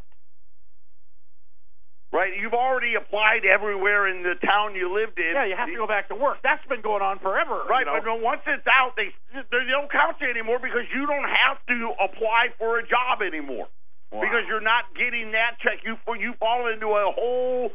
right? 2.11 2.35
You've 2.35 2.53
already 2.53 2.95
applied 2.95 3.45
everywhere 3.45 4.07
in 4.07 4.23
the 4.23 4.35
town 4.35 4.75
you 4.75 4.91
lived 4.91 5.17
in. 5.17 5.31
Yeah, 5.33 5.45
you 5.45 5.55
have 5.55 5.69
to 5.69 5.75
go 5.75 5.87
back 5.87 6.09
to 6.09 6.15
work. 6.15 6.39
That's 6.43 6.65
been 6.67 6.81
going 6.81 7.01
on 7.01 7.19
forever. 7.19 7.63
Right, 7.69 7.85
you 7.87 7.93
know? 7.93 8.01
but 8.03 8.19
once 8.21 8.41
it's 8.47 8.67
out, 8.67 8.95
they 8.97 9.15
they 9.33 9.63
don't 9.71 9.89
count 9.89 10.17
you 10.19 10.27
anymore 10.29 10.59
because 10.59 10.83
you 10.93 11.05
don't 11.07 11.29
have 11.29 11.57
to 11.67 11.93
apply 12.03 12.49
for 12.59 12.79
a 12.79 12.83
job 12.87 13.21
anymore 13.21 13.67
Wow. 14.11 14.21
because 14.27 14.43
you're 14.47 14.59
not 14.59 14.91
getting 14.93 15.31
that 15.31 15.55
check. 15.63 15.85
You 15.85 15.95
you 16.19 16.33
fall 16.33 16.67
into 16.67 16.87
a 16.91 17.11
whole 17.13 17.71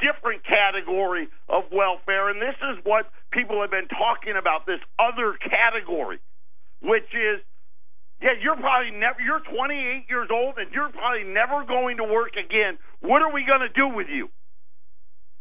different 0.00 0.44
category 0.44 1.28
of 1.48 1.64
welfare, 1.72 2.28
and 2.28 2.40
this 2.40 2.56
is 2.72 2.82
what 2.84 3.06
people 3.30 3.60
have 3.60 3.70
been 3.70 3.88
talking 3.88 4.34
about. 4.36 4.66
This 4.66 4.82
other 4.98 5.36
category, 5.38 6.18
which 6.82 7.08
is. 7.14 7.40
Yeah, 8.20 8.36
you're 8.36 8.56
probably 8.56 8.92
never. 8.92 9.16
You're 9.24 9.40
28 9.40 10.04
years 10.10 10.28
old, 10.28 10.58
and 10.58 10.68
you're 10.74 10.92
probably 10.92 11.24
never 11.24 11.64
going 11.64 11.96
to 11.96 12.04
work 12.04 12.36
again. 12.36 12.76
What 13.00 13.22
are 13.22 13.32
we 13.32 13.48
going 13.48 13.64
to 13.64 13.72
do 13.72 13.88
with 13.88 14.08
you? 14.12 14.28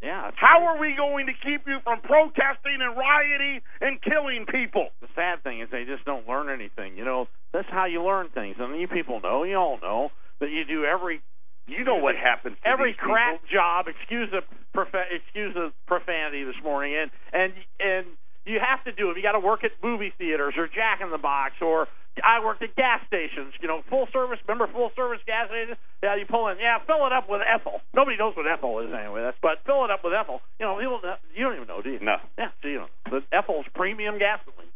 yeah. 0.01 0.31
How 0.35 0.63
are 0.67 0.79
we 0.79 0.95
going 0.95 1.27
to 1.27 1.33
keep 1.33 1.67
you 1.67 1.79
from 1.83 1.99
protesting 2.01 2.79
and 2.79 2.95
rioting 2.95 3.61
and 3.81 4.01
killing 4.01 4.45
people? 4.47 4.89
The 5.01 5.07
sad 5.15 5.43
thing 5.43 5.61
is 5.61 5.67
they 5.71 5.83
just 5.83 6.05
don't 6.05 6.27
learn 6.27 6.49
anything. 6.49 6.95
You 6.97 7.03
know, 7.03 7.27
that's 7.51 7.67
how 7.69 7.85
you 7.85 8.03
learn 8.03 8.29
things. 8.33 8.55
And 8.59 8.79
you 8.79 8.87
people 8.87 9.19
know, 9.19 9.43
you 9.43 9.55
all 9.55 9.79
know 9.81 10.09
that 10.39 10.49
you 10.49 10.63
do 10.63 10.85
every 10.85 11.21
You 11.69 11.83
know 11.83 11.95
what 11.97 12.15
happens 12.15 12.57
to 12.63 12.67
every 12.67 12.91
these 12.91 12.99
crap 12.99 13.41
people. 13.41 13.47
job. 13.53 13.85
Excuse 13.87 14.29
the 14.31 14.41
profa- 14.75 15.09
excuse 15.11 15.53
the 15.53 15.71
profanity 15.87 16.43
this 16.43 16.57
morning, 16.63 16.95
and 16.97 17.11
and 17.33 17.53
and 17.79 18.05
you 18.45 18.59
have 18.59 18.83
to 18.85 18.91
do 18.91 19.11
it. 19.11 19.17
You 19.17 19.23
got 19.23 19.33
to 19.33 19.39
work 19.39 19.63
at 19.63 19.71
movie 19.83 20.11
theaters 20.17 20.55
or 20.57 20.67
Jack 20.67 21.01
in 21.01 21.11
the 21.11 21.17
Box, 21.21 21.53
or 21.61 21.87
I 22.23 22.43
worked 22.43 22.63
at 22.63 22.75
gas 22.75 22.99
stations. 23.07 23.53
You 23.61 23.67
know, 23.67 23.83
full 23.89 24.07
service. 24.11 24.39
Remember 24.47 24.71
full 24.73 24.91
service 24.95 25.19
gas 25.27 25.47
stations? 25.49 25.77
Yeah, 26.01 26.15
you 26.15 26.25
pull 26.25 26.47
in. 26.49 26.57
Yeah, 26.57 26.79
fill 26.87 27.05
it 27.05 27.13
up 27.13 27.29
with 27.29 27.41
ethyl. 27.45 27.81
Nobody 27.93 28.17
knows 28.17 28.35
what 28.35 28.47
ethyl 28.47 28.79
is 28.79 28.89
anyway. 28.91 29.21
That's 29.21 29.37
but 29.41 29.61
fill 29.65 29.85
it 29.85 29.91
up 29.91 30.01
with 30.03 30.13
ethyl. 30.13 30.41
You 30.59 30.65
know, 30.65 30.79
people, 30.79 30.99
you 31.35 31.43
don't 31.45 31.55
even 31.55 31.67
know, 31.67 31.81
do 31.81 31.91
you? 31.91 31.99
No. 32.01 32.17
Yeah, 32.37 32.49
so 32.61 32.67
you 32.67 32.79
know, 32.83 32.89
the 33.11 33.21
ethyl's 33.31 33.65
premium 33.75 34.17
gasoline. 34.17 34.71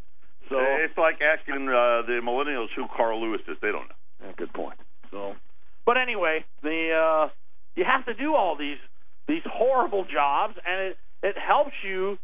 So 0.50 0.60
it's 0.60 0.98
like 0.98 1.18
asking 1.24 1.66
uh, 1.70 2.04
the 2.06 2.20
millennials 2.22 2.68
who 2.76 2.86
Carl 2.96 3.20
Lewis 3.24 3.42
is. 3.48 3.58
They 3.62 3.72
don't 3.72 3.88
know. 3.90 3.96
yeah, 4.28 4.32
good 4.38 4.54
point. 4.54 4.78
So, 5.10 5.34
but 5.86 5.98
anyway, 5.98 6.46
the 6.62 6.92
uh, 6.94 7.30
you 7.76 7.84
have 7.86 8.06
to 8.06 8.14
do 8.14 8.36
all 8.36 8.56
these 8.56 8.78
these 9.28 9.44
horrible 9.46 10.06
jobs, 10.06 10.56
and 10.66 10.92
it 10.92 10.98
it 11.24 11.36
helps 11.38 11.74
you 11.84 12.18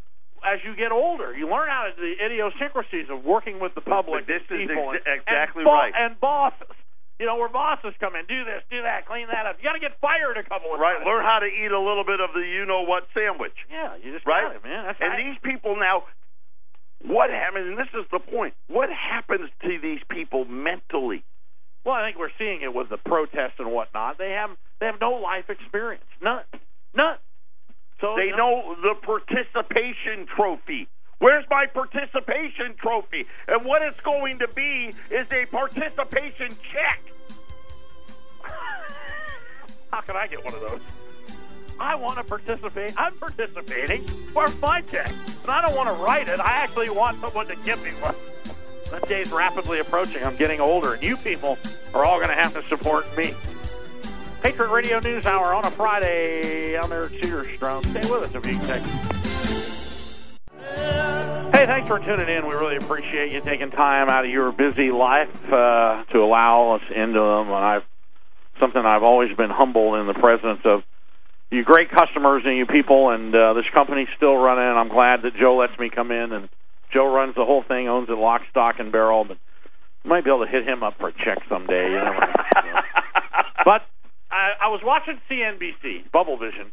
as 0.44 0.60
you 0.64 0.76
get 0.76 0.92
older. 0.92 1.36
You 1.36 1.50
learn 1.50 1.68
how 1.68 1.88
to 1.88 1.94
the 2.00 2.14
idiosyncrasies 2.24 3.10
of 3.10 3.24
working 3.26 3.60
with 3.60 3.76
the 3.76 3.82
public, 3.82 4.26
But 4.26 4.34
this 4.34 4.44
and 4.50 4.62
is 4.62 4.68
people, 4.68 4.92
ex- 4.96 5.04
and- 5.06 5.22
exactly 5.22 5.62
and 5.64 5.68
bo- 5.68 5.74
right. 5.74 5.94
And 5.96 6.20
bosses, 6.20 6.76
you 7.20 7.26
know, 7.26 7.36
where 7.36 7.50
bosses 7.52 7.92
come 8.00 8.16
in, 8.16 8.24
do 8.26 8.46
this, 8.46 8.64
do 8.72 8.82
that, 8.84 9.06
clean 9.06 9.28
that 9.28 9.46
up. 9.46 9.58
You 9.60 9.64
got 9.68 9.74
to 9.74 9.84
get 9.84 10.00
fired 10.00 10.38
a 10.38 10.44
couple 10.44 10.74
of 10.74 10.80
Right. 10.80 10.96
times. 10.96 11.04
Right. 11.06 11.12
Learn 11.12 11.26
how 11.26 11.40
to 11.40 11.46
eat 11.48 11.72
a 11.72 11.80
little 11.80 12.06
bit 12.08 12.22
of 12.22 12.32
the 12.34 12.40
you 12.40 12.66
know 12.66 12.82
what 12.88 13.08
sandwich. 13.14 13.56
Yeah, 13.70 13.96
you 14.02 14.14
just 14.14 14.26
Right. 14.26 14.44
got 14.48 14.56
it, 14.56 14.64
man. 14.64 14.86
That's 14.86 15.00
And 15.02 15.12
right. 15.12 15.24
these 15.28 15.38
people 15.44 15.76
now, 15.76 16.04
what 17.04 17.30
happens? 17.30 17.68
And 17.68 17.78
this 17.78 17.92
is 17.94 18.06
the 18.12 18.20
point. 18.20 18.54
What 18.68 18.90
happens 18.92 19.50
to 19.64 19.78
these 19.80 20.00
people 20.10 20.46
mentally? 20.46 21.24
Well, 21.86 21.96
I 21.96 22.06
think 22.08 22.20
we're 22.20 22.32
seeing 22.38 22.62
it 22.62 22.74
with 22.74 22.90
the 22.90 22.98
protests 22.98 23.60
and 23.60 23.72
whatnot. 23.72 24.18
They 24.18 24.32
have 24.32 24.52
they 24.80 24.86
have 24.86 25.00
no 25.00 25.12
life 25.12 25.50
experience, 25.50 26.04
none, 26.22 26.44
none. 26.94 27.18
So 28.02 28.16
They 28.16 28.32
know 28.32 28.76
the 28.82 28.96
participation 29.02 30.26
trophy. 30.36 30.88
Where's 31.20 31.44
my 31.50 31.66
participation 31.66 32.76
trophy? 32.78 33.26
And 33.48 33.66
what 33.66 33.82
it's 33.82 34.00
going 34.02 34.40
to 34.40 34.48
be 34.48 34.94
is 35.12 35.28
a 35.32 35.46
participation 35.48 36.56
check. 36.72 37.02
How 39.92 40.00
can 40.02 40.16
I 40.16 40.28
get 40.28 40.46
one 40.46 40.54
of 40.54 40.62
those? 40.62 40.80
I 41.78 41.96
want 41.96 42.18
to 42.18 42.24
participate. 42.24 42.94
I'm 42.98 43.16
participating. 43.16 44.08
Where's 44.34 44.60
my 44.62 44.82
check? 44.82 45.12
And 45.42 45.52
I 45.52 45.66
don't 45.66 45.76
want 45.76 45.88
to 45.90 45.94
write 46.04 46.30
it. 46.30 46.40
I 46.40 46.52
actually 46.52 46.90
want 46.90 47.20
someone 47.20 47.48
to 47.48 47.56
give 47.58 47.84
me 47.84 47.92
one. 48.02 48.16
That 48.92 49.08
day's 49.08 49.32
rapidly 49.32 49.80
approaching. 49.80 50.24
I'm 50.24 50.36
getting 50.36 50.60
older, 50.60 50.94
and 50.94 51.04
you 51.04 51.18
people 51.18 51.58
are 51.94 52.04
all 52.04 52.18
going 52.18 52.30
to 52.30 52.36
have 52.36 52.54
to 52.54 52.64
support 52.64 53.06
me. 53.16 53.34
Patriot 54.42 54.70
Radio 54.70 55.00
News 55.00 55.26
Hour 55.26 55.54
on 55.54 55.66
a 55.66 55.72
Friday. 55.72 56.78
I'm 56.78 56.92
Eric 56.92 57.14
Cedarstrom. 57.14 57.86
Stay 57.92 58.10
with 58.10 58.24
us 58.24 58.36
if 58.36 58.46
you 58.46 58.58
can 58.58 58.68
take 58.68 59.20
Hey, 61.54 61.66
thanks 61.66 61.90
for 61.90 62.00
tuning 62.00 62.30
in. 62.30 62.48
We 62.48 62.54
really 62.54 62.78
appreciate 62.78 63.34
you 63.34 63.42
taking 63.42 63.70
time 63.70 64.08
out 64.08 64.24
of 64.24 64.32
your 64.32 64.52
busy 64.52 64.92
life 64.92 65.30
uh, 65.52 66.06
to 66.06 66.20
allow 66.20 66.76
us 66.76 66.84
into 66.90 67.20
them. 67.20 67.48
And 67.48 67.56
I've 67.56 67.84
something 68.60 68.82
I've 68.82 69.04
always 69.04 69.36
been 69.36 69.50
humbled 69.50 70.00
in 70.00 70.08
the 70.08 70.14
presence 70.14 70.62
of 70.66 70.84
you 71.52 71.64
great 71.64 71.90
customers 71.90 72.44
and 72.46 72.56
you 72.56 72.66
people, 72.66 73.10
and 73.10 73.36
uh, 73.36 73.54
this 73.54 73.66
company's 73.74 74.08
still 74.16 74.36
running. 74.36 74.64
I'm 74.64 74.90
glad 74.90 75.24
that 75.24 75.36
Joe 75.36 75.58
lets 75.58 75.78
me 75.80 75.90
come 75.90 76.12
in, 76.12 76.32
and 76.32 76.50
Joe 76.94 77.08
runs 77.14 77.36
the 77.36 77.46
whole 77.46 77.64
thing, 77.68 77.88
owns 77.88 78.10
it 78.10 78.18
lock, 78.18 78.42
stock, 78.50 78.76
and 78.80 78.92
barrel. 78.92 79.26
But 79.26 79.38
might 80.06 80.24
be 80.24 80.30
able 80.32 80.46
to 80.46 80.52
hit 80.52 80.68
him 80.68 80.82
up 80.84 80.96
for 81.00 81.10
a 81.10 81.14
check 81.14 81.38
someday. 81.50 81.90
You 81.92 81.98
know. 82.02 82.20
But 83.66 83.84
I, 84.32 84.56
I 84.62 84.68
was 84.70 84.80
watching 84.84 85.20
CNBC, 85.30 86.12
Bubble 86.14 86.38
Vision, 86.38 86.72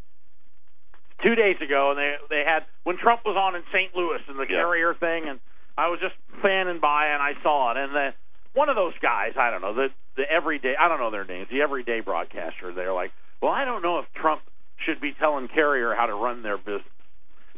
two 1.22 1.35
days 1.35 1.57
ago, 1.61 1.90
and 1.90 1.98
they 1.98 2.14
they 2.31 2.42
had 2.46 2.62
when 2.85 2.96
Trump 2.96 3.22
was 3.26 3.37
on 3.37 3.57
in 3.57 3.62
St. 3.72 3.94
Louis 3.96 4.20
and 4.29 4.38
the 4.38 4.46
Yeah. 4.48 4.62
carrier 4.62 4.94
thing, 4.94 5.29
and 5.29 5.40
I 5.76 5.88
was 5.88 5.98
just 6.00 6.14
fanning 6.42 6.79
by 6.81 7.09
and 7.09 7.20
I 7.22 7.33
saw 7.42 7.72
it, 7.72 7.76
and 7.76 7.92
the 7.94 8.14
one 8.55 8.68
of 8.70 8.76
those 8.76 8.94
guys, 9.02 9.33
I 9.37 9.50
don't 9.50 9.61
know, 9.61 9.74
the 9.74 9.88
the 10.16 10.24
everyday, 10.31 10.74
I 10.79 10.88
don't 10.88 10.98
know 11.00 11.11
their 11.11 11.26
names, 11.26 11.48
the 11.50 11.61
everyday 11.61 12.00
broadcaster, 12.00 12.72
they're 12.72 12.94
like, 12.94 13.11
well, 13.42 13.52
I 13.52 13.64
don't 13.66 13.83
know 13.83 13.98
if 13.98 14.07
Trump 14.14 14.40
should 14.87 15.00
be 15.00 15.12
telling 15.18 15.48
carrier 15.48 15.92
how 15.94 16.07
to 16.07 16.14
run 16.14 16.42
their 16.42 16.57
business 16.57 16.87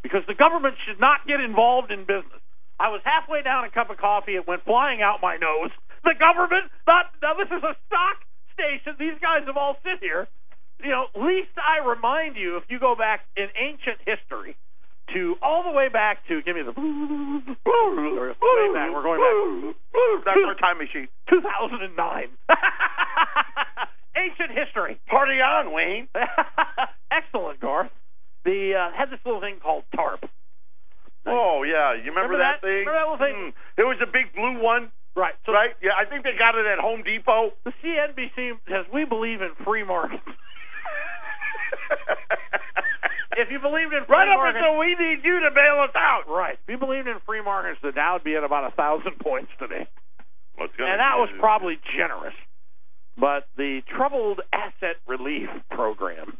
because 0.02 0.22
the 0.26 0.34
government 0.34 0.74
should 0.86 0.98
not 0.98 1.26
get 1.26 1.38
involved 1.38 1.92
in 1.92 2.00
business. 2.00 2.42
I 2.80 2.88
was 2.88 3.00
halfway 3.04 3.42
down 3.42 3.64
a 3.64 3.70
cup 3.70 3.90
of 3.90 3.98
coffee, 3.98 4.36
it 4.36 4.46
went 4.46 4.64
flying 4.64 5.02
out 5.02 5.18
my 5.20 5.36
nose. 5.36 5.70
The 6.04 6.14
government, 6.14 6.70
not 6.86 7.10
now 7.20 7.34
this 7.34 7.50
is 7.50 7.62
a 7.62 7.74
stock 7.90 8.16
station. 8.54 8.94
These 8.98 9.18
guys 9.20 9.42
have 9.46 9.56
all 9.56 9.76
sit 9.82 9.98
here 10.00 10.28
you 10.82 10.90
know, 10.90 11.06
least 11.14 11.50
I 11.58 11.84
remind 11.84 12.36
you, 12.36 12.56
if 12.56 12.64
you 12.68 12.78
go 12.78 12.94
back 12.94 13.26
in 13.36 13.48
ancient 13.58 13.98
history, 14.06 14.56
to 15.14 15.36
all 15.42 15.62
the 15.62 15.70
way 15.70 15.88
back 15.88 16.26
to 16.28 16.42
give 16.42 16.54
me 16.54 16.62
the 16.62 16.72
way 16.76 18.74
back. 18.74 18.92
We're 18.92 19.02
going 19.02 19.24
back 19.24 20.36
That's 20.36 20.46
our 20.46 20.54
time 20.54 20.78
machine. 20.78 21.08
2009. 21.30 22.28
ancient 24.16 24.50
history. 24.52 25.00
Party 25.08 25.40
on, 25.40 25.72
Wayne. 25.72 26.08
Excellent, 27.10 27.58
Garth. 27.60 27.90
The 28.44 28.74
uh, 28.76 28.96
had 28.96 29.10
this 29.10 29.18
little 29.24 29.40
thing 29.40 29.56
called 29.62 29.84
TARP. 29.96 30.28
Oh 31.30 31.62
yeah, 31.62 31.94
you 31.94 32.10
remember, 32.10 32.36
Remember 32.36 32.38
that? 32.40 32.60
thing? 32.60 32.84
Remember 32.86 32.98
that 32.98 33.06
little 33.08 33.22
thing? 33.22 33.36
Hmm. 33.52 33.80
It 33.80 33.86
was 33.86 33.98
a 34.02 34.10
big 34.10 34.32
blue 34.34 34.58
one, 34.62 34.90
Right. 35.18 35.34
So 35.46 35.52
right? 35.52 35.74
Yeah, 35.82 35.98
I 35.98 36.04
think 36.08 36.22
they 36.22 36.38
got 36.38 36.54
it 36.54 36.66
at 36.66 36.78
Home 36.78 37.02
Depot. 37.02 37.50
the 37.64 37.72
CNBC 37.82 38.54
says 38.70 38.86
we 38.94 39.04
believe 39.04 39.42
in 39.42 39.50
free 39.66 39.82
markets. 39.82 40.22
if 43.36 43.50
you 43.50 43.58
believed 43.58 43.92
in 43.94 44.06
free 44.06 44.14
right 44.14 44.30
up 44.30 44.38
markets, 44.38 44.62
until 44.62 44.78
we 44.78 44.94
need 44.94 45.26
you 45.26 45.40
to 45.42 45.50
bail 45.50 45.82
us 45.82 45.94
out. 45.98 46.30
Right. 46.30 46.54
If 46.62 46.68
you 46.70 46.78
believed 46.78 47.08
in 47.08 47.18
free 47.26 47.42
markets, 47.42 47.80
the 47.82 47.90
Dow 47.90 48.14
would 48.14 48.24
be 48.24 48.36
at 48.36 48.44
about 48.44 48.70
a 48.70 48.74
thousand 48.78 49.18
points 49.18 49.50
today, 49.58 49.86
gonna 50.56 50.70
and 50.78 51.00
that 51.02 51.18
was 51.18 51.30
probably 51.38 51.78
generous. 51.98 52.34
But 53.18 53.50
the 53.56 53.82
Troubled 53.96 54.40
Asset 54.52 55.02
Relief 55.08 55.48
Program, 55.70 56.38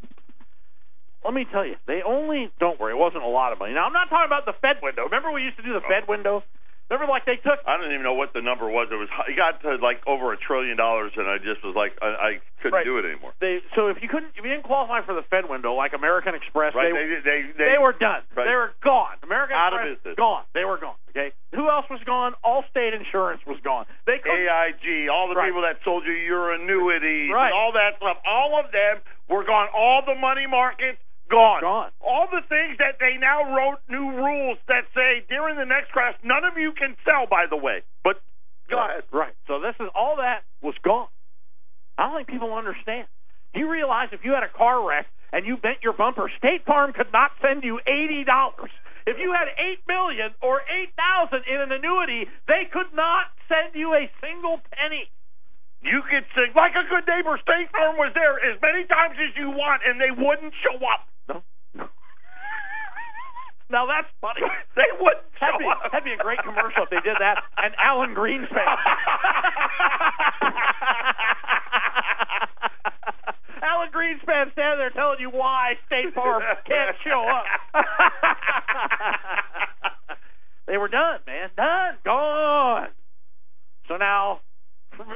let 1.23 1.33
me 1.33 1.45
tell 1.51 1.65
you, 1.65 1.75
they 1.87 2.01
only 2.05 2.49
don't 2.59 2.79
worry. 2.79 2.93
It 2.93 2.97
wasn't 2.99 3.23
a 3.23 3.27
lot 3.27 3.51
of 3.51 3.59
money. 3.59 3.73
Now 3.73 3.85
I'm 3.85 3.93
not 3.93 4.09
talking 4.09 4.27
about 4.27 4.45
the 4.45 4.53
Fed 4.61 4.77
window. 4.81 5.03
Remember 5.03 5.31
we 5.31 5.43
used 5.43 5.57
to 5.57 5.63
do 5.63 5.73
the 5.73 5.83
oh. 5.83 5.89
Fed 5.89 6.07
window. 6.07 6.43
Remember, 6.89 7.05
like 7.11 7.21
they 7.29 7.37
took 7.37 7.61
I 7.69 7.77
don't 7.77 7.93
even 7.93 8.01
know 8.01 8.17
what 8.17 8.33
the 8.33 8.41
number 8.41 8.65
was. 8.65 8.89
It 8.89 8.97
was 8.97 9.09
it 9.29 9.37
got 9.37 9.61
to 9.61 9.77
like 9.77 10.01
over 10.09 10.33
a 10.33 10.37
trillion 10.41 10.73
dollars, 10.73 11.13
and 11.15 11.29
I 11.29 11.37
just 11.37 11.61
was 11.61 11.77
like, 11.77 11.93
I, 12.01 12.07
I 12.07 12.31
couldn't 12.65 12.73
Right. 12.81 12.83
do 12.87 12.97
it 12.97 13.05
anymore. 13.05 13.29
they. 13.37 13.61
So 13.77 13.93
if 13.93 14.01
you 14.01 14.09
couldn't, 14.09 14.33
if 14.33 14.41
you 14.41 14.49
didn't 14.49 14.65
qualify 14.65 15.05
for 15.05 15.13
the 15.13 15.21
Fed 15.29 15.45
window, 15.47 15.75
like 15.77 15.93
American 15.93 16.33
Express, 16.33 16.73
Right? 16.73 16.89
they, 16.89 16.97
They 16.97 17.21
they 17.21 17.39
they, 17.53 17.77
they 17.77 17.77
were 17.77 17.93
done. 17.93 18.25
Right. 18.33 18.49
They 18.49 18.57
were 18.57 18.73
gone. 18.81 19.21
American 19.21 19.53
Out 19.53 19.77
of 19.77 19.85
business. 19.85 20.17
gone. 20.17 20.49
They 20.57 20.65
were 20.65 20.79
gone. 20.81 20.97
Okay. 21.13 21.29
Who 21.53 21.69
else 21.69 21.85
was 21.93 22.01
gone? 22.09 22.33
Allstate 22.41 22.97
Insurance 22.97 23.45
was 23.45 23.61
gone. 23.61 23.85
They. 24.09 24.17
AIG, 24.25 25.13
all 25.13 25.29
the 25.29 25.35
Right. 25.37 25.53
people 25.53 25.61
that 25.61 25.77
sold 25.85 26.05
you 26.09 26.13
your 26.17 26.57
annuities, 26.57 27.29
Right. 27.29 27.53
all 27.53 27.71
that 27.77 27.97
stuff, 28.01 28.17
all 28.25 28.57
of 28.57 28.71
them 28.73 28.97
were 29.29 29.43
gone. 29.45 29.67
All 29.77 30.01
the 30.01 30.15
money 30.17 30.47
markets 30.49 30.97
gone. 31.29 31.61
Gone. 31.61 31.91
All 32.01 32.27
the 32.29 32.41
things 32.49 32.77
that 32.79 32.99
they 32.99 33.17
now 33.17 33.55
wrote 33.55 33.79
new 33.87 34.11
rules 34.11 34.57
that 34.67 34.85
say 34.93 35.23
during 35.29 35.57
the 35.57 35.65
next 35.65 35.91
crash, 35.91 36.15
none 36.23 36.43
of 36.43 36.57
you 36.57 36.73
can 36.73 36.95
sell. 37.05 37.25
By 37.29 37.45
the 37.49 37.57
way, 37.57 37.81
but 38.03 38.21
go 38.69 38.77
ahead. 38.77 39.03
Right. 39.13 39.33
So 39.47 39.59
this 39.61 39.75
is 39.79 39.87
all 39.95 40.17
that 40.17 40.43
was 40.61 40.75
gone. 40.83 41.07
I 41.97 42.07
don't 42.07 42.15
think 42.17 42.27
people 42.29 42.53
understand. 42.53 43.07
Do 43.53 43.59
you 43.59 43.69
realize 43.69 44.09
if 44.11 44.23
you 44.23 44.33
had 44.33 44.43
a 44.43 44.51
car 44.51 44.85
wreck 44.87 45.07
and 45.33 45.45
you 45.45 45.57
bent 45.57 45.83
your 45.83 45.93
bumper, 45.93 46.29
State 46.37 46.65
Farm 46.65 46.93
could 46.93 47.11
not 47.11 47.31
send 47.41 47.63
you 47.63 47.79
eighty 47.85 48.23
dollars. 48.23 48.71
If 49.07 49.17
you 49.17 49.33
had 49.33 49.49
eight 49.57 49.81
million 49.87 50.37
or 50.41 50.61
eight 50.69 50.93
thousand 50.93 51.45
in 51.49 51.59
an 51.61 51.71
annuity, 51.71 52.29
they 52.47 52.69
could 52.71 52.93
not 52.93 53.33
send 53.49 53.73
you 53.73 53.93
a 53.93 54.09
single 54.21 54.61
penny. 54.69 55.09
You 55.81 56.03
could 56.05 56.27
sing 56.35 56.51
like 56.55 56.75
a 56.75 56.85
good 56.85 57.07
neighbor. 57.07 57.39
State 57.41 57.71
Farm 57.71 57.95
was 57.97 58.11
there 58.13 58.37
as 58.37 58.59
many 58.61 58.85
times 58.85 59.15
as 59.17 59.33
you 59.39 59.49
want, 59.49 59.81
and 59.87 59.95
they 59.99 60.11
wouldn't 60.11 60.53
show 60.61 60.75
up. 60.85 61.07
No. 61.29 61.43
Now 63.69 63.85
that's 63.85 64.09
funny. 64.19 64.41
They 64.75 64.89
wouldn't 64.99 65.29
That'd 65.39 65.59
be, 65.59 65.65
that'd 65.91 66.03
be 66.03 66.11
a 66.11 66.17
great 66.17 66.39
commercial 66.43 66.83
if 66.83 66.89
they 66.89 66.99
did 66.99 67.15
that. 67.19 67.41
And 67.57 67.73
Alan 67.79 68.13
Greenspan. 68.13 68.51
Alan 73.63 73.89
Greenspan 73.95 74.51
standing 74.51 74.79
there 74.79 74.91
telling 74.91 75.19
you 75.19 75.29
why 75.29 75.75
State 75.85 76.13
Farm 76.13 76.43
can't 76.67 76.97
show 77.03 77.23
up. 77.23 77.45
they 80.67 80.77
were 80.77 80.89
done, 80.89 81.19
man. 81.25 81.49
Done. 81.55 81.95
Gone. 82.03 82.89
So 83.87 83.95
now, 83.95 84.41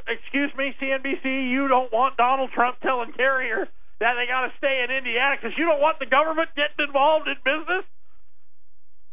excuse 0.07 0.53
me, 0.57 0.73
CNBC, 0.81 1.51
you 1.51 1.67
don't 1.67 1.91
want 1.91 2.15
Donald 2.15 2.51
Trump 2.53 2.79
telling 2.81 3.11
Carrier 3.11 3.67
that 4.03 4.19
they 4.19 4.27
got 4.27 4.45
to 4.45 4.51
stay 4.59 4.83
in 4.83 4.91
Indiana 4.91 5.39
because 5.39 5.55
you 5.57 5.63
don't 5.65 5.79
want 5.79 5.97
the 6.03 6.05
government 6.05 6.51
getting 6.59 6.83
involved 6.83 7.27
in 7.31 7.39
business? 7.47 7.87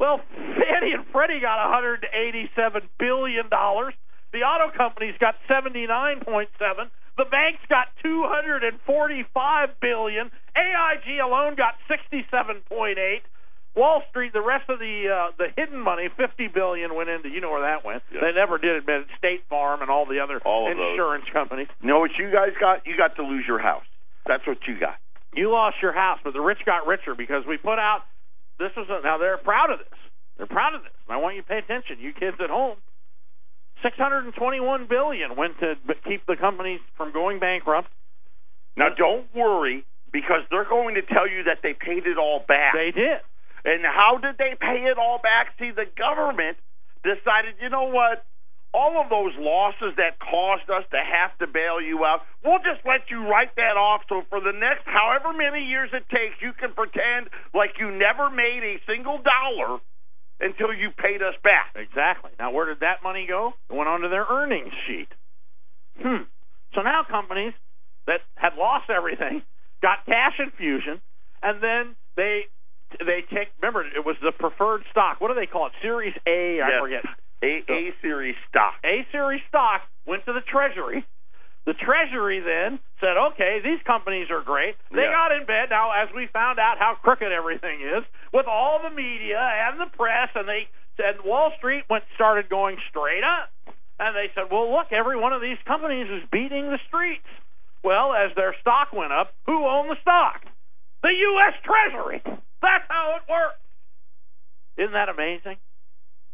Well, 0.02 0.18
Fannie 0.34 0.92
and 0.96 1.06
Freddie 1.12 1.38
got 1.40 1.60
187 1.70 2.10
billion 2.98 3.48
dollars. 3.48 3.94
The 4.32 4.42
auto 4.46 4.70
companies 4.76 5.14
got 5.20 5.34
79.7. 5.50 6.22
The 7.18 7.24
banks 7.28 7.60
got 7.68 7.88
245 8.02 9.68
billion. 9.80 10.30
AIG 10.56 11.18
alone 11.20 11.54
got 11.56 11.74
67.8. 11.90 13.20
Wall 13.76 14.02
Street, 14.10 14.32
the 14.32 14.42
rest 14.42 14.66
of 14.68 14.78
the 14.80 15.06
uh, 15.06 15.30
the 15.38 15.46
hidden 15.56 15.78
money, 15.78 16.08
50 16.16 16.48
billion 16.48 16.94
went 16.94 17.08
into. 17.08 17.28
You 17.28 17.40
know 17.40 17.50
where 17.50 17.62
that 17.62 17.84
went? 17.84 18.02
Yeah. 18.10 18.20
They 18.22 18.32
never 18.34 18.58
did 18.58 18.74
admit 18.82 19.02
it. 19.02 19.06
State 19.18 19.42
Farm 19.48 19.80
and 19.82 19.90
all 19.90 20.06
the 20.06 20.18
other 20.18 20.40
All 20.44 20.70
of 20.70 20.76
those. 20.76 20.90
insurance 20.98 21.24
companies. 21.32 21.68
You 21.80 21.88
know 21.88 22.00
what 22.00 22.10
you 22.18 22.30
guys 22.32 22.50
got? 22.58 22.86
You 22.86 22.96
got 22.96 23.14
to 23.16 23.22
lose 23.22 23.44
your 23.46 23.60
house. 23.60 23.86
That's 24.26 24.46
what 24.46 24.58
you 24.66 24.78
got. 24.78 24.96
You 25.34 25.50
lost 25.50 25.76
your 25.80 25.92
house, 25.92 26.18
but 26.24 26.32
the 26.32 26.40
rich 26.40 26.58
got 26.66 26.86
richer 26.86 27.14
because 27.14 27.44
we 27.46 27.56
put 27.56 27.78
out. 27.78 28.02
This 28.58 28.70
was 28.76 28.86
a, 28.90 29.00
now 29.02 29.16
they're 29.18 29.38
proud 29.38 29.70
of 29.70 29.78
this. 29.78 29.98
They're 30.36 30.46
proud 30.46 30.74
of 30.74 30.82
this. 30.82 30.92
And 31.08 31.14
I 31.14 31.20
want 31.20 31.36
you 31.36 31.42
to 31.42 31.48
pay 31.48 31.58
attention, 31.58 31.98
you 32.00 32.12
kids 32.12 32.36
at 32.42 32.50
home. 32.50 32.76
Six 33.82 33.96
hundred 33.96 34.24
and 34.26 34.34
twenty-one 34.34 34.86
billion 34.88 35.36
went 35.36 35.58
to 35.60 35.74
keep 36.04 36.26
the 36.26 36.36
companies 36.36 36.80
from 36.96 37.12
going 37.12 37.40
bankrupt. 37.40 37.88
Now, 38.76 38.88
don't 38.96 39.26
worry 39.34 39.84
because 40.12 40.42
they're 40.50 40.68
going 40.68 40.96
to 40.96 41.02
tell 41.02 41.28
you 41.28 41.44
that 41.44 41.58
they 41.62 41.72
paid 41.72 42.06
it 42.06 42.18
all 42.18 42.44
back. 42.46 42.74
They 42.74 42.90
did. 42.90 43.24
And 43.64 43.84
how 43.84 44.18
did 44.20 44.36
they 44.36 44.56
pay 44.60 44.84
it 44.84 44.98
all 44.98 45.18
back? 45.22 45.54
See, 45.58 45.70
the 45.70 45.86
government 45.96 46.56
decided, 47.02 47.56
you 47.62 47.68
know 47.68 47.88
what? 47.88 48.24
All 48.72 49.02
of 49.02 49.10
those 49.10 49.34
losses 49.38 49.98
that 49.98 50.18
caused 50.22 50.70
us 50.70 50.84
to 50.94 51.00
have 51.02 51.36
to 51.42 51.46
bail 51.50 51.80
you 51.82 52.04
out, 52.04 52.22
we'll 52.44 52.62
just 52.62 52.86
let 52.86 53.10
you 53.10 53.26
write 53.26 53.56
that 53.56 53.74
off. 53.76 54.02
So 54.08 54.22
for 54.30 54.38
the 54.40 54.52
next 54.54 54.86
however 54.86 55.32
many 55.34 55.64
years 55.66 55.90
it 55.92 56.06
takes, 56.08 56.38
you 56.40 56.52
can 56.54 56.72
pretend 56.74 57.30
like 57.52 57.80
you 57.82 57.90
never 57.90 58.30
made 58.30 58.62
a 58.62 58.78
single 58.86 59.18
dollar 59.18 59.80
until 60.38 60.72
you 60.72 60.90
paid 60.94 61.20
us 61.20 61.34
back. 61.42 61.74
Exactly. 61.74 62.30
Now, 62.38 62.52
where 62.52 62.66
did 62.66 62.80
that 62.80 63.02
money 63.02 63.26
go? 63.28 63.52
It 63.68 63.74
went 63.74 63.88
onto 63.88 64.08
their 64.08 64.24
earnings 64.30 64.72
sheet. 64.86 65.08
Hmm. 66.00 66.30
So 66.74 66.82
now 66.82 67.02
companies 67.08 67.52
that 68.06 68.20
had 68.36 68.54
lost 68.56 68.88
everything 68.88 69.42
got 69.82 70.06
cash 70.06 70.38
infusion, 70.38 71.00
and 71.42 71.62
then 71.62 71.96
they 72.16 72.46
they 72.98 73.22
take. 73.34 73.48
Remember, 73.60 73.82
it 73.82 74.04
was 74.06 74.16
the 74.22 74.32
preferred 74.32 74.82
stock. 74.90 75.20
What 75.20 75.28
do 75.28 75.34
they 75.34 75.46
call 75.46 75.66
it? 75.66 75.72
Series 75.82 76.14
A. 76.26 76.60
I 76.62 76.68
Yes. 76.70 76.80
forget. 76.80 77.04
A 77.42 77.62
A 77.68 77.94
series 78.02 78.36
stock. 78.48 78.74
A 78.84 79.06
series 79.12 79.40
stock 79.48 79.82
went 80.06 80.24
to 80.26 80.32
the 80.32 80.42
Treasury. 80.42 81.04
The 81.66 81.74
Treasury 81.74 82.40
then 82.40 82.80
said, 83.00 83.16
okay, 83.32 83.60
these 83.62 83.80
companies 83.86 84.30
are 84.30 84.40
great. 84.40 84.76
They 84.90 85.02
Yeah. 85.04 85.12
got 85.12 85.32
in 85.32 85.44
bed. 85.44 85.70
Now, 85.70 85.92
as 85.92 86.10
we 86.12 86.26
found 86.28 86.58
out 86.58 86.78
how 86.78 86.94
crooked 86.96 87.30
everything 87.30 87.80
is, 87.82 88.02
with 88.32 88.46
all 88.46 88.80
the 88.82 88.90
media 88.90 89.38
and 89.38 89.78
the 89.80 89.86
press, 89.86 90.30
and 90.34 90.48
they 90.48 90.68
said 90.96 91.20
Wall 91.22 91.52
Street 91.58 91.84
went 91.88 92.04
started 92.14 92.48
going 92.48 92.78
straight 92.88 93.24
up. 93.24 93.50
And 93.98 94.16
they 94.16 94.30
said, 94.34 94.50
well, 94.50 94.72
look, 94.72 94.92
every 94.92 95.16
one 95.16 95.34
of 95.34 95.42
these 95.42 95.58
companies 95.66 96.08
is 96.10 96.26
beating 96.32 96.70
the 96.70 96.78
streets. 96.88 97.28
Well, 97.84 98.14
as 98.14 98.34
their 98.34 98.54
stock 98.60 98.92
went 98.92 99.12
up, 99.12 99.34
who 99.44 99.66
owned 99.66 99.90
the 99.90 100.00
stock? 100.00 100.44
The 101.02 101.12
U.S. 101.12 101.54
Treasury. 101.62 102.22
That's 102.62 102.84
how 102.88 103.16
it 103.16 103.30
works. 103.30 103.60
Isn't 104.76 104.92
that 104.92 105.08
amazing? 105.10 105.56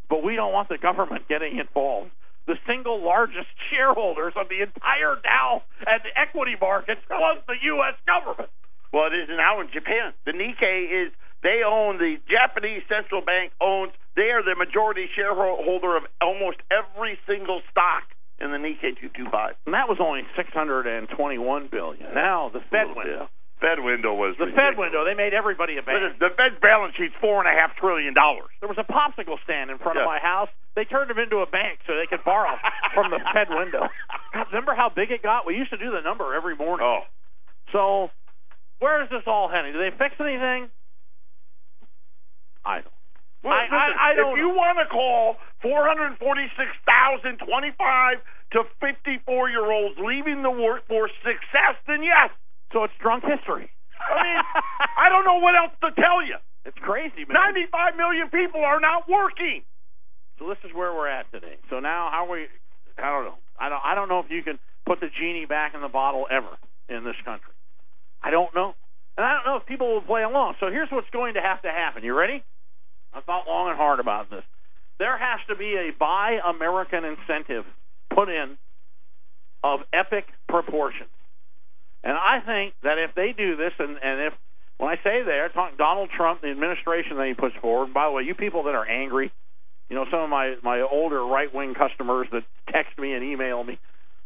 But 0.08 0.22
we 0.22 0.36
don't 0.36 0.52
want 0.52 0.68
the 0.68 0.78
government 0.78 1.28
getting 1.28 1.58
involved. 1.58 2.10
The 2.46 2.56
single 2.66 3.02
largest 3.02 3.50
shareholders 3.70 4.34
of 4.36 4.48
the 4.48 4.62
entire 4.62 5.18
Dow 5.18 5.62
and 5.82 6.00
the 6.04 6.14
equity 6.14 6.54
markets 6.60 7.00
was 7.10 7.42
the 7.48 7.58
U.S. 7.74 7.98
government. 8.06 8.50
Well, 8.92 9.10
it 9.10 9.18
is 9.18 9.28
now 9.28 9.60
in 9.60 9.68
Japan. 9.74 10.14
The 10.24 10.32
Nikkei 10.32 11.06
is 11.06 11.12
they 11.42 11.62
own 11.66 11.98
the 11.98 12.16
Japanese 12.30 12.82
central 12.88 13.20
bank 13.20 13.52
owns. 13.60 13.92
They 14.14 14.30
are 14.30 14.42
the 14.42 14.54
majority 14.54 15.06
shareholder 15.14 15.96
of 15.96 16.04
almost 16.20 16.58
every 16.70 17.18
single 17.26 17.62
stock 17.70 18.04
in 18.38 18.52
the 18.52 18.58
Nikkei 18.58 18.94
225. 18.94 19.54
And 19.66 19.74
that 19.74 19.88
was 19.88 19.98
only 20.00 20.22
621 20.36 21.68
billion. 21.70 22.14
Now 22.14 22.50
the 22.52 22.60
Fed 22.70 22.88
Little 22.88 22.96
window. 22.96 23.28
Fed 23.60 23.80
window 23.80 24.12
was 24.12 24.36
The 24.36 24.44
ridiculous. 24.52 24.76
Fed 24.76 24.78
window, 24.78 25.00
they 25.04 25.14
made 25.16 25.32
everybody 25.32 25.78
a 25.78 25.82
bank. 25.82 26.18
The 26.20 26.28
Fed's 26.36 26.58
balance 26.60 26.94
sheet's 26.96 27.14
four 27.20 27.40
and 27.40 27.48
a 27.48 27.52
half 27.56 27.74
trillion 27.80 28.12
dollars. 28.12 28.50
There 28.60 28.68
was 28.68 28.76
a 28.76 28.84
popsicle 28.84 29.40
stand 29.44 29.70
in 29.72 29.78
front 29.78 29.96
of 29.98 30.04
my 30.04 30.18
house. 30.20 30.50
They 30.76 30.84
turned 30.84 31.08
them 31.08 31.16
into 31.18 31.38
a 31.40 31.46
bank 31.48 31.80
so 31.88 31.96
they 31.96 32.04
could 32.06 32.20
borrow 32.22 32.52
from 32.92 33.08
the 33.10 33.16
Fed 33.32 33.48
window. 33.48 33.88
God, 34.36 34.46
remember 34.52 34.74
how 34.76 34.90
big 34.92 35.10
it 35.10 35.22
got? 35.22 35.46
We 35.48 35.56
used 35.56 35.70
to 35.72 35.78
do 35.80 35.88
the 35.90 36.02
number 36.04 36.34
every 36.36 36.54
morning. 36.54 36.84
Oh, 36.84 37.00
So, 37.72 38.10
where 38.78 39.00
is 39.02 39.08
this 39.08 39.22
all 39.26 39.48
heading? 39.48 39.72
Do 39.72 39.78
they 39.80 39.88
fix 39.96 40.20
anything? 40.20 40.68
I 42.64 42.80
don't. 42.84 42.92
Well, 43.42 43.54
I- 43.56 43.68
I- 43.72 43.88
listen, 43.88 44.00
I 44.00 44.12
don't 44.20 44.32
if 44.32 44.38
you 44.38 44.50
want 44.52 44.76
to 44.84 44.88
call 44.92 45.38
446,025 45.62 48.18
to 48.52 48.64
54 48.80 49.48
year 49.48 49.64
olds 49.70 49.96
leaving 49.98 50.42
the 50.42 50.50
workforce 50.50 51.12
success, 51.24 51.76
then 51.86 52.02
yes. 52.02 52.30
So 52.76 52.84
it's 52.84 52.92
drunk 53.00 53.24
history. 53.24 53.72
I 53.96 54.20
mean, 54.20 54.36
I 55.00 55.08
don't 55.08 55.24
know 55.24 55.40
what 55.40 55.56
else 55.56 55.72
to 55.80 55.96
tell 55.96 56.20
you. 56.20 56.36
It's 56.66 56.76
crazy, 56.76 57.24
man. 57.24 57.32
95 57.32 57.96
million 57.96 58.28
people 58.28 58.60
are 58.60 58.80
not 58.80 59.08
working. 59.08 59.64
So 60.38 60.46
this 60.52 60.58
is 60.62 60.76
where 60.76 60.92
we're 60.92 61.08
at 61.08 61.24
today. 61.32 61.56
So 61.70 61.80
now, 61.80 62.10
how 62.12 62.28
we? 62.30 62.52
I 62.98 63.08
don't 63.08 63.24
know. 63.24 63.40
I 63.58 63.70
don't. 63.70 63.80
I 63.82 63.94
don't 63.94 64.10
know 64.10 64.20
if 64.20 64.28
you 64.28 64.42
can 64.42 64.58
put 64.84 65.00
the 65.00 65.08
genie 65.08 65.46
back 65.46 65.72
in 65.74 65.80
the 65.80 65.88
bottle 65.88 66.26
ever 66.30 66.52
in 66.90 67.02
this 67.02 67.16
country. 67.24 67.56
I 68.22 68.30
don't 68.30 68.54
know, 68.54 68.74
and 69.16 69.24
I 69.24 69.32
don't 69.40 69.46
know 69.46 69.56
if 69.56 69.64
people 69.64 69.94
will 69.94 70.02
play 70.04 70.22
along. 70.22 70.56
So 70.60 70.68
here's 70.68 70.90
what's 70.92 71.08
going 71.08 71.32
to 71.34 71.40
have 71.40 71.62
to 71.62 71.70
happen. 71.72 72.04
You 72.04 72.12
ready? 72.12 72.44
I 73.14 73.22
thought 73.22 73.48
long 73.48 73.70
and 73.70 73.78
hard 73.78 74.00
about 74.00 74.28
this. 74.28 74.44
There 74.98 75.16
has 75.16 75.40
to 75.48 75.56
be 75.56 75.80
a 75.80 75.96
Buy 75.98 76.40
American 76.44 77.06
incentive 77.06 77.64
put 78.12 78.28
in 78.28 78.58
of 79.64 79.80
epic 79.94 80.26
proportions. 80.46 81.08
And 82.06 82.16
I 82.16 82.38
think 82.38 82.74
that 82.84 82.98
if 82.98 83.16
they 83.16 83.34
do 83.36 83.56
this, 83.56 83.72
and, 83.80 83.98
and 84.00 84.20
if, 84.28 84.32
when 84.78 84.90
I 84.90 84.94
say 85.02 85.24
they're 85.24 85.48
talking 85.48 85.76
Donald 85.76 86.08
Trump, 86.16 86.40
the 86.40 86.50
administration 86.50 87.16
that 87.16 87.26
he 87.26 87.34
puts 87.34 87.56
forward, 87.56 87.92
by 87.92 88.06
the 88.06 88.12
way, 88.12 88.22
you 88.22 88.32
people 88.36 88.62
that 88.64 88.76
are 88.76 88.86
angry, 88.86 89.32
you 89.90 89.96
know, 89.96 90.06
some 90.08 90.20
of 90.20 90.30
my, 90.30 90.54
my 90.62 90.82
older 90.82 91.24
right 91.26 91.52
wing 91.52 91.74
customers 91.74 92.28
that 92.30 92.44
text 92.70 92.96
me 92.96 93.12
and 93.12 93.24
email 93.24 93.64
me 93.64 93.80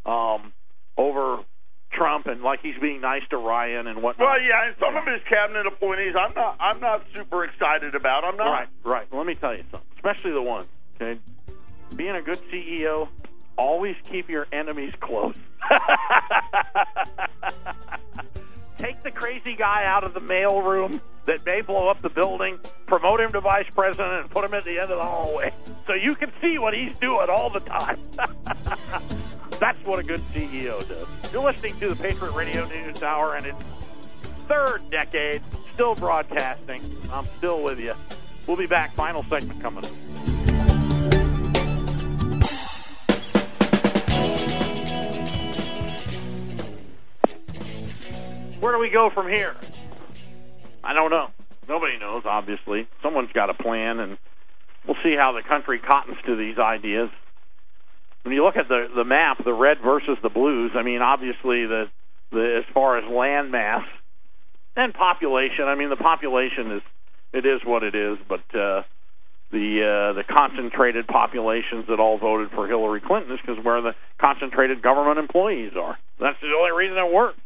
um, 0.04 0.52
over 0.98 1.38
Trump 1.90 2.26
and 2.26 2.42
like 2.42 2.60
he's 2.60 2.78
being 2.82 3.00
nice 3.00 3.22
to 3.30 3.38
Ryan 3.38 3.86
and 3.86 4.02
whatnot. 4.02 4.28
Well, 4.28 4.42
yeah, 4.42 4.66
and 4.66 4.76
some 4.78 4.94
of 4.94 5.06
his 5.06 5.22
cabinet 5.26 5.66
appointees, 5.66 6.12
I'm 6.14 6.34
not, 6.34 6.58
I'm 6.60 6.80
not 6.80 7.02
super 7.16 7.44
excited 7.44 7.94
about. 7.94 8.24
I'm 8.24 8.36
not. 8.36 8.50
Right, 8.50 8.68
right. 8.84 9.06
Let 9.10 9.24
me 9.24 9.36
tell 9.36 9.56
you 9.56 9.64
something, 9.70 9.88
especially 9.96 10.32
the 10.32 10.42
ones. 10.42 10.66
Okay, 11.00 11.18
being 11.96 12.14
a 12.14 12.20
good 12.20 12.40
CEO, 12.52 13.08
always 13.60 13.94
keep 14.04 14.30
your 14.30 14.46
enemies 14.52 14.94
close. 15.00 15.36
Take 18.78 19.02
the 19.02 19.10
crazy 19.10 19.54
guy 19.54 19.84
out 19.84 20.02
of 20.02 20.14
the 20.14 20.20
mail 20.20 20.62
room 20.62 21.02
that 21.26 21.44
may 21.44 21.60
blow 21.60 21.88
up 21.88 22.00
the 22.00 22.08
building, 22.08 22.58
promote 22.86 23.20
him 23.20 23.32
to 23.32 23.40
vice 23.40 23.68
president, 23.74 24.22
and 24.22 24.30
put 24.30 24.46
him 24.46 24.54
at 24.54 24.64
the 24.64 24.78
end 24.78 24.90
of 24.90 24.96
the 24.96 25.04
hallway 25.04 25.52
so 25.86 25.92
you 25.92 26.14
can 26.14 26.32
see 26.40 26.58
what 26.58 26.72
he's 26.74 26.98
doing 26.98 27.28
all 27.28 27.50
the 27.50 27.60
time. 27.60 28.00
That's 29.60 29.84
what 29.84 29.98
a 29.98 30.02
good 30.02 30.22
CEO 30.32 30.80
does. 30.88 31.06
You're 31.30 31.44
listening 31.44 31.78
to 31.80 31.90
the 31.90 31.96
Patriot 31.96 32.32
Radio 32.32 32.66
News 32.66 33.02
Hour, 33.02 33.34
and 33.34 33.44
it's 33.44 33.62
third 34.48 34.90
decade, 34.90 35.42
still 35.74 35.94
broadcasting. 35.94 36.80
I'm 37.12 37.26
still 37.36 37.62
with 37.62 37.78
you. 37.78 37.92
We'll 38.46 38.56
be 38.56 38.66
back. 38.66 38.94
Final 38.94 39.22
segment 39.24 39.60
coming 39.60 39.84
up. 39.84 39.92
Where 48.60 48.72
do 48.72 48.78
we 48.78 48.90
go 48.90 49.08
from 49.08 49.28
here? 49.28 49.56
I 50.84 50.92
don't 50.92 51.10
know. 51.10 51.28
Nobody 51.66 51.98
knows, 51.98 52.24
obviously. 52.26 52.86
Someone's 53.02 53.32
got 53.32 53.48
a 53.48 53.54
plan, 53.54 54.00
and 54.00 54.18
we'll 54.86 54.98
see 55.02 55.16
how 55.16 55.32
the 55.32 55.42
country 55.46 55.78
cottons 55.78 56.18
to 56.26 56.36
these 56.36 56.58
ideas. 56.58 57.08
When 58.22 58.34
you 58.34 58.44
look 58.44 58.56
at 58.56 58.68
the 58.68 58.88
the 58.94 59.04
map, 59.04 59.42
the 59.44 59.54
red 59.54 59.78
versus 59.82 60.18
the 60.22 60.28
blues, 60.28 60.72
I 60.74 60.82
mean, 60.82 61.00
obviously, 61.00 61.64
the, 61.64 61.88
the 62.32 62.62
as 62.62 62.74
far 62.74 62.98
as 62.98 63.10
land 63.10 63.50
mass 63.50 63.86
and 64.76 64.92
population, 64.92 65.64
I 65.64 65.74
mean, 65.74 65.88
the 65.88 65.96
population 65.96 66.72
is 66.72 66.82
it 67.32 67.46
is 67.46 67.62
what 67.64 67.82
it 67.82 67.94
is, 67.94 68.18
but 68.28 68.44
uh, 68.52 68.82
the 69.50 70.12
uh, 70.12 70.12
the 70.12 70.24
concentrated 70.28 71.06
populations 71.06 71.86
that 71.88 71.98
all 71.98 72.18
voted 72.18 72.50
for 72.50 72.68
Hillary 72.68 73.00
Clinton 73.00 73.32
is 73.32 73.40
because 73.40 73.64
where 73.64 73.80
the 73.80 73.94
concentrated 74.18 74.82
government 74.82 75.18
employees 75.18 75.72
are. 75.80 75.96
That's 76.20 76.38
the 76.42 76.52
only 76.58 76.76
reason 76.76 76.98
it 76.98 77.10
works 77.10 77.40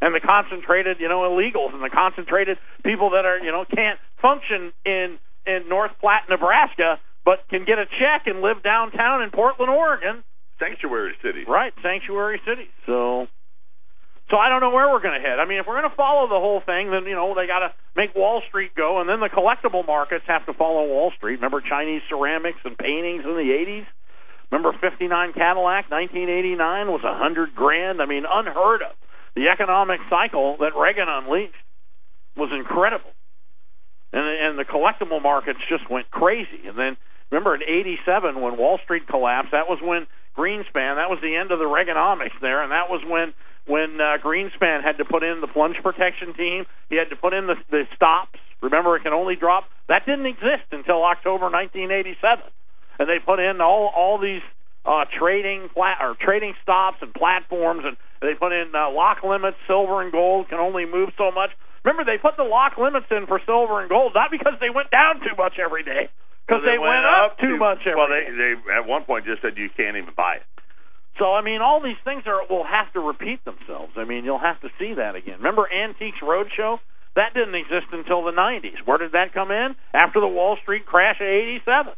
and 0.00 0.14
the 0.14 0.20
concentrated, 0.20 0.98
you 1.00 1.08
know, 1.08 1.22
illegals 1.24 1.72
and 1.72 1.82
the 1.82 1.90
concentrated 1.90 2.58
people 2.84 3.10
that 3.10 3.24
are, 3.24 3.38
you 3.38 3.50
know, 3.50 3.64
can't 3.64 3.98
function 4.20 4.72
in 4.84 5.18
in 5.46 5.68
North 5.68 5.92
Platte, 6.00 6.28
Nebraska, 6.28 6.98
but 7.24 7.46
can 7.48 7.64
get 7.64 7.78
a 7.78 7.86
check 7.86 8.26
and 8.26 8.42
live 8.42 8.62
downtown 8.62 9.22
in 9.22 9.30
Portland, 9.30 9.70
Oregon. 9.70 10.24
Sanctuary 10.58 11.14
city. 11.22 11.44
Right, 11.46 11.72
sanctuary 11.82 12.40
city. 12.44 12.68
So 12.86 13.28
so 14.30 14.36
I 14.36 14.48
don't 14.48 14.60
know 14.60 14.70
where 14.70 14.90
we're 14.90 15.02
going 15.02 15.14
to 15.14 15.22
head. 15.22 15.38
I 15.38 15.46
mean, 15.46 15.58
if 15.58 15.66
we're 15.66 15.78
going 15.78 15.90
to 15.90 15.96
follow 15.96 16.26
the 16.26 16.40
whole 16.42 16.58
thing, 16.58 16.90
then 16.90 17.06
you 17.06 17.14
know 17.14 17.34
they 17.34 17.46
got 17.46 17.60
to 17.60 17.70
make 17.94 18.14
Wall 18.14 18.42
Street 18.48 18.74
go, 18.74 19.00
and 19.00 19.08
then 19.08 19.20
the 19.20 19.30
collectible 19.30 19.86
markets 19.86 20.24
have 20.26 20.44
to 20.46 20.54
follow 20.54 20.86
Wall 20.86 21.12
Street. 21.16 21.38
Remember 21.38 21.60
Chinese 21.62 22.02
ceramics 22.08 22.58
and 22.64 22.76
paintings 22.76 23.22
in 23.24 23.38
the 23.38 23.54
'80s? 23.54 23.86
Remember 24.50 24.76
'59 24.78 25.32
Cadillac, 25.32 25.90
1989 25.90 26.58
was 26.90 27.02
a 27.04 27.14
hundred 27.14 27.54
grand. 27.54 28.02
I 28.02 28.06
mean, 28.06 28.24
unheard 28.26 28.82
of 28.82 28.94
the 29.36 29.48
economic 29.52 30.00
cycle 30.08 30.56
that 30.60 30.74
Reagan 30.74 31.06
unleashed 31.08 31.54
was 32.36 32.50
incredible. 32.50 33.12
And, 34.12 34.24
and 34.24 34.58
the 34.58 34.64
collectible 34.64 35.22
markets 35.22 35.60
just 35.68 35.88
went 35.90 36.10
crazy. 36.10 36.66
And 36.66 36.76
then 36.76 36.96
remember 37.30 37.54
in 37.54 37.62
87 37.62 38.40
when 38.40 38.56
Wall 38.56 38.80
Street 38.82 39.06
collapsed, 39.06 39.52
that 39.52 39.68
was 39.68 39.78
when 39.82 40.06
Greenspan, 40.36 40.96
that 40.96 41.08
was 41.12 41.18
the 41.22 41.36
end 41.36 41.52
of 41.52 41.58
the 41.58 41.64
Reaganomics 41.64 42.36
there, 42.40 42.62
and 42.62 42.72
that 42.72 42.90
was 42.90 43.02
when 43.06 43.32
when 43.66 44.00
uh, 44.00 44.22
Greenspan 44.22 44.84
had 44.84 44.98
to 44.98 45.04
put 45.04 45.24
in 45.24 45.40
the 45.40 45.48
plunge 45.48 45.76
protection 45.82 46.34
team. 46.34 46.66
He 46.88 46.96
had 46.96 47.10
to 47.10 47.16
put 47.16 47.34
in 47.34 47.48
the, 47.48 47.56
the 47.70 47.82
stops. 47.96 48.38
Remember, 48.62 48.94
it 48.96 49.02
can 49.02 49.12
only 49.12 49.34
drop. 49.34 49.64
That 49.88 50.06
didn't 50.06 50.26
exist 50.26 50.70
until 50.70 51.02
October 51.02 51.50
1987, 51.50 52.44
and 53.00 53.08
they 53.08 53.18
put 53.18 53.40
in 53.40 53.60
all 53.60 53.90
all 53.96 54.20
these 54.20 54.44
uh, 54.84 55.04
trading 55.18 55.68
plat 55.74 55.98
or 56.00 56.14
trading 56.20 56.54
stops 56.62 56.98
and 57.00 57.12
platforms, 57.12 57.82
and 57.84 57.96
they 58.20 58.34
put 58.34 58.52
in 58.52 58.72
uh, 58.74 58.90
lock 58.90 59.22
limits. 59.22 59.56
Silver 59.66 60.02
and 60.02 60.12
gold 60.12 60.48
can 60.48 60.58
only 60.58 60.84
move 60.86 61.10
so 61.18 61.30
much. 61.30 61.50
Remember, 61.84 62.04
they 62.04 62.18
put 62.18 62.36
the 62.36 62.44
lock 62.48 62.76
limits 62.78 63.06
in 63.10 63.26
for 63.26 63.40
silver 63.46 63.80
and 63.80 63.88
gold 63.88 64.12
not 64.14 64.30
because 64.30 64.54
they 64.60 64.70
went 64.70 64.90
down 64.90 65.20
too 65.20 65.36
much 65.38 65.54
every 65.62 65.84
day, 65.86 66.10
because 66.42 66.62
they, 66.66 66.74
they, 66.74 66.78
went, 66.82 67.06
up 67.06 67.38
too 67.38 67.54
to- 67.54 67.62
much 67.62 67.78
every 67.86 67.94
Well, 67.94 68.08
day. 68.10 68.26
they, 68.26 68.58
they 68.58 68.72
at 68.74 68.86
one 68.88 69.04
point 69.04 69.24
just 69.24 69.42
said 69.42 69.54
you 69.56 69.70
can't 69.76 69.96
even 69.96 70.10
buy 70.16 70.42
it. 70.42 70.46
So 71.18 71.32
I 71.32 71.40
mean, 71.42 71.62
all 71.62 71.80
these 71.80 72.00
things 72.04 72.24
are 72.26 72.42
will 72.50 72.66
have 72.66 72.92
to 72.92 73.00
repeat 73.00 73.44
themselves. 73.44 73.92
I 73.96 74.04
mean, 74.04 74.24
you'll 74.24 74.42
have 74.42 74.60
to 74.60 74.68
see 74.78 74.94
that 75.00 75.14
again. 75.14 75.38
Remember 75.38 75.64
Antiques 75.70 76.18
Roadshow? 76.20 76.78
That 77.14 77.32
didn't 77.32 77.54
exist 77.54 77.88
until 77.92 78.24
the 78.28 78.32
90s. 78.36 78.84
Where 78.84 78.98
did 78.98 79.12
that 79.12 79.32
come 79.32 79.50
in? 79.50 79.72
After 79.94 80.20
the 80.20 80.28
Wall 80.28 80.58
Street 80.60 80.84
crash 80.84 81.16
of 81.20 81.26
'87. 81.26 81.94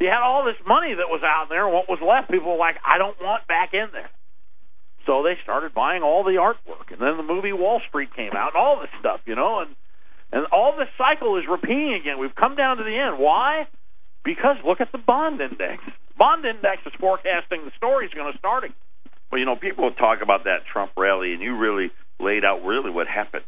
You 0.00 0.08
had 0.10 0.20
all 0.20 0.44
this 0.44 0.58
money 0.66 0.92
that 0.92 1.06
was 1.08 1.22
out 1.22 1.46
there, 1.48 1.64
and 1.64 1.72
what 1.72 1.88
was 1.88 2.02
left, 2.02 2.28
people 2.28 2.50
were 2.52 2.58
like, 2.58 2.74
I 2.84 2.98
don't 2.98 3.16
want 3.22 3.46
back 3.46 3.70
in 3.72 3.86
there. 3.94 4.10
So 5.06 5.22
they 5.22 5.34
started 5.42 5.74
buying 5.74 6.02
all 6.02 6.22
the 6.22 6.38
artwork, 6.38 6.90
and 6.90 7.00
then 7.00 7.16
the 7.16 7.22
movie 7.22 7.52
Wall 7.52 7.80
Street 7.88 8.14
came 8.14 8.32
out, 8.36 8.54
and 8.54 8.62
all 8.62 8.80
this 8.80 8.90
stuff, 9.00 9.20
you 9.26 9.34
know, 9.34 9.60
and 9.60 9.74
and 10.32 10.46
all 10.46 10.74
this 10.78 10.88
cycle 10.96 11.36
is 11.36 11.44
repeating 11.48 11.98
again. 12.00 12.18
We've 12.18 12.34
come 12.34 12.56
down 12.56 12.78
to 12.78 12.84
the 12.84 12.96
end. 12.96 13.18
Why? 13.18 13.68
Because 14.24 14.56
look 14.64 14.80
at 14.80 14.90
the 14.90 14.98
bond 14.98 15.40
index. 15.40 15.82
Bond 16.16 16.44
index 16.44 16.80
is 16.86 16.92
forecasting 16.98 17.64
the 17.64 17.72
story's 17.76 18.10
going 18.14 18.32
to 18.32 18.38
start 18.38 18.64
again. 18.64 18.76
Well, 19.30 19.38
you 19.38 19.44
know, 19.44 19.56
people 19.56 19.90
talk 19.92 20.20
about 20.22 20.44
that 20.44 20.64
Trump 20.70 20.92
rally, 20.96 21.32
and 21.32 21.42
you 21.42 21.56
really 21.56 21.90
laid 22.20 22.44
out 22.44 22.64
really 22.64 22.90
what 22.90 23.06
happened. 23.08 23.44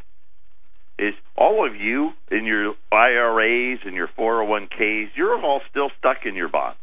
Is 0.99 1.15
all 1.37 1.67
of 1.67 1.75
you 1.75 2.13
in 2.31 2.45
your 2.45 2.75
IRAs 2.93 3.81
and 3.85 3.95
your 3.95 4.09
401ks, 4.19 5.09
you're 5.17 5.41
all 5.43 5.61
still 5.71 5.91
stuck 5.99 6.25
in 6.25 6.35
your 6.35 6.49
bonds 6.49 6.79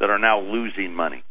that 0.00 0.10
are 0.10 0.18
now 0.18 0.40
losing 0.40 0.94
money. 0.94 1.22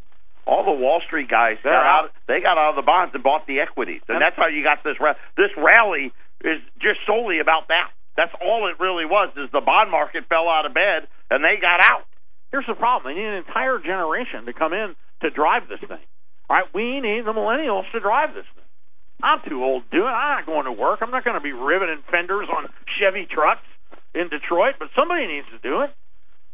All 0.48 0.64
the 0.64 0.72
Wall 0.80 1.02
Street 1.06 1.28
guys 1.28 1.60
They're 1.62 1.76
got 1.76 1.84
out. 1.86 2.04
out. 2.06 2.12
They 2.28 2.40
got 2.40 2.58
out 2.58 2.72
of 2.72 2.80
the 2.80 2.88
bonds 2.88 3.14
and 3.14 3.22
bought 3.22 3.46
the 3.46 3.60
equities, 3.60 4.02
and 4.08 4.22
that's 4.22 4.36
how 4.40 4.48
you 4.48 4.64
got 4.64 4.80
this. 4.84 4.96
Ra- 5.00 5.20
this 5.36 5.52
rally 5.60 6.16
is 6.44 6.64
just 6.80 7.04
solely 7.06 7.40
about 7.40 7.68
that. 7.68 7.92
That's 8.16 8.32
all 8.42 8.72
it 8.72 8.80
really 8.80 9.06
was. 9.06 9.30
Is 9.36 9.52
the 9.52 9.62
bond 9.62 9.92
market 9.92 10.24
fell 10.32 10.48
out 10.50 10.66
of 10.66 10.74
bed 10.74 11.06
and 11.30 11.44
they 11.44 11.60
got 11.62 11.84
out. 11.84 12.08
Here's 12.52 12.66
the 12.66 12.80
problem: 12.80 13.14
they 13.14 13.20
need 13.20 13.28
an 13.28 13.44
entire 13.44 13.78
generation 13.78 14.48
to 14.48 14.54
come 14.54 14.72
in 14.74 14.96
to 15.22 15.30
drive 15.30 15.68
this 15.68 15.84
thing. 15.84 16.02
All 16.50 16.56
right, 16.56 16.70
we 16.74 17.02
need 17.04 17.28
the 17.28 17.36
millennials 17.36 17.92
to 17.92 18.00
drive 18.00 18.34
this 18.34 18.48
thing. 18.56 18.64
I'm 19.22 19.42
too 19.50 19.64
old 19.64 19.84
to 19.84 19.98
do 19.98 20.04
it. 20.06 20.10
I'm 20.10 20.40
not 20.40 20.46
going 20.46 20.66
to 20.66 20.72
work. 20.72 21.00
I'm 21.02 21.12
not 21.12 21.26
going 21.26 21.36
to 21.36 21.44
be 21.44 21.52
riveting 21.52 22.00
fenders 22.10 22.48
on 22.48 22.70
Chevy 22.98 23.28
trucks 23.30 23.66
in 24.14 24.30
Detroit, 24.30 24.76
but 24.80 24.90
somebody 24.96 25.28
needs 25.28 25.48
to 25.52 25.60
do 25.60 25.82
it. 25.82 25.92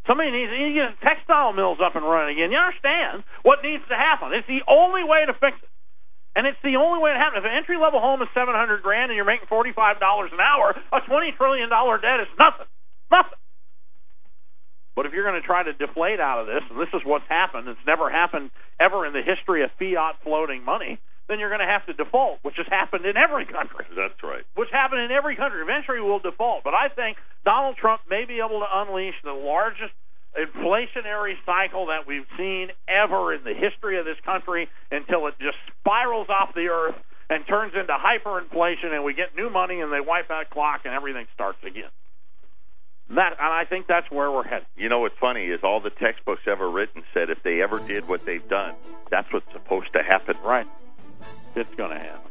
Somebody 0.06 0.32
needs 0.32 0.52
to 0.52 0.60
get 0.76 1.00
textile 1.00 1.54
mills 1.54 1.80
up 1.80 1.96
and 1.96 2.04
running 2.04 2.36
again. 2.36 2.52
You 2.52 2.60
understand 2.60 3.24
what 3.44 3.64
needs 3.64 3.84
to 3.88 3.96
happen? 3.96 4.36
It's 4.36 4.48
the 4.48 4.64
only 4.68 5.04
way 5.04 5.24
to 5.26 5.34
fix 5.34 5.56
it. 5.64 5.72
And 6.36 6.50
it's 6.50 6.60
the 6.66 6.82
only 6.82 6.98
way 6.98 7.14
to 7.14 7.20
happen. 7.20 7.40
If 7.40 7.46
an 7.46 7.56
entry 7.56 7.78
level 7.78 8.02
home 8.02 8.22
is 8.22 8.28
seven 8.34 8.58
hundred 8.58 8.82
grand 8.82 9.14
and 9.14 9.16
you're 9.16 9.28
making 9.28 9.48
forty 9.48 9.72
five 9.72 10.02
dollars 10.02 10.34
an 10.34 10.42
hour, 10.42 10.76
a 10.92 11.00
twenty 11.06 11.32
trillion 11.38 11.70
dollar 11.70 12.02
debt 12.02 12.20
is 12.20 12.32
nothing. 12.42 12.68
Nothing. 13.12 13.38
But 14.96 15.06
if 15.06 15.14
you're 15.14 15.26
going 15.26 15.40
to 15.40 15.46
try 15.46 15.64
to 15.64 15.74
deflate 15.74 16.20
out 16.20 16.42
of 16.42 16.46
this, 16.46 16.62
and 16.70 16.78
this 16.82 16.90
is 16.94 17.02
what's 17.06 17.26
happened, 17.30 17.68
it's 17.68 17.86
never 17.86 18.10
happened 18.10 18.52
ever 18.80 19.06
in 19.06 19.14
the 19.14 19.22
history 19.22 19.64
of 19.64 19.70
fiat 19.80 20.22
floating 20.24 20.66
money, 20.66 21.00
then 21.28 21.40
you're 21.40 21.50
going 21.50 21.64
to 21.64 21.72
have 21.72 21.86
to 21.86 21.94
default, 21.94 22.40
which 22.42 22.56
has 22.58 22.68
happened 22.70 23.06
in 23.06 23.16
every 23.16 23.46
country. 23.46 23.86
That's 23.96 24.22
right. 24.24 24.44
Which 24.56 24.70
happened 24.72 25.02
in 25.02 25.12
every 25.12 25.36
country. 25.36 25.62
Eventually, 25.62 26.02
we'll 26.02 26.20
default. 26.20 26.64
But 26.64 26.74
I 26.74 26.90
think 26.90 27.18
Donald 27.46 27.78
Trump 27.78 28.02
may 28.10 28.26
be 28.26 28.40
able 28.40 28.60
to 28.60 28.68
unleash 28.70 29.16
the 29.24 29.32
largest 29.32 29.94
inflationary 30.36 31.36
cycle 31.46 31.88
that 31.88 32.08
we've 32.08 32.28
seen 32.38 32.70
ever 32.88 33.34
in 33.34 33.44
the 33.44 33.54
history 33.54 34.00
of 34.00 34.06
this 34.06 34.18
country 34.26 34.68
until 34.92 35.28
it 35.28 35.36
just 35.40 35.58
spirals 35.80 36.28
off 36.30 36.54
the 36.56 36.68
earth 36.68 36.96
and 37.30 37.48
turns 37.48 37.74
into 37.74 37.94
hyperinflation, 37.94 38.92
and 38.94 39.04
we 39.04 39.14
get 39.14 39.36
new 39.36 39.50
money, 39.50 39.80
and 39.80 39.92
they 39.92 40.02
wipe 40.02 40.30
out 40.30 40.50
clock, 40.50 40.82
and 40.86 40.94
everything 40.94 41.26
starts 41.34 41.60
again. 41.64 41.90
That, 43.10 43.34
and 43.40 43.54
I 43.54 43.66
think 43.66 43.88
that's 43.88 44.10
where 44.10 44.32
we're 44.32 44.44
headed. 44.44 44.68
You 44.76 44.90
know 44.90 45.00
what's 45.00 45.18
funny 45.20 45.46
is 45.46 45.60
all 45.64 45.80
the 45.82 45.90
textbooks 45.90 46.42
ever 46.48 46.70
written 46.70 47.04
said 47.14 47.30
if 47.30 47.44
they 47.44 47.62
ever 47.62 47.80
did 47.80 48.08
what 48.08 48.26
they've 48.26 48.48
done, 48.48 48.76
that's 49.10 49.32
what's 49.32 49.52
supposed 49.52 49.94
to 49.94 50.02
happen. 50.02 50.36
Right. 50.44 50.68
It's 51.56 51.74
going 51.76 51.92
to 51.92 52.00
happen. 52.00 52.24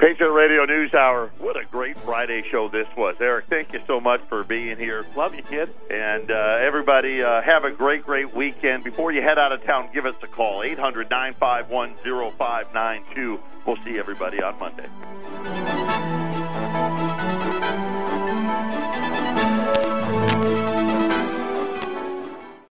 Patriot 0.00 0.32
Radio 0.32 0.64
News 0.64 0.94
Hour. 0.94 1.30
What 1.38 1.58
a 1.58 1.64
great 1.66 1.98
Friday 1.98 2.42
show 2.50 2.68
this 2.68 2.88
was. 2.96 3.16
Eric, 3.20 3.44
thank 3.50 3.74
you 3.74 3.82
so 3.86 4.00
much 4.00 4.22
for 4.22 4.44
being 4.44 4.78
here. 4.78 5.04
Love 5.14 5.34
you, 5.34 5.42
kid. 5.42 5.68
And 5.90 6.30
uh, 6.30 6.56
everybody, 6.58 7.22
uh, 7.22 7.42
have 7.42 7.64
a 7.64 7.70
great, 7.70 8.04
great 8.04 8.34
weekend. 8.34 8.82
Before 8.82 9.12
you 9.12 9.20
head 9.20 9.38
out 9.38 9.52
of 9.52 9.62
town, 9.62 9.90
give 9.92 10.06
us 10.06 10.14
a 10.22 10.26
call 10.26 10.62
800 10.62 11.10
951 11.10 11.96
0592. 12.32 13.40
We'll 13.66 13.76
see 13.76 13.98
everybody 13.98 14.42
on 14.42 14.58
Monday. 14.58 14.88